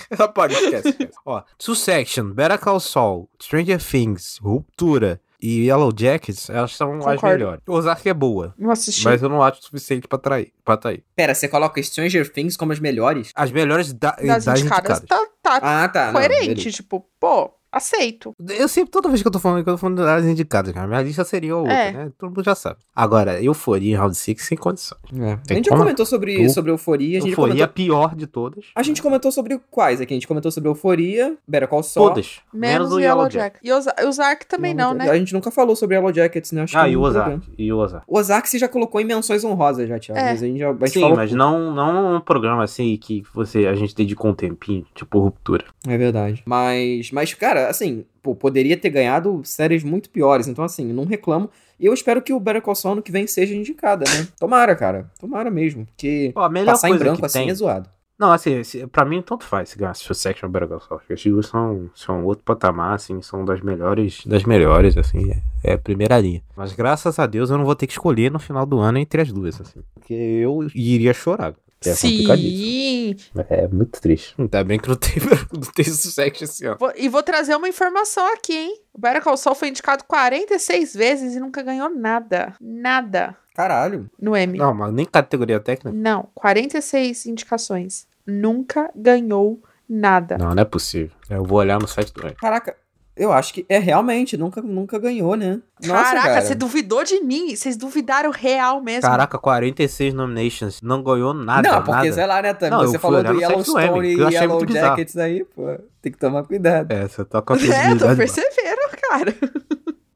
Apaga, 0.18 0.54
esquece, 0.54 0.88
esquece. 0.88 1.12
Ó, 1.24 1.42
Succession, 1.58 2.30
Better 2.32 2.58
Call 2.58 2.80
Saul, 2.80 3.28
Stranger 3.40 3.82
Things, 3.82 4.38
Ruptura 4.42 5.20
e 5.40 5.66
Yellow 5.66 5.92
Jackets, 5.96 6.50
elas 6.50 6.74
são 6.76 6.94
as 6.98 7.04
Concordo. 7.04 7.26
melhores. 7.38 7.60
Ozark 7.68 8.08
é 8.08 8.14
boa, 8.14 8.54
Não 8.58 8.70
assisti. 8.70 9.04
mas 9.04 9.22
eu 9.22 9.28
não 9.28 9.42
acho 9.42 9.60
o 9.60 9.64
suficiente 9.64 10.08
pra 10.08 10.18
trair, 10.18 10.52
pra 10.64 10.76
trair. 10.76 11.04
Pera, 11.14 11.34
você 11.34 11.46
coloca 11.48 11.82
Stranger 11.82 12.30
Things 12.32 12.56
como 12.56 12.72
as 12.72 12.80
melhores? 12.80 13.30
As 13.34 13.50
melhores 13.52 13.92
da, 13.92 14.12
das, 14.12 14.44
das, 14.44 14.60
indicadas. 14.60 14.98
indicadas. 14.98 15.00
Tá, 15.42 15.58
tá 15.60 15.84
Ah, 15.84 15.88
tá. 15.88 16.06
não, 16.06 16.12
coerente, 16.14 16.46
beleza. 16.54 16.70
tipo, 16.70 17.06
pô, 17.20 17.50
aceito. 17.72 18.34
Eu 18.50 18.68
sempre, 18.68 18.90
toda 18.90 19.08
vez 19.08 19.22
que 19.22 19.28
eu 19.28 19.32
tô 19.32 19.38
falando 19.38 19.62
que 19.62 19.68
eu 19.70 19.74
tô 19.74 19.78
falando 19.78 20.02
das 20.04 20.24
indicadas, 20.24 20.72
cara, 20.72 20.86
minha 20.86 21.02
lista 21.02 21.24
seria 21.24 21.56
outra, 21.56 21.72
É. 21.72 21.92
né? 21.92 22.12
Todo 22.18 22.30
mundo 22.30 22.42
já 22.44 22.54
sabe. 22.54 22.76
Agora, 22.94 23.42
Euforia 23.42 23.92
em 23.92 23.96
Round 23.96 24.16
6 24.16 24.42
sem 24.42 24.56
condições. 24.58 24.98
É. 25.18 25.38
A 25.50 25.54
gente 25.54 25.68
já 25.70 25.76
comentou 25.76 26.04
sobre, 26.06 26.36
Tu- 26.46 26.50
sobre 26.52 26.70
Euforia. 26.70 27.18
A 27.18 27.20
gente, 27.20 27.30
Euforia 27.30 27.62
é 27.62 27.64
a 27.64 27.68
comentou, 27.68 27.74
pior 27.74 28.14
de 28.14 28.26
todas. 28.26 28.64
a 28.74 28.82
gente 28.82 29.02
comentou 29.02 29.30
sobre 29.30 29.60
quais 29.70 30.00
aqui? 30.00 30.14
A 30.14 30.16
gente 30.16 30.26
comentou 30.28 30.50
sobre 30.50 30.68
Euforia, 30.68 31.36
Better 31.46 31.68
Call 31.68 31.82
Saul. 31.82 32.08
Todas. 32.08 32.40
Menos, 32.52 32.90
o 32.92 32.96
o 32.96 33.00
Yellow 33.00 33.28
Jack. 33.28 33.58
E 33.62 33.72
o 33.72 33.76
Oza- 33.76 33.94
o 34.02 34.08
Ozark 34.08 34.46
também 34.46 34.74
não, 34.74 34.94
né? 34.94 35.08
A 35.08 35.16
gente 35.18 35.32
nunca 35.32 35.50
falou 35.50 35.76
sobre 35.76 35.96
Yellow 35.96 36.12
Jackets, 36.12 36.52
né? 36.52 36.62
Acho 36.62 36.76
Ah, 36.78 36.84
que 36.84 36.90
e 36.90 36.96
o 36.96 37.00
no 37.00 37.06
Ozark. 37.06 37.48
E 37.58 37.72
o 37.72 37.78
Ozark. 37.78 38.04
O 38.08 38.18
Ozark 38.18 38.48
você 38.48 38.58
já 38.58 38.68
colocou 38.68 39.00
em 39.00 39.04
menções 39.04 39.44
honrosas 39.44 39.88
já, 39.88 39.98
Thiago. 39.98 40.18
É. 40.20 40.30
Mas 40.30 40.42
a 40.42 40.46
gente, 40.46 40.58
já, 40.58 40.70
a 40.70 40.72
gente 40.72 40.90
Sim, 40.90 41.00
falou. 41.00 41.16
mas 41.16 41.32
não, 41.32 41.72
não 41.74 42.16
um 42.16 42.20
programa 42.20 42.64
assim 42.64 42.96
que 42.96 43.22
você, 43.32 43.66
a 43.66 43.74
gente 43.74 43.94
dedicou 43.94 44.30
um 44.30 44.34
tempinho, 44.34 44.84
tipo 44.94 45.18
Ruptura. 45.18 45.64
É 45.86 45.96
verdade. 45.96 46.42
Mas, 46.46 47.10
mas 47.12 47.34
cara, 47.34 47.57
assim, 47.66 48.04
pô, 48.22 48.34
poderia 48.34 48.76
ter 48.76 48.90
ganhado 48.90 49.40
séries 49.44 49.82
muito 49.82 50.10
piores. 50.10 50.46
Então, 50.46 50.64
assim, 50.64 50.92
não 50.92 51.04
reclamo. 51.04 51.50
E 51.78 51.86
eu 51.86 51.94
espero 51.94 52.22
que 52.22 52.32
o 52.32 52.40
Better 52.40 52.62
Call 52.62 52.74
Saul 52.74 52.92
ano 52.92 53.02
que 53.02 53.12
vem 53.12 53.26
seja 53.26 53.54
indicada, 53.54 54.04
né? 54.08 54.28
Tomara, 54.38 54.74
cara. 54.74 55.10
Tomara 55.18 55.50
mesmo. 55.50 55.86
Porque 55.86 56.32
Pô, 56.34 56.40
a 56.40 56.48
melhor 56.48 56.72
passar 56.72 56.90
em 56.90 56.96
branco 56.96 57.18
que 57.18 57.26
assim 57.26 57.40
tem... 57.40 57.50
é 57.50 57.54
zoado. 57.54 57.88
Não, 58.18 58.32
assim, 58.32 58.62
pra 58.90 59.04
mim 59.04 59.22
tanto 59.22 59.44
faz 59.44 59.68
se 59.68 59.78
ganhar 59.78 59.94
Succession 59.94 60.46
ou 60.46 60.52
Better 60.52 60.68
Call 60.68 60.80
Saul. 60.80 61.00
As 61.08 61.22
duas 61.22 61.46
são, 61.46 61.90
são 61.94 62.24
outro 62.24 62.44
patamar, 62.44 62.94
assim, 62.94 63.22
são 63.22 63.44
das 63.44 63.60
melhores, 63.60 64.26
das 64.26 64.42
melhores, 64.42 64.96
assim, 64.96 65.30
é, 65.30 65.70
é 65.70 65.72
a 65.74 65.78
primeira 65.78 66.18
linha. 66.18 66.42
Mas 66.56 66.72
graças 66.72 67.16
a 67.18 67.26
Deus 67.26 67.48
eu 67.48 67.56
não 67.56 67.64
vou 67.64 67.76
ter 67.76 67.86
que 67.86 67.92
escolher 67.92 68.32
no 68.32 68.40
final 68.40 68.66
do 68.66 68.80
ano 68.80 68.98
entre 68.98 69.22
as 69.22 69.30
duas, 69.30 69.60
assim. 69.60 69.80
Porque 69.94 70.14
eu 70.14 70.66
iria 70.74 71.14
chorar. 71.14 71.54
É 71.84 71.90
complicadíssimo. 71.90 73.18
Sim. 73.18 73.44
É 73.50 73.68
muito 73.68 74.00
triste. 74.00 74.34
Ainda 74.38 74.64
bem 74.64 74.78
que 74.78 74.88
não 74.88 74.96
tem, 74.96 75.12
não 75.52 75.60
tem 75.72 75.84
Succession 75.84 76.44
esse 76.44 76.66
ano. 76.66 76.76
Vou- 76.78 76.92
E 76.96 77.08
vou 77.08 77.22
trazer 77.22 77.54
uma 77.54 77.68
informação 77.68 78.26
aqui, 78.32 78.54
hein? 78.56 78.80
O 78.92 79.00
Better 79.00 79.22
Call 79.22 79.36
Saul 79.36 79.54
foi 79.54 79.68
indicado 79.68 80.04
46 80.04 80.94
vezes 80.94 81.34
e 81.36 81.40
nunca 81.40 81.62
ganhou 81.62 81.88
nada. 81.88 82.54
Nada 82.60 83.36
Caralho. 83.54 84.10
no 84.20 84.36
Emmy. 84.36 84.58
Não, 84.58 84.74
mas 84.74 84.92
nem 84.92 85.04
categoria 85.06 85.60
técnica. 85.60 85.96
Não, 85.96 86.28
46 86.34 87.26
indicações. 87.26 88.06
Nunca 88.26 88.90
ganhou 88.94 89.62
nada. 89.88 90.36
Não, 90.36 90.54
não 90.54 90.62
é 90.62 90.64
possível. 90.64 91.10
Eu 91.30 91.44
vou 91.44 91.58
olhar 91.58 91.80
no 91.80 91.86
site 91.88 92.12
do 92.12 92.20
Emmy. 92.26 92.34
Caraca. 92.34 92.76
Eu 93.18 93.32
acho 93.32 93.52
que 93.52 93.66
é 93.68 93.78
realmente, 93.78 94.36
nunca, 94.36 94.62
nunca 94.62 94.98
ganhou, 94.98 95.34
né? 95.34 95.60
Nossa, 95.84 96.02
Caraca, 96.04 96.28
cara. 96.28 96.42
você 96.42 96.54
duvidou 96.54 97.02
de 97.02 97.20
mim. 97.20 97.54
Vocês 97.54 97.76
duvidaram 97.76 98.30
real 98.30 98.80
mesmo. 98.80 99.02
Caraca, 99.02 99.38
46 99.38 100.14
nominations, 100.14 100.80
não 100.80 101.02
ganhou 101.02 101.34
nada, 101.34 101.68
Não, 101.68 101.76
porque 101.78 101.90
nada. 101.90 102.12
sei 102.12 102.26
lá, 102.26 102.40
né, 102.40 102.54
Tami? 102.54 102.70
Não, 102.70 102.82
eu 102.82 102.88
Você 102.88 102.98
fui 102.98 103.00
falou 103.00 103.22
do 103.24 103.40
Yellowstone 103.40 104.08
e 104.08 104.20
Yellow. 104.34 104.66
Jackets 104.68 105.16
aí, 105.16 105.44
pô. 105.44 105.76
Tem 106.00 106.12
que 106.12 106.18
tomar 106.18 106.44
cuidado. 106.44 106.92
É, 106.92 107.08
você 107.08 107.24
tá 107.24 107.42
com 107.42 107.52
a 107.54 107.56
É, 107.56 107.94
tô 107.96 108.16
percebendo, 108.16 108.80
cara. 109.08 109.34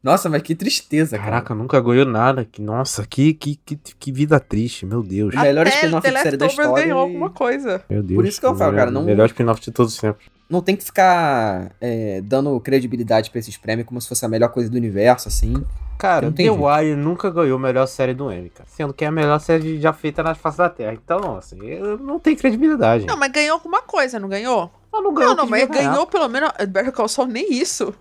Nossa, 0.02 0.28
mas 0.28 0.42
que 0.42 0.54
tristeza, 0.54 1.16
cara. 1.16 1.30
Caraca, 1.30 1.54
nunca 1.54 1.80
ganhou 1.80 2.04
nada. 2.04 2.44
Que, 2.44 2.60
nossa, 2.60 3.06
que, 3.06 3.32
que, 3.34 3.54
que, 3.56 3.76
que 3.76 4.10
vida 4.12 4.40
triste, 4.40 4.84
meu 4.84 5.02
Deus. 5.02 5.32
O 5.34 5.38
melhor 5.40 5.66
spin-off 5.68 6.10
de 6.10 6.18
série 6.18 6.36
da 6.36 6.46
história. 6.46 6.72
ganhou 6.84 6.98
e- 6.98 7.02
alguma 7.02 7.30
coisa. 7.30 7.84
Meu 7.88 8.02
Deus. 8.02 8.16
Por 8.16 8.26
isso 8.26 8.40
que 8.40 8.46
eu 8.46 8.54
falo, 8.56 8.74
cara, 8.74 8.90
não- 8.90 9.04
Melhor 9.04 9.26
spin-off 9.26 9.60
de 9.60 9.70
todos 9.70 9.94
sempre. 9.94 10.26
Não 10.50 10.60
tem 10.60 10.74
que 10.76 10.84
ficar 10.84 11.70
é, 11.80 12.20
dando 12.22 12.58
credibilidade 12.60 13.30
pra 13.30 13.38
esses 13.38 13.56
prêmios 13.56 13.86
como 13.86 13.98
se 14.00 14.08
fosse 14.08 14.24
a 14.24 14.28
melhor 14.28 14.48
coisa 14.50 14.68
do 14.68 14.76
universo, 14.76 15.28
assim. 15.28 15.54
Cara, 15.98 16.26
Não 16.26 16.32
The 16.32 16.42
jeito. 16.42 16.62
Wire 16.66 16.96
nunca 16.96 17.30
ganhou 17.30 17.56
a 17.56 17.60
melhor 17.60 17.86
série 17.86 18.12
do 18.12 18.30
Emmy, 18.30 18.50
cara. 18.50 18.68
Sendo 18.68 18.92
que 18.92 19.04
é 19.04 19.08
a 19.08 19.12
melhor 19.12 19.38
série 19.38 19.80
já 19.80 19.92
feita 19.92 20.20
na 20.22 20.34
face 20.34 20.58
da 20.58 20.68
Terra. 20.68 20.92
Então, 20.92 21.36
assim, 21.38 21.58
não 22.00 22.18
tem 22.18 22.34
credibilidade. 22.34 23.06
Não, 23.06 23.16
mas 23.16 23.30
ganhou 23.30 23.54
alguma 23.54 23.80
coisa, 23.82 24.18
não 24.18 24.28
ganhou? 24.28 24.68
Não, 24.92 25.00
não 25.00 25.14
ganhou. 25.14 25.30
Não, 25.36 25.44
não, 25.44 25.46
mas 25.50 25.66
ganhar. 25.68 25.90
ganhou 25.92 26.06
pelo 26.08 26.28
menos. 26.28 26.50
Better 26.68 26.92
Call 26.92 27.08
Saul 27.08 27.28
nem 27.28 27.52
isso. 27.54 27.94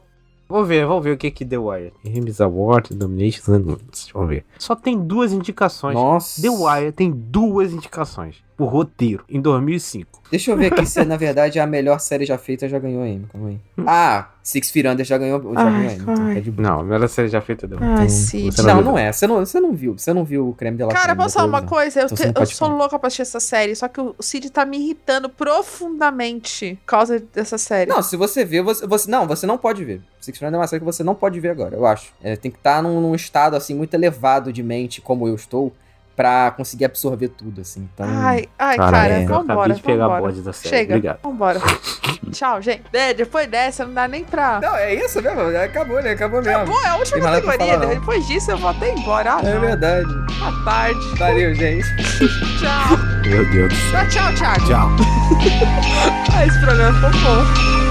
Vou 0.51 0.65
ver, 0.65 0.85
vou 0.85 0.99
ver 0.99 1.11
o 1.13 1.17
que 1.17 1.31
que 1.31 1.45
The 1.45 1.57
Wire. 1.57 1.93
Games 2.03 2.41
Award, 2.41 2.93
Dominations 2.93 3.47
and. 3.47 3.77
Deixa 3.89 4.11
eu 4.13 4.27
ver. 4.27 4.43
Só 4.59 4.75
tem 4.75 4.99
duas 4.99 5.31
indicações. 5.31 5.93
Nossa. 5.93 6.41
The 6.41 6.49
Wire 6.49 6.91
tem 6.91 7.09
duas 7.09 7.71
indicações. 7.71 8.43
O 8.61 8.65
roteiro, 8.65 9.23
em 9.29 9.41
2005. 9.41 10.21
Deixa 10.29 10.51
eu 10.51 10.57
ver 10.57 10.71
aqui 10.71 10.85
se 10.85 11.03
na 11.03 11.17
verdade 11.17 11.59
a 11.59 11.67
melhor 11.67 11.99
série 11.99 12.25
já 12.25 12.37
feita 12.37 12.67
já 12.69 12.79
ganhou 12.79 13.05
M. 13.05 13.25
Calma 13.31 13.49
aí. 13.49 13.59
Ah, 13.85 14.29
Six 14.43 14.71
Feet 14.71 14.85
Under 14.87 15.05
já 15.05 15.17
ganhou, 15.17 15.41
já 15.53 15.61
Ai, 15.61 15.71
ganhou 15.71 15.91
M. 15.91 16.01
Então, 16.01 16.15
tá 16.15 16.39
de. 16.39 16.51
Não, 16.61 16.79
a 16.79 16.83
melhor 16.83 17.07
série 17.09 17.27
já 17.27 17.41
feita 17.41 17.67
deu. 17.67 17.77
Ai, 17.81 18.07
Cid. 18.07 18.51
você 18.55 18.61
Não, 18.63 18.75
viu. 18.75 18.83
não 18.85 18.97
é. 18.97 19.11
Você 19.11 19.27
não, 19.27 19.35
você 19.45 19.59
não 19.59 19.73
viu. 19.73 19.97
Você 19.97 20.13
não 20.13 20.23
viu 20.23 20.49
o 20.49 20.53
creme 20.53 20.77
de 20.77 20.83
la 20.83 20.93
Cara, 20.93 21.15
posso 21.15 21.33
falar 21.35 21.47
uma 21.47 21.61
coisa? 21.63 21.99
Eu, 22.01 22.05
Então 22.05 22.15
te- 22.17 22.25
não 22.27 22.41
eu 22.41 22.45
sou 22.45 22.67
falar. 22.67 22.77
louca 22.79 22.97
pra 22.99 23.07
assistir 23.07 23.23
essa 23.23 23.39
série, 23.39 23.75
só 23.75 23.87
que 23.87 23.99
o 23.99 24.15
Cid 24.19 24.49
tá 24.51 24.65
me 24.65 24.77
irritando 24.77 25.29
profundamente 25.29 26.75
por 26.81 26.85
causa 26.85 27.19
dessa 27.33 27.57
série. 27.57 27.89
Não, 27.89 28.01
se 28.01 28.15
você 28.15 28.45
ver, 28.45 28.61
você, 28.61 28.85
você- 28.87 29.09
Não, 29.09 29.27
você 29.27 29.45
não 29.45 29.57
pode 29.57 29.83
ver. 29.83 30.01
Six 30.19 30.37
Feet 30.37 30.47
Under 30.47 30.57
é 30.59 30.61
uma 30.61 30.67
série 30.67 30.79
que 30.79 30.85
você 30.85 31.03
não 31.03 31.15
pode 31.15 31.39
ver 31.39 31.49
agora, 31.49 31.75
eu 31.75 31.85
acho. 31.85 32.13
É, 32.23 32.35
tem 32.35 32.51
que 32.51 32.57
estar 32.57 32.81
num, 32.81 33.01
num 33.01 33.15
estado, 33.15 33.55
assim, 33.55 33.73
muito 33.75 33.93
elevado 33.93 34.53
de 34.53 34.61
mente, 34.63 35.01
como 35.01 35.27
eu 35.27 35.35
estou, 35.35 35.73
pra 36.15 36.51
conseguir 36.51 36.85
absorver 36.85 37.29
tudo, 37.29 37.61
assim. 37.61 37.87
Então... 37.93 38.05
Ai, 38.07 38.45
ai, 38.59 38.77
Cara, 38.77 38.91
cara, 38.91 39.13
é. 39.13 39.25
vambora, 39.25 39.51
acabei 39.53 39.75
de 39.75 39.81
pegar 39.81 40.05
a 40.05 40.07
vambora. 40.07 40.21
bode 40.21 40.41
da 40.41 40.53
série. 40.53 40.69
Chega, 40.75 40.95
Obrigado. 40.95 41.19
vambora. 41.23 41.59
Tchau, 42.31 42.61
gente. 42.61 42.83
É, 42.93 43.13
depois 43.13 43.47
dessa, 43.47 43.85
não 43.85 43.93
dá 43.93 44.07
nem 44.07 44.23
pra... 44.23 44.59
Não, 44.61 44.75
é 44.75 44.93
isso 44.93 45.21
mesmo. 45.21 45.41
Acabou, 45.57 46.01
né? 46.01 46.11
Acabou 46.11 46.41
mesmo. 46.41 46.57
Acabou, 46.61 46.81
é 46.83 46.87
a 46.87 46.95
última 46.97 47.19
categoria. 47.21 47.73
falar. 47.79 47.85
Depois 47.87 48.27
disso, 48.27 48.51
eu 48.51 48.57
vou 48.57 48.69
até 48.69 48.93
embora. 48.93 49.33
Ah, 49.35 49.41
É 49.43 49.53
não. 49.53 49.61
verdade. 49.61 50.07
Boa 50.39 50.63
tarde. 50.65 50.99
Valeu, 51.17 51.53
gente. 51.55 51.87
Tchau. 52.59 52.97
Meu 53.27 53.49
Deus 53.51 53.73
do 53.73 53.79
céu. 53.91 53.99
Ah, 53.99 54.05
tchau, 54.07 54.33
Thiago. 54.35 54.65
Tchau. 54.67 54.89
Ah, 56.33 56.45
esse 56.45 56.59
programa 56.61 56.93
ficou 57.11 57.11
bom. 57.35 57.90